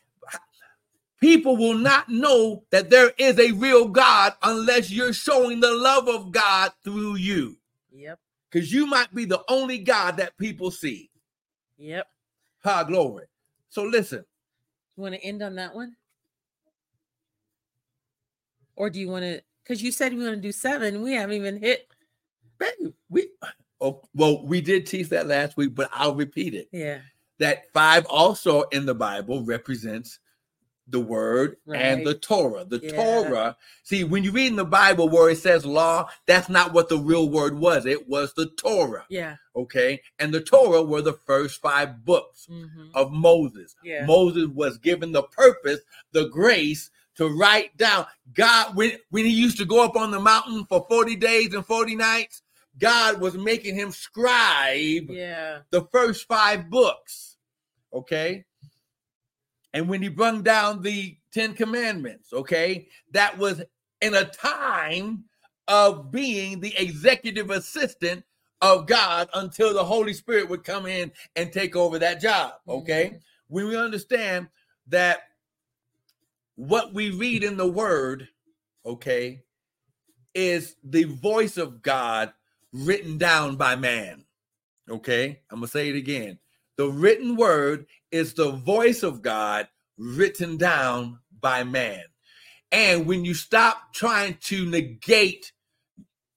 people 1.22 1.56
will 1.56 1.78
not 1.78 2.10
know 2.10 2.66
that 2.72 2.90
there 2.90 3.14
is 3.18 3.40
a 3.40 3.52
real 3.54 3.88
God 3.88 4.34
unless 4.44 4.92
you're 4.92 5.14
showing 5.14 5.62
the 5.62 5.74
love 5.74 6.10
of 6.10 6.32
God 6.32 6.74
through 6.84 7.16
you. 7.16 7.58
Yep. 7.94 8.20
Because 8.52 8.74
you 8.74 8.86
might 8.86 9.16
be 9.16 9.24
the 9.24 9.44
only 9.48 9.78
God 9.78 10.18
that 10.18 10.38
people 10.38 10.70
see. 10.70 11.10
Yep. 11.78 12.06
Ha 12.64 12.84
glory. 12.84 13.26
So 13.70 13.84
listen. 13.84 14.24
You 14.98 15.04
want 15.04 15.16
to 15.16 15.24
end 15.24 15.42
on 15.42 15.56
that 15.56 15.74
one? 15.74 15.96
Or 18.76 18.90
do 18.90 19.00
you 19.00 19.10
want 19.10 19.24
to 19.24 19.42
because 19.64 19.82
you 19.82 19.92
said 19.92 20.14
we 20.14 20.24
want 20.24 20.36
to 20.36 20.42
do 20.42 20.52
seven. 20.52 21.02
We 21.02 21.14
haven't 21.14 21.36
even 21.36 21.58
hit 21.58 21.88
we 23.10 23.30
oh 23.80 24.02
well, 24.14 24.46
we 24.46 24.62
did 24.62 24.86
teach 24.86 25.10
that 25.10 25.28
last 25.28 25.58
week, 25.58 25.76
but 25.76 25.90
I'll 25.94 26.16
repeat 26.16 26.54
it. 26.54 26.70
Yeah. 26.72 27.00
That 27.40 27.72
five 27.74 28.06
also 28.06 28.64
in 28.64 28.86
the 28.86 28.94
Bible 28.94 29.44
represents 29.44 30.20
the 30.92 31.00
word 31.00 31.58
right. 31.66 31.82
and 31.82 32.06
the 32.06 32.14
Torah. 32.14 32.66
The 32.66 32.80
yeah. 32.82 32.92
Torah, 32.92 33.58
see, 33.84 34.04
when 34.04 34.24
you 34.24 34.32
read 34.32 34.48
in 34.48 34.56
the 34.56 34.66
Bible 34.66 35.10
where 35.10 35.30
it 35.30 35.38
says 35.38 35.66
law, 35.66 36.10
that's 36.26 36.50
not 36.50 36.74
what 36.74 36.90
the 36.90 36.98
real 36.98 37.30
word 37.30 37.58
was. 37.58 37.86
It 37.86 38.08
was 38.08 38.34
the 38.34 38.48
Torah. 38.48 39.06
Yeah. 39.10 39.38
Okay. 39.56 40.02
And 40.20 40.34
the 40.34 40.42
Torah 40.42 40.84
were 40.84 41.02
the 41.02 41.20
first 41.26 41.62
five 41.62 42.06
books 42.06 42.48
mm-hmm. 42.50 42.90
of 42.94 43.12
Moses. 43.12 43.76
Yeah. 43.84 44.06
Moses 44.06 44.48
was 44.48 44.78
given 44.78 45.12
the 45.12 45.24
purpose, 45.24 45.80
the 46.12 46.28
grace 46.30 46.90
to 47.16 47.28
write 47.28 47.76
down. 47.78 48.06
God, 48.34 48.76
when, 48.76 48.94
when 49.10 49.26
he 49.26 49.32
used 49.32 49.58
to 49.58 49.66
go 49.66 49.84
up 49.84 49.96
on 49.96 50.12
the 50.12 50.20
mountain 50.20 50.66
for 50.66 50.86
40 50.90 51.16
days 51.16 51.54
and 51.54 51.66
40 51.66 51.96
nights, 51.96 52.42
God 52.78 53.20
was 53.20 53.36
making 53.36 53.76
him 53.76 53.92
scribe 53.92 55.10
yeah. 55.10 55.60
the 55.72 55.88
first 55.92 56.28
five 56.28 56.70
books. 56.70 57.38
Okay. 57.94 58.46
And 59.74 59.88
when 59.88 60.02
he 60.02 60.10
brung 60.10 60.42
down 60.42 60.82
the 60.82 61.18
Ten 61.34 61.54
Commandments, 61.54 62.34
okay, 62.34 62.88
that 63.12 63.38
was 63.38 63.62
in 64.02 64.16
a 64.16 64.26
time 64.26 65.26
of 65.68 66.12
being 66.12 66.60
the 66.60 66.76
executive 66.78 67.50
assistant 67.50 68.24
of 68.62 68.86
God 68.86 69.30
until 69.34 69.74
the 69.74 69.84
Holy 69.84 70.14
Spirit 70.14 70.50
would 70.50 70.64
come 70.64 70.86
in 70.86 71.12
and 71.36 71.52
take 71.52 71.76
over 71.76 71.98
that 72.00 72.22
job. 72.22 72.54
Okay. 72.68 73.06
Mm-hmm. 73.06 73.18
When 73.48 73.68
we 73.68 73.78
understand 73.78 74.48
that 74.88 75.22
what 76.56 76.94
we 76.94 77.12
read 77.12 77.44
in 77.44 77.58
the 77.58 77.68
word, 77.68 78.28
okay, 78.86 79.44
is 80.34 80.76
the 80.84 81.04
voice 81.06 81.58
of 81.58 81.82
God 81.82 82.34
written 82.72 83.18
down 83.18 83.56
by 83.56 83.76
man. 83.76 84.26
Okay. 84.90 85.42
I'm 85.50 85.60
going 85.60 85.68
to 85.68 85.72
say 85.72 85.90
it 85.90 85.96
again. 85.96 86.38
The 86.78 86.90
written 86.90 87.36
word 87.36 87.86
is 88.12 88.34
the 88.34 88.52
voice 88.52 89.04
of 89.04 89.22
God 89.22 89.68
written 89.98 90.58
down 90.58 91.20
by 91.40 91.64
man. 91.64 92.04
And 92.72 93.06
when 93.06 93.26
you 93.26 93.34
stop 93.34 93.94
trying 93.94 94.38
to 94.42 94.66
negate 94.66 95.52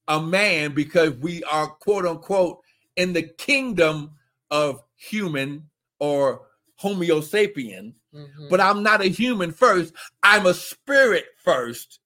a 0.09 0.21
man 0.21 0.73
because 0.73 1.15
we 1.15 1.43
are 1.45 1.69
quote 1.69 2.07
unquote 2.07 2.61
in 2.97 3.13
the 3.13 3.23
kingdom 3.23 4.13
of 4.51 4.83
human 4.97 5.69
or 5.99 6.43
Homo 6.77 7.21
sapien, 7.21 7.95
mm-hmm. 8.15 8.49
but 8.51 8.61
I'm 8.61 8.83
not 8.83 9.01
a 9.01 9.07
human 9.07 9.53
first. 9.53 9.95
I'm 10.23 10.47
a 10.47 10.55
spirit 10.55 11.25
first. 11.43 12.01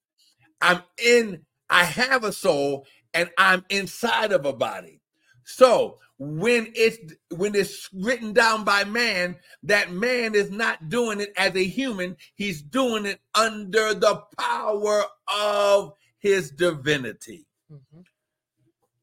I'm 0.61 0.83
in, 1.03 1.43
I 1.71 1.85
have 1.85 2.25
a 2.25 2.33
soul 2.33 2.87
and 3.15 3.31
I'm 3.39 3.65
inside 3.71 4.33
of 4.33 4.45
a 4.45 4.53
body. 4.53 5.01
So 5.45 5.99
when 6.19 6.73
it's 6.75 6.99
when 7.31 7.55
it's 7.55 7.89
written 7.93 8.33
down 8.33 8.65
by 8.65 8.83
man 8.85 9.37
that 9.63 9.93
man 9.93 10.35
is 10.35 10.51
not 10.51 10.89
doing 10.89 11.21
it 11.21 11.33
as 11.37 11.55
a 11.55 11.65
human. 11.65 12.17
He's 12.35 12.61
doing 12.61 13.07
it 13.07 13.21
under 13.35 13.95
the 13.95 14.23
power 14.37 15.05
of 15.33 15.95
his 16.19 16.51
divinity. 16.51 17.47
Mm-hmm. 17.73 18.01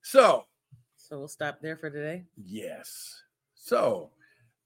so 0.02 0.46
so 0.98 1.20
we'll 1.20 1.28
stop 1.28 1.60
there 1.62 1.78
for 1.78 1.90
today? 1.90 2.24
Yes. 2.36 3.22
So 3.54 4.10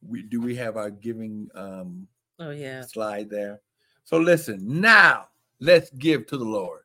we 0.02 0.24
do 0.24 0.42
we 0.42 0.56
have 0.56 0.78
our 0.78 0.90
giving 0.90 1.50
um 1.54 2.08
oh 2.40 2.52
yeah. 2.52 2.82
slide 2.82 3.30
there? 3.30 3.62
So 4.04 4.18
listen 4.18 4.82
now 4.82 5.28
let's 5.60 5.92
give 5.92 6.26
to 6.28 6.38
the 6.38 6.46
lord. 6.46 6.82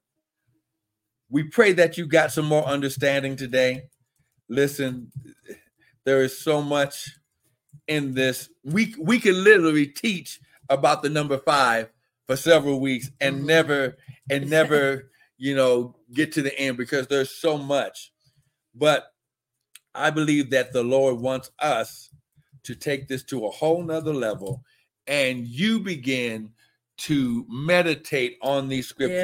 We 1.31 1.45
pray 1.45 1.73
that 1.73 1.97
you 1.97 2.07
got 2.07 2.33
some 2.33 2.45
more 2.45 2.65
understanding 2.65 3.37
today 3.37 3.89
listen, 4.49 5.11
there 6.05 6.23
is 6.23 6.39
so 6.39 6.63
much 6.63 7.17
in 7.87 8.15
this. 8.15 8.49
We 8.65 8.95
we 8.99 9.19
can 9.19 9.43
literally 9.43 9.87
teach 9.87 10.41
about 10.69 11.03
the 11.03 11.11
number 11.11 11.39
five 11.39 11.91
for 12.27 12.37
several 12.37 12.81
weeks 12.81 13.11
and 13.21 13.37
mm-hmm. 13.37 13.47
never 13.47 13.97
and 14.31 14.49
never 14.51 15.11
you 15.37 15.55
know 15.55 15.97
get 16.13 16.33
to 16.33 16.43
the 16.43 16.59
end 16.59 16.77
because 16.77 17.07
there's 17.07 17.31
so 17.31 17.59
much. 17.59 18.13
But 18.75 19.07
I 19.95 20.11
believe 20.11 20.51
that 20.51 20.73
the 20.73 20.83
Lord 20.83 21.21
wants 21.21 21.51
us 21.59 22.11
to 22.65 22.75
take 22.75 23.09
this 23.09 23.23
to 23.25 23.47
a 23.47 23.51
whole 23.51 23.83
nother 23.83 24.15
level 24.15 24.63
and 25.07 25.47
you 25.47 25.81
begin 25.81 26.51
to 26.97 27.45
meditate 27.49 28.39
on 28.43 28.69
these 28.69 28.89
scriptures. 28.89 29.23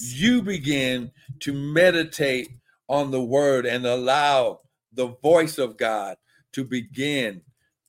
Yes. 0.00 0.14
You 0.14 0.42
begin 0.42 1.10
to 1.40 1.52
meditate 1.52 2.50
on 2.92 3.10
the 3.10 3.22
word 3.22 3.64
and 3.64 3.86
allow 3.86 4.60
the 4.92 5.08
voice 5.22 5.56
of 5.56 5.78
God 5.78 6.18
to 6.52 6.62
begin 6.62 7.40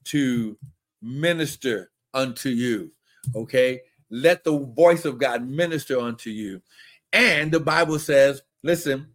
to 0.05 0.57
minister 1.01 1.91
unto 2.13 2.47
you. 2.47 2.89
Okay. 3.35 3.81
Let 4.09 4.45
the 4.45 4.57
voice 4.57 5.03
of 5.03 5.17
God 5.17 5.45
minister 5.45 5.99
unto 5.99 6.29
you. 6.29 6.61
And 7.11 7.51
the 7.51 7.59
Bible 7.59 7.99
says, 7.99 8.43
listen, 8.63 9.07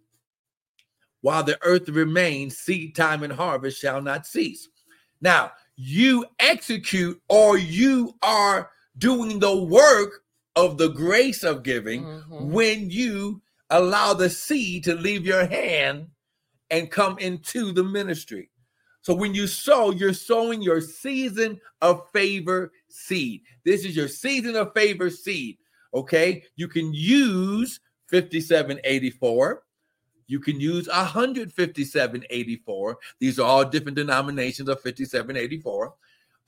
while 1.22 1.42
the 1.42 1.58
earth 1.62 1.88
remains, 1.88 2.58
seed 2.58 2.94
time 2.94 3.22
and 3.22 3.32
harvest 3.32 3.80
shall 3.80 4.02
not 4.02 4.26
cease. 4.26 4.68
Now, 5.22 5.52
you 5.74 6.26
execute 6.38 7.18
or 7.30 7.56
you 7.56 8.14
are 8.20 8.70
doing 8.98 9.38
the 9.38 9.56
work 9.56 10.22
of 10.54 10.76
the 10.76 10.88
grace 10.88 11.44
of 11.44 11.62
giving 11.62 12.04
mm-hmm. 12.04 12.52
when 12.52 12.90
you 12.90 13.40
allow 13.70 14.14
the 14.14 14.30
seed 14.30 14.84
to 14.84 14.94
leave 14.94 15.26
your 15.26 15.46
hand 15.46 16.08
and 16.70 16.90
come 16.90 17.18
into 17.18 17.72
the 17.72 17.84
ministry. 17.84 18.50
So 19.00 19.14
when 19.14 19.34
you 19.34 19.46
sow, 19.46 19.90
you're 19.90 20.12
sowing 20.12 20.60
your 20.60 20.80
season 20.80 21.60
of 21.80 22.02
favor 22.12 22.72
seed. 22.88 23.42
This 23.64 23.84
is 23.84 23.96
your 23.96 24.08
season 24.08 24.56
of 24.56 24.72
favor 24.74 25.10
seed. 25.10 25.58
Okay. 25.94 26.42
You 26.56 26.68
can 26.68 26.92
use 26.92 27.80
5784. 28.08 29.62
You 30.26 30.40
can 30.40 30.60
use 30.60 30.88
15784. 30.88 32.98
These 33.18 33.38
are 33.38 33.46
all 33.46 33.64
different 33.64 33.96
denominations 33.96 34.68
of 34.68 34.82
5784. 34.82 35.94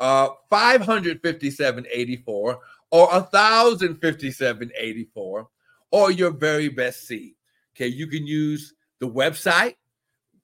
Uh, 0.00 0.28
55784 0.50 2.60
or 2.90 3.06
105784 3.08 5.48
or 5.90 6.10
your 6.10 6.30
very 6.30 6.68
best 6.68 7.06
seed. 7.06 7.34
Okay, 7.74 7.88
you 7.88 8.06
can 8.06 8.26
use 8.26 8.74
the 8.98 9.08
website 9.08 9.76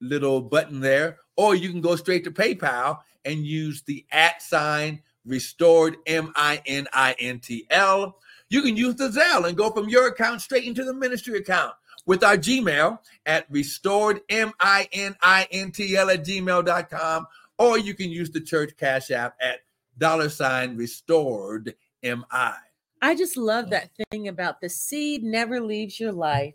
little 0.00 0.40
button 0.40 0.80
there, 0.80 1.18
or 1.36 1.54
you 1.54 1.70
can 1.70 1.80
go 1.80 1.94
straight 1.96 2.24
to 2.24 2.30
PayPal 2.30 2.98
and 3.24 3.46
use 3.46 3.82
the 3.82 4.04
at 4.12 4.42
sign 4.42 5.02
restored 5.26 5.96
M 6.06 6.32
I 6.36 6.62
N 6.66 6.86
I 6.92 7.16
N 7.18 7.40
T 7.40 7.66
L. 7.70 8.18
You 8.48 8.62
can 8.62 8.76
use 8.76 8.94
the 8.94 9.08
Zelle 9.08 9.48
and 9.48 9.56
go 9.56 9.70
from 9.70 9.88
your 9.88 10.06
account 10.06 10.40
straight 10.40 10.64
into 10.64 10.84
the 10.84 10.94
ministry 10.94 11.38
account 11.38 11.74
with 12.06 12.22
our 12.22 12.36
Gmail 12.36 13.00
at 13.26 13.50
restored 13.50 14.20
M 14.28 14.52
I 14.60 14.88
N 14.92 15.16
I 15.20 15.48
N 15.50 15.72
T 15.72 15.96
L 15.96 16.10
at 16.10 16.24
gmail.com, 16.24 17.26
or 17.58 17.78
you 17.78 17.94
can 17.94 18.10
use 18.10 18.30
the 18.30 18.40
church 18.40 18.76
cash 18.76 19.10
app 19.10 19.36
at 19.40 19.60
dollar 19.98 20.28
sign 20.28 20.76
restored 20.76 21.74
MI. 22.02 22.54
I 23.02 23.14
just 23.14 23.36
love 23.36 23.70
that 23.70 23.90
thing 24.10 24.28
about 24.28 24.60
the 24.60 24.68
seed 24.68 25.22
never 25.22 25.60
leaves 25.60 26.00
your 26.00 26.12
life. 26.12 26.54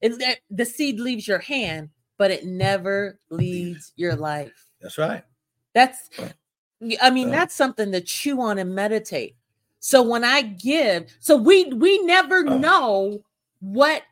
It, 0.00 0.40
the 0.50 0.64
seed 0.64 1.00
leaves 1.00 1.26
your 1.26 1.38
hand, 1.38 1.90
but 2.18 2.30
it 2.30 2.44
never 2.44 3.18
leaves 3.30 3.92
your 3.96 4.14
life. 4.14 4.70
That's 4.80 4.98
right. 4.98 5.24
That's, 5.74 6.10
I 7.00 7.10
mean, 7.10 7.30
that's 7.30 7.54
something 7.54 7.92
to 7.92 8.00
chew 8.00 8.40
on 8.40 8.58
and 8.58 8.74
meditate. 8.74 9.36
So 9.80 10.02
when 10.02 10.24
I 10.24 10.42
give, 10.42 11.14
so 11.20 11.36
we 11.36 11.66
we 11.66 11.98
never 12.02 12.38
oh. 12.38 12.58
know 12.58 13.22
what 13.60 14.02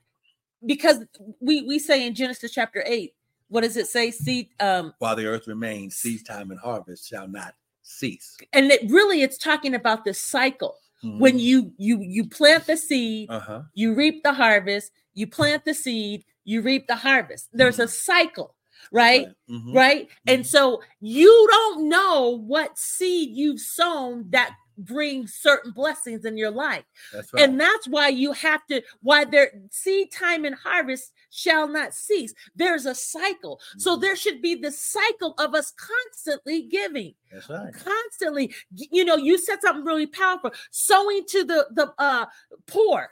because 0.64 1.04
we 1.40 1.62
we 1.62 1.78
say 1.78 2.06
in 2.06 2.14
Genesis 2.14 2.52
chapter 2.52 2.84
eight, 2.86 3.13
what 3.48 3.62
does 3.62 3.76
it 3.76 3.86
say? 3.86 4.10
Seed 4.10 4.48
um 4.60 4.94
while 4.98 5.16
the 5.16 5.26
earth 5.26 5.46
remains, 5.46 5.96
seed 5.96 6.26
time 6.26 6.50
and 6.50 6.60
harvest 6.60 7.08
shall 7.08 7.28
not 7.28 7.54
cease. 7.82 8.36
And 8.52 8.70
it 8.70 8.90
really 8.90 9.22
it's 9.22 9.38
talking 9.38 9.74
about 9.74 10.04
the 10.04 10.14
cycle 10.14 10.76
Mm-hmm. 11.04 11.18
When 11.18 11.38
you 11.38 11.72
you 11.76 12.00
you 12.00 12.26
plant 12.26 12.66
the 12.66 12.76
seed, 12.76 13.28
uh-huh. 13.30 13.62
you 13.74 13.94
reap 13.94 14.22
the 14.22 14.32
harvest. 14.32 14.92
You 15.12 15.26
plant 15.26 15.64
the 15.64 15.74
seed, 15.74 16.24
you 16.44 16.62
reap 16.62 16.86
the 16.86 16.96
harvest. 16.96 17.48
There's 17.52 17.74
mm-hmm. 17.74 17.84
a 17.84 17.88
cycle, 17.88 18.54
right? 18.90 19.26
Right. 19.26 19.34
Mm-hmm. 19.50 19.76
right? 19.76 20.08
And 20.26 20.40
mm-hmm. 20.40 20.46
so 20.46 20.82
you 21.00 21.46
don't 21.50 21.88
know 21.88 22.38
what 22.38 22.78
seed 22.78 23.30
you've 23.30 23.60
sown 23.60 24.26
that 24.30 24.56
bring 24.76 25.26
certain 25.28 25.70
blessings 25.70 26.24
in 26.24 26.36
your 26.36 26.50
life. 26.50 26.84
That's 27.12 27.32
right. 27.32 27.44
And 27.44 27.60
that's 27.60 27.86
why 27.86 28.08
you 28.08 28.32
have 28.32 28.66
to, 28.66 28.82
why 29.02 29.24
there 29.24 29.52
seed 29.70 30.10
time 30.10 30.44
and 30.44 30.56
harvest 30.56 31.12
shall 31.34 31.68
not 31.68 31.94
cease. 31.94 32.32
There's 32.54 32.86
a 32.86 32.94
cycle. 32.94 33.56
Mm-hmm. 33.56 33.80
So 33.80 33.96
there 33.96 34.16
should 34.16 34.40
be 34.40 34.54
the 34.54 34.70
cycle 34.70 35.34
of 35.38 35.54
us 35.54 35.72
constantly 35.72 36.62
giving. 36.62 37.14
That's 37.32 37.48
right. 37.48 37.74
Constantly. 37.74 38.54
You 38.74 39.04
know, 39.04 39.16
you 39.16 39.38
said 39.38 39.60
something 39.60 39.84
really 39.84 40.06
powerful. 40.06 40.52
Sowing 40.70 41.24
to 41.28 41.44
the 41.44 41.66
the 41.72 41.92
uh 41.98 42.26
poor 42.66 43.10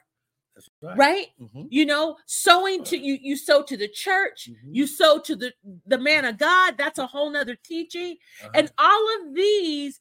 right, 0.83 0.97
right? 0.97 1.27
Mm-hmm. 1.41 1.63
you 1.71 1.87
know 1.87 2.17
sowing 2.27 2.85
to 2.85 2.97
you 2.99 3.19
you 3.21 3.37
sow 3.37 3.63
to 3.63 3.77
the 3.77 3.89
church 3.89 4.49
mm-hmm. 4.51 4.75
you 4.75 4.87
sow 4.87 5.19
to 5.21 5.37
the 5.37 5.53
the 5.87 5.99
man 5.99 6.25
of 6.25 6.39
god 6.39 6.75
that's 6.77 6.99
a 6.99 7.07
whole 7.07 7.31
nother 7.31 7.57
teaching 7.65 8.17
uh-huh. 8.43 8.51
and 8.55 8.73
all 8.79 9.07
of 9.21 9.35
these 9.35 10.01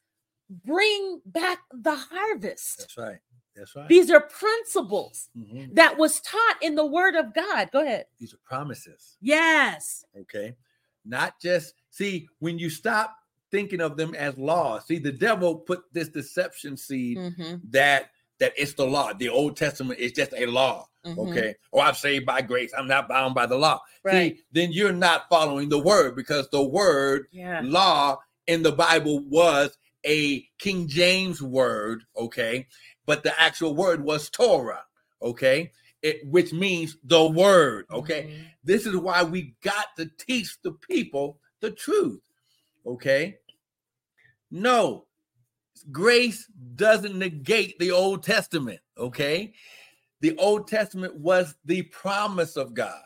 bring 0.66 1.22
back 1.26 1.60
the 1.72 1.96
harvest 1.96 2.80
that's 2.80 2.98
right 2.98 3.20
that's 3.56 3.76
right 3.76 3.88
these 3.88 4.10
are 4.10 4.22
principles 4.22 5.30
mm-hmm. 5.38 5.74
that 5.74 5.98
was 5.98 6.22
taught 6.22 6.58
in 6.62 6.76
the 6.76 6.86
word 6.86 7.16
of 7.16 7.34
god 7.34 7.70
go 7.72 7.82
ahead 7.82 8.06
these 8.20 8.34
are 8.34 8.40
promises 8.46 9.18
yes 9.22 10.06
okay 10.20 10.56
not 11.06 11.40
just 11.42 11.74
see 11.90 12.28
when 12.40 12.58
you 12.58 12.70
stop 12.70 13.16
thinking 13.52 13.82
of 13.82 13.98
them 13.98 14.16
as 14.16 14.38
law 14.38 14.80
see 14.80 14.98
the 14.98 15.12
devil 15.12 15.56
put 15.56 15.84
this 15.92 16.10
deception 16.10 16.78
seed 16.78 17.18
mm-hmm. 17.18 17.56
that 17.70 18.12
that 18.42 18.54
it's 18.58 18.74
the 18.74 18.86
law. 18.86 19.14
The 19.14 19.30
Old 19.30 19.56
Testament 19.56 20.00
is 20.00 20.12
just 20.12 20.34
a 20.36 20.48
law. 20.48 20.88
Mm-hmm. 21.06 21.20
Okay. 21.20 21.56
Or 21.72 21.84
oh, 21.84 21.86
I'm 21.86 21.94
saved 21.94 22.26
by 22.26 22.42
grace. 22.42 22.74
I'm 22.78 22.88
not 22.88 23.08
bound 23.08 23.34
by 23.36 23.46
the 23.46 23.56
law. 23.56 23.80
Right. 24.04 24.36
See, 24.36 24.44
then 24.52 24.72
you're 24.72 24.92
not 24.92 25.30
following 25.30 25.70
the 25.70 25.80
word 25.80 26.16
because 26.16 26.50
the 26.50 26.64
word 26.64 27.28
yeah. 27.32 27.62
law 27.64 28.18
in 28.48 28.64
the 28.64 28.72
Bible 28.72 29.24
was 29.30 29.78
a 30.06 30.48
King 30.60 30.88
James 30.88 31.42
word. 31.42 32.04
Okay. 32.18 32.68
But 33.06 33.24
the 33.24 33.40
actual 33.40 33.76
word 33.76 34.04
was 34.04 34.30
Torah. 34.30 34.84
Okay. 35.22 35.72
It, 36.02 36.26
which 36.28 36.52
means 36.52 36.98
the 37.04 37.26
word. 37.26 37.86
Okay. 37.92 38.24
Mm-hmm. 38.24 38.44
This 38.64 38.86
is 38.86 38.98
why 38.98 39.24
we 39.24 39.56
got 39.64 39.88
to 39.98 40.10
teach 40.18 40.60
the 40.62 40.72
people 40.72 41.40
the 41.62 41.72
truth. 41.72 42.22
Okay. 42.86 43.38
No, 44.52 45.06
grace 45.92 46.46
doesn't 46.76 47.18
negate 47.18 47.80
the 47.80 47.92
Old 47.92 48.24
Testament, 48.24 48.82
okay? 48.98 49.54
The 50.20 50.38
Old 50.38 50.68
Testament 50.68 51.16
was 51.16 51.56
the 51.66 51.84
promise 51.84 52.58
of 52.58 52.74
God, 52.74 53.02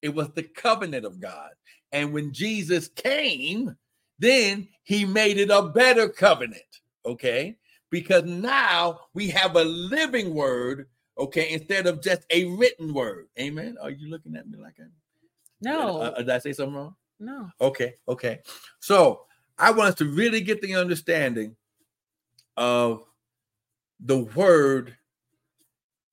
it 0.00 0.14
was 0.14 0.30
the 0.30 0.44
covenant 0.44 1.04
of 1.04 1.20
God. 1.20 1.50
And 1.92 2.12
when 2.12 2.32
Jesus 2.32 2.88
came, 2.88 3.76
then 4.18 4.68
he 4.82 5.04
made 5.04 5.38
it 5.38 5.50
a 5.50 5.62
better 5.62 6.08
covenant, 6.08 6.62
okay? 7.04 7.56
Because 7.90 8.24
now 8.24 9.00
we 9.14 9.28
have 9.30 9.56
a 9.56 9.64
living 9.64 10.34
word, 10.34 10.88
okay, 11.18 11.52
instead 11.52 11.86
of 11.86 12.02
just 12.02 12.22
a 12.30 12.44
written 12.56 12.92
word. 12.92 13.26
Amen. 13.38 13.76
Are 13.82 13.90
you 13.90 14.08
looking 14.08 14.36
at 14.36 14.48
me 14.48 14.58
like 14.58 14.76
that? 14.76 14.90
No. 15.60 16.00
Uh, 16.02 16.18
did 16.18 16.30
I 16.30 16.38
say 16.38 16.52
something 16.52 16.74
wrong? 16.74 16.94
No. 17.18 17.50
Okay, 17.60 17.94
okay. 18.08 18.40
So 18.80 19.22
I 19.58 19.70
want 19.70 19.90
us 19.90 19.94
to 19.96 20.04
really 20.04 20.40
get 20.40 20.60
the 20.60 20.74
understanding 20.74 21.56
of 22.56 23.04
the 24.00 24.18
word, 24.18 24.96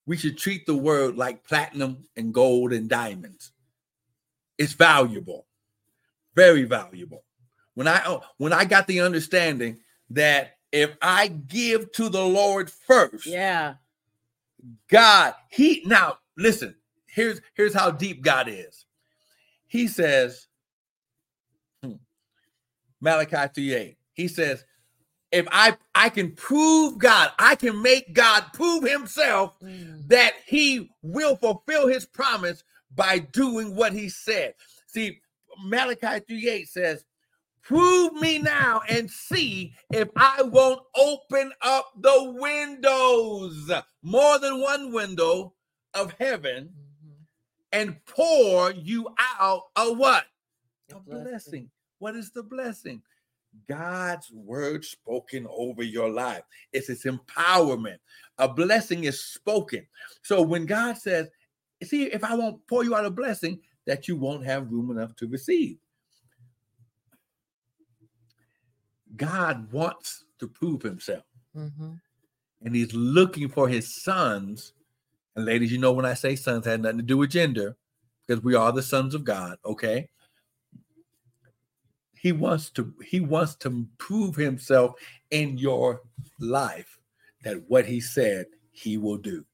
we 0.05 0.17
should 0.17 0.37
treat 0.37 0.65
the 0.65 0.75
word 0.75 1.17
like 1.17 1.43
platinum 1.43 2.05
and 2.15 2.33
gold 2.33 2.73
and 2.73 2.89
diamonds. 2.89 3.51
It's 4.57 4.73
valuable, 4.73 5.45
very 6.35 6.63
valuable. 6.63 7.23
When 7.75 7.87
I 7.87 8.01
oh, 8.05 8.21
when 8.37 8.53
I 8.53 8.65
got 8.65 8.87
the 8.87 9.01
understanding 9.01 9.79
that 10.11 10.57
if 10.71 10.95
I 11.01 11.27
give 11.27 11.91
to 11.93 12.09
the 12.09 12.23
Lord 12.23 12.69
first, 12.69 13.25
yeah, 13.25 13.75
God, 14.89 15.33
He 15.49 15.83
now 15.85 16.17
listen. 16.37 16.75
Here's 17.07 17.41
here's 17.53 17.73
how 17.73 17.91
deep 17.91 18.23
God 18.23 18.47
is. 18.47 18.85
He 19.67 19.87
says, 19.87 20.47
hmm, 21.83 21.93
Malachi 23.01 23.51
3 23.53 23.97
He 24.13 24.27
says, 24.27 24.63
if 25.33 25.47
I 25.51 25.75
I 25.95 26.09
can 26.09 26.31
prove 26.31 26.99
God, 26.99 27.31
I 27.39 27.55
can 27.55 27.81
make 27.81 28.13
God 28.13 28.45
prove 28.53 28.83
himself 28.83 29.59
mm. 29.59 30.07
that 30.07 30.33
he 30.45 30.91
will 31.01 31.35
fulfill 31.35 31.87
his 31.87 32.05
promise 32.05 32.63
by 32.93 33.19
doing 33.19 33.75
what 33.75 33.93
he 33.93 34.09
said. 34.09 34.53
See, 34.85 35.19
Malachi 35.63 36.19
3:8 36.29 36.67
says, 36.67 37.05
Prove 37.63 38.13
me 38.13 38.39
now 38.39 38.81
and 38.89 39.09
see 39.09 39.73
if 39.93 40.09
I 40.17 40.41
won't 40.41 40.81
open 40.95 41.51
up 41.61 41.93
the 41.97 42.35
windows, 42.37 43.71
more 44.01 44.37
than 44.39 44.61
one 44.61 44.91
window 44.91 45.53
of 45.93 46.13
heaven, 46.19 46.65
mm-hmm. 46.65 47.23
and 47.71 48.05
pour 48.05 48.71
you 48.71 49.07
out 49.39 49.63
a 49.77 49.93
what? 49.93 50.25
A 50.91 50.99
blessing. 50.99 51.23
blessing. 51.23 51.69
What 51.99 52.15
is 52.17 52.31
the 52.31 52.43
blessing? 52.43 53.01
God's 53.69 54.29
word 54.31 54.83
spoken 54.83 55.47
over 55.49 55.83
your 55.83 56.09
life. 56.09 56.43
It's 56.73 56.89
its 56.89 57.05
empowerment. 57.05 57.99
A 58.39 58.49
blessing 58.49 59.05
is 59.05 59.23
spoken. 59.23 59.85
So 60.21 60.41
when 60.41 60.65
God 60.65 60.97
says, 60.97 61.29
see, 61.83 62.05
if 62.05 62.23
I 62.23 62.35
won't 62.35 62.65
pour 62.67 62.83
you 62.83 62.95
out 62.95 63.05
a 63.05 63.11
blessing, 63.11 63.59
that 63.85 64.07
you 64.07 64.17
won't 64.17 64.45
have 64.45 64.71
room 64.71 64.91
enough 64.91 65.15
to 65.17 65.27
receive. 65.27 65.77
God 69.15 69.71
wants 69.71 70.25
to 70.39 70.47
prove 70.47 70.81
himself. 70.81 71.23
Mm-hmm. 71.55 71.93
And 72.63 72.75
he's 72.75 72.93
looking 72.93 73.49
for 73.49 73.67
his 73.67 74.01
sons. 74.03 74.73
And 75.35 75.45
ladies, 75.45 75.71
you 75.71 75.77
know, 75.77 75.91
when 75.91 76.05
I 76.05 76.13
say 76.13 76.35
sons, 76.35 76.65
had 76.65 76.81
nothing 76.81 76.97
to 76.97 77.03
do 77.03 77.17
with 77.17 77.31
gender, 77.31 77.75
because 78.25 78.43
we 78.43 78.55
are 78.55 78.71
the 78.71 78.81
sons 78.81 79.13
of 79.13 79.23
God, 79.23 79.57
okay? 79.65 80.09
he 82.23 82.31
wants 82.31 82.69
to 82.69 82.93
he 83.05 83.19
wants 83.19 83.53
to 83.55 83.85
prove 83.97 84.35
himself 84.35 84.95
in 85.31 85.57
your 85.57 86.01
life 86.39 86.97
that 87.43 87.57
what 87.67 87.85
he 87.85 87.99
said 87.99 88.45
he 88.71 88.97
will 88.97 89.17
do 89.17 89.45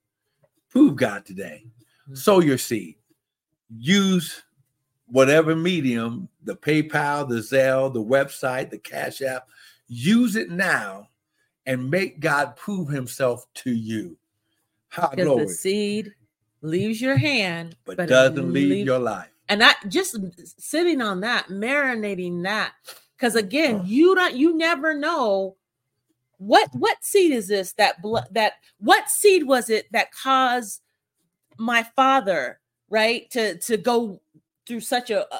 prove 0.69 0.95
god 0.95 1.25
today 1.25 1.63
mm-hmm. 1.65 2.13
sow 2.13 2.39
your 2.39 2.59
seed 2.59 2.95
use 3.75 4.43
whatever 5.11 5.55
medium 5.55 6.29
the 6.43 6.55
paypal 6.55 7.27
the 7.27 7.35
zelle 7.35 7.91
the 7.93 8.03
website 8.03 8.69
the 8.69 8.77
cash 8.77 9.21
app 9.21 9.47
use 9.87 10.35
it 10.35 10.49
now 10.49 11.07
and 11.65 11.89
make 11.89 12.19
god 12.19 12.55
prove 12.55 12.89
himself 12.89 13.45
to 13.53 13.71
you. 13.71 14.17
Because 14.89 15.15
the 15.15 15.47
seed 15.47 16.13
leaves 16.61 16.99
your 17.01 17.15
hand 17.15 17.75
but, 17.85 17.97
but 17.97 18.09
doesn't 18.09 18.51
leave 18.51 18.85
your 18.85 18.99
life. 18.99 19.29
And 19.49 19.61
that 19.61 19.79
just 19.87 20.17
sitting 20.59 21.01
on 21.01 21.21
that 21.21 21.47
marinating 21.47 22.43
that 22.43 22.73
because 23.15 23.35
again 23.35 23.81
you 23.85 24.15
don't 24.15 24.35
you 24.35 24.55
never 24.55 24.93
know 24.93 25.55
what 26.37 26.69
what 26.73 27.03
seed 27.03 27.31
is 27.31 27.47
this 27.47 27.73
that 27.73 27.95
that 28.31 28.53
what 28.79 29.09
seed 29.09 29.45
was 29.45 29.69
it 29.69 29.91
that 29.91 30.11
caused 30.11 30.81
my 31.57 31.83
father 31.95 32.59
right 32.89 33.29
to 33.31 33.57
to 33.59 33.77
go 33.77 34.21
through 34.69 34.79
such 34.79 35.09
a 35.09 35.31
uh, 35.33 35.39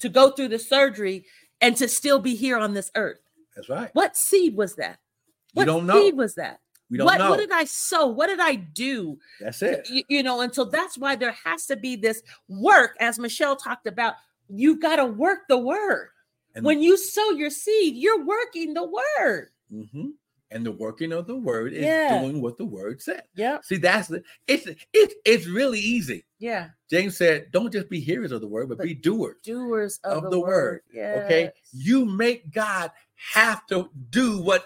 to 0.00 0.10
go 0.10 0.30
through 0.30 0.48
the 0.48 0.58
surgery 0.58 1.24
and 1.62 1.76
to 1.76 1.88
still 1.88 2.18
be 2.18 2.34
here 2.34 2.58
on 2.58 2.74
this 2.74 2.90
earth 2.94 3.20
that's 3.56 3.70
right 3.70 3.88
what 3.94 4.14
seed 4.16 4.54
was 4.54 4.74
that 4.74 4.98
what 5.54 5.64
don't 5.64 5.86
know 5.86 6.02
seed 6.02 6.16
was 6.16 6.34
that 6.34 6.60
we 6.90 6.96
don't 6.96 7.04
what, 7.04 7.18
know. 7.18 7.30
What 7.30 7.38
did 7.38 7.52
I 7.52 7.64
sow? 7.64 8.06
What 8.06 8.28
did 8.28 8.40
I 8.40 8.54
do? 8.54 9.18
That's 9.40 9.60
it. 9.62 9.86
You, 9.90 10.02
you 10.08 10.22
know, 10.22 10.40
and 10.40 10.54
so 10.54 10.64
that's 10.64 10.96
why 10.96 11.16
there 11.16 11.36
has 11.44 11.66
to 11.66 11.76
be 11.76 11.96
this 11.96 12.22
work, 12.48 12.96
as 12.98 13.18
Michelle 13.18 13.56
talked 13.56 13.86
about. 13.86 14.14
You 14.48 14.80
got 14.80 14.96
to 14.96 15.04
work 15.04 15.40
the 15.48 15.58
word. 15.58 16.08
And 16.54 16.64
when 16.64 16.82
you 16.82 16.96
sow 16.96 17.30
your 17.32 17.50
seed, 17.50 17.96
you're 17.96 18.24
working 18.24 18.72
the 18.72 18.84
word. 18.84 19.50
Mm-hmm. 19.72 20.08
And 20.50 20.64
the 20.64 20.72
working 20.72 21.12
of 21.12 21.26
the 21.26 21.36
word 21.36 21.74
is 21.74 21.84
yeah. 21.84 22.20
doing 22.20 22.40
what 22.40 22.56
the 22.56 22.64
word 22.64 23.02
said. 23.02 23.24
Yeah. 23.34 23.58
See, 23.62 23.76
that's 23.76 24.08
the 24.08 24.22
it's 24.46 24.66
it's 24.94 25.14
it's 25.26 25.46
really 25.46 25.78
easy. 25.78 26.24
Yeah. 26.38 26.70
James 26.88 27.18
said, 27.18 27.52
"Don't 27.52 27.70
just 27.70 27.90
be 27.90 28.00
hearers 28.00 28.32
of 28.32 28.40
the 28.40 28.48
word, 28.48 28.70
but, 28.70 28.78
but 28.78 28.84
be 28.86 28.94
doers. 28.94 29.36
Doers 29.44 30.00
of, 30.04 30.18
of 30.18 30.22
the, 30.24 30.30
the, 30.30 30.40
word." 30.40 30.48
word. 30.48 30.80
Yes. 30.90 31.24
Okay. 31.24 31.52
You 31.72 32.06
make 32.06 32.50
God 32.50 32.90
have 33.34 33.66
to 33.66 33.90
do 34.08 34.40
what 34.40 34.64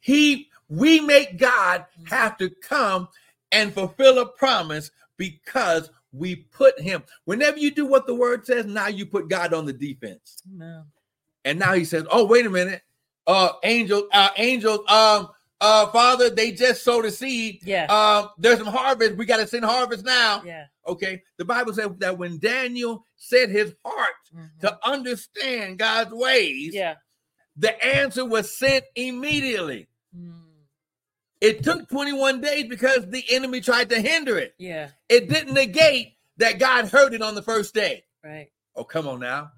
He 0.00 0.50
we 0.68 1.00
make 1.00 1.38
God 1.38 1.84
mm-hmm. 1.98 2.06
have 2.06 2.38
to 2.38 2.48
come 2.48 3.08
and 3.52 3.74
fulfill 3.74 4.18
a 4.18 4.26
promise 4.26 4.90
because 5.18 5.90
we 6.12 6.36
put 6.36 6.80
him. 6.80 7.02
Whenever 7.24 7.58
you 7.58 7.70
do 7.70 7.86
what 7.86 8.06
the 8.06 8.14
word 8.14 8.46
says, 8.46 8.66
now 8.66 8.88
you 8.88 9.06
put 9.06 9.28
God 9.28 9.52
on 9.52 9.66
the 9.66 9.72
defense. 9.72 10.42
No. 10.50 10.84
And 11.44 11.58
now 11.58 11.74
he 11.74 11.84
says, 11.84 12.04
"Oh, 12.10 12.24
wait 12.24 12.46
a 12.46 12.50
minute. 12.50 12.82
Uh 13.26 13.52
angels, 13.62 14.04
uh 14.12 14.30
angels, 14.36 14.80
um 14.88 15.28
uh 15.60 15.86
father, 15.88 16.28
they 16.28 16.50
just 16.52 16.82
sowed 16.82 17.04
a 17.04 17.10
seed. 17.10 17.60
Yeah. 17.64 17.84
Um, 17.86 18.30
there's 18.36 18.58
some 18.58 18.66
harvest. 18.66 19.16
We 19.16 19.26
got 19.26 19.36
to 19.36 19.46
send 19.46 19.64
harvest 19.64 20.04
now. 20.04 20.42
Yeah. 20.44 20.64
Okay. 20.86 21.22
The 21.38 21.44
Bible 21.44 21.72
says 21.72 21.88
that 21.98 22.18
when 22.18 22.38
Daniel 22.38 23.06
set 23.16 23.48
his 23.48 23.72
heart 23.84 24.10
mm-hmm. 24.34 24.66
to 24.66 24.78
understand 24.84 25.78
God's 25.78 26.12
ways, 26.12 26.74
yeah, 26.74 26.94
the 27.56 27.82
answer 27.84 28.24
was 28.24 28.56
sent 28.56 28.84
immediately. 28.96 29.88
Mm. 30.16 30.40
It 31.40 31.62
took 31.62 31.88
21 31.88 32.40
days 32.40 32.66
because 32.68 33.08
the 33.08 33.24
enemy 33.30 33.60
tried 33.60 33.90
to 33.90 34.00
hinder 34.00 34.38
it. 34.38 34.54
Yeah. 34.58 34.88
It 35.08 35.28
didn't 35.28 35.54
negate 35.54 36.14
that 36.38 36.58
God 36.58 36.88
heard 36.88 37.14
it 37.14 37.22
on 37.22 37.34
the 37.34 37.42
first 37.42 37.74
day. 37.74 38.04
Right. 38.24 38.48
Oh, 38.74 38.84
come 38.84 39.06
on 39.06 39.20
now. 39.20 39.50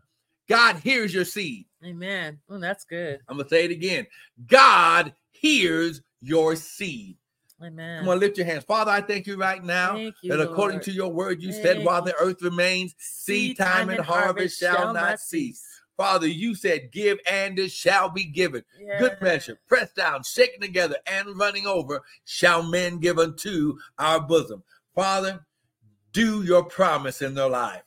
God 0.48 0.76
hears 0.76 1.12
your 1.14 1.24
seed. 1.24 1.66
Amen. 1.84 2.38
Oh, 2.48 2.58
that's 2.58 2.84
good. 2.84 3.20
I'm 3.28 3.36
going 3.36 3.48
to 3.48 3.50
say 3.50 3.64
it 3.64 3.70
again. 3.70 4.06
God 4.46 5.14
hears 5.30 6.02
your 6.20 6.56
seed. 6.56 7.16
Amen. 7.62 8.00
Come 8.00 8.08
on, 8.08 8.18
lift 8.18 8.36
your 8.36 8.46
hands. 8.46 8.64
Father, 8.64 8.90
I 8.90 9.00
thank 9.00 9.26
you 9.26 9.36
right 9.36 9.62
now 9.62 9.96
you, 9.96 10.12
that 10.24 10.40
according 10.40 10.76
Lord. 10.76 10.82
to 10.84 10.92
your 10.92 11.12
word, 11.12 11.42
you 11.42 11.52
Thank 11.52 11.62
said, 11.62 11.84
while 11.84 12.02
the 12.02 12.14
earth 12.16 12.42
remains, 12.42 12.94
seed 12.98 13.56
time 13.56 13.90
and 13.90 14.00
harvest 14.00 14.58
shall 14.58 14.92
not 14.92 15.20
cease. 15.20 15.64
Father, 15.96 16.26
you 16.26 16.54
said, 16.54 16.90
give 16.90 17.18
and 17.30 17.58
it 17.58 17.70
shall 17.70 18.08
be 18.08 18.24
given. 18.24 18.64
Good 18.98 19.16
measure, 19.20 19.58
pressed 19.68 19.94
down, 19.94 20.24
shaken 20.24 20.60
together, 20.60 20.96
and 21.06 21.38
running 21.38 21.66
over, 21.66 22.02
shall 22.24 22.62
men 22.62 22.98
give 22.98 23.18
unto 23.18 23.76
our 23.98 24.20
bosom. 24.20 24.62
Father, 24.94 25.46
do 26.12 26.42
your 26.42 26.64
promise 26.64 27.22
in 27.22 27.34
their 27.34 27.48
life. 27.48 27.82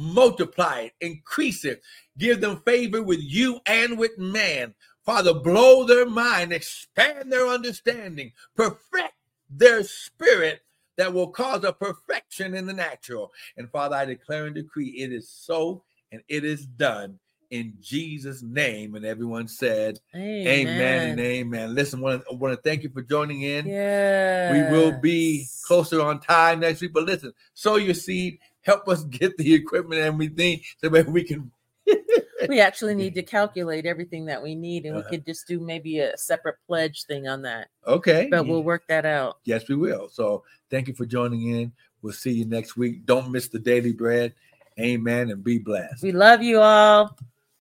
Multiply 0.00 0.80
it, 0.80 0.92
increase 1.02 1.66
it, 1.66 1.82
give 2.16 2.40
them 2.40 2.62
favor 2.64 3.02
with 3.02 3.20
you 3.20 3.60
and 3.66 3.98
with 3.98 4.16
man. 4.18 4.74
Father, 5.04 5.34
blow 5.34 5.84
their 5.84 6.06
mind, 6.06 6.52
expand 6.52 7.30
their 7.30 7.46
understanding, 7.46 8.32
perfect 8.56 9.14
their 9.50 9.82
spirit 9.82 10.60
that 10.96 11.12
will 11.12 11.28
cause 11.28 11.64
a 11.64 11.72
perfection 11.72 12.54
in 12.54 12.66
the 12.66 12.72
natural. 12.72 13.30
And 13.56 13.70
Father, 13.70 13.96
I 13.96 14.04
declare 14.06 14.46
and 14.46 14.54
decree 14.54 14.88
it 14.88 15.12
is 15.12 15.28
so 15.28 15.82
and 16.12 16.22
it 16.28 16.44
is 16.44 16.64
done 16.64 17.18
in 17.50 17.74
Jesus' 17.80 18.42
name. 18.42 18.94
And 18.94 19.04
everyone 19.04 19.48
said, 19.48 20.00
Amen. 20.14 20.68
Amen, 20.68 21.10
and 21.10 21.20
amen. 21.20 21.74
Listen, 21.74 22.00
I 22.00 22.02
want 22.02 22.22
to, 22.28 22.36
want 22.36 22.54
to 22.54 22.62
thank 22.62 22.82
you 22.82 22.88
for 22.88 23.02
joining 23.02 23.42
in. 23.42 23.68
Yeah. 23.68 24.52
We 24.52 24.62
will 24.70 25.00
be 25.00 25.46
closer 25.64 26.00
on 26.00 26.20
time 26.20 26.60
next 26.60 26.80
week. 26.80 26.92
But 26.92 27.04
listen, 27.04 27.32
sow 27.54 27.76
your 27.76 27.94
seed, 27.94 28.38
help 28.62 28.88
us 28.88 29.04
get 29.04 29.36
the 29.36 29.54
equipment 29.54 30.00
and 30.00 30.14
everything 30.14 30.60
so 30.78 30.88
that 30.88 31.06
we 31.08 31.24
can. 31.24 31.50
we 32.48 32.60
actually 32.60 32.94
need 32.94 33.14
to 33.14 33.22
calculate 33.22 33.86
everything 33.86 34.26
that 34.26 34.42
we 34.42 34.54
need, 34.54 34.86
and 34.86 34.96
Uh-huh. 34.96 35.08
we 35.10 35.16
could 35.16 35.26
just 35.26 35.46
do 35.46 35.60
maybe 35.60 35.98
a 36.00 36.16
separate 36.16 36.56
pledge 36.66 37.04
thing 37.04 37.26
on 37.28 37.42
that. 37.42 37.68
Okay. 37.86 38.28
But 38.30 38.46
we'll 38.46 38.62
work 38.62 38.84
that 38.88 39.04
out. 39.04 39.38
Yes, 39.44 39.68
we 39.68 39.74
will. 39.76 40.08
So 40.08 40.44
thank 40.70 40.88
you 40.88 40.94
for 40.94 41.06
joining 41.06 41.48
in. 41.50 41.72
We'll 42.02 42.12
see 42.12 42.32
you 42.32 42.44
next 42.46 42.76
week. 42.76 43.04
Don't 43.04 43.30
miss 43.30 43.48
the 43.48 43.58
daily 43.58 43.92
bread. 43.92 44.34
Amen. 44.78 45.30
And 45.30 45.44
be 45.44 45.58
blessed. 45.58 46.02
We 46.02 46.12
love 46.12 46.42
you 46.42 46.60
all. 46.60 47.16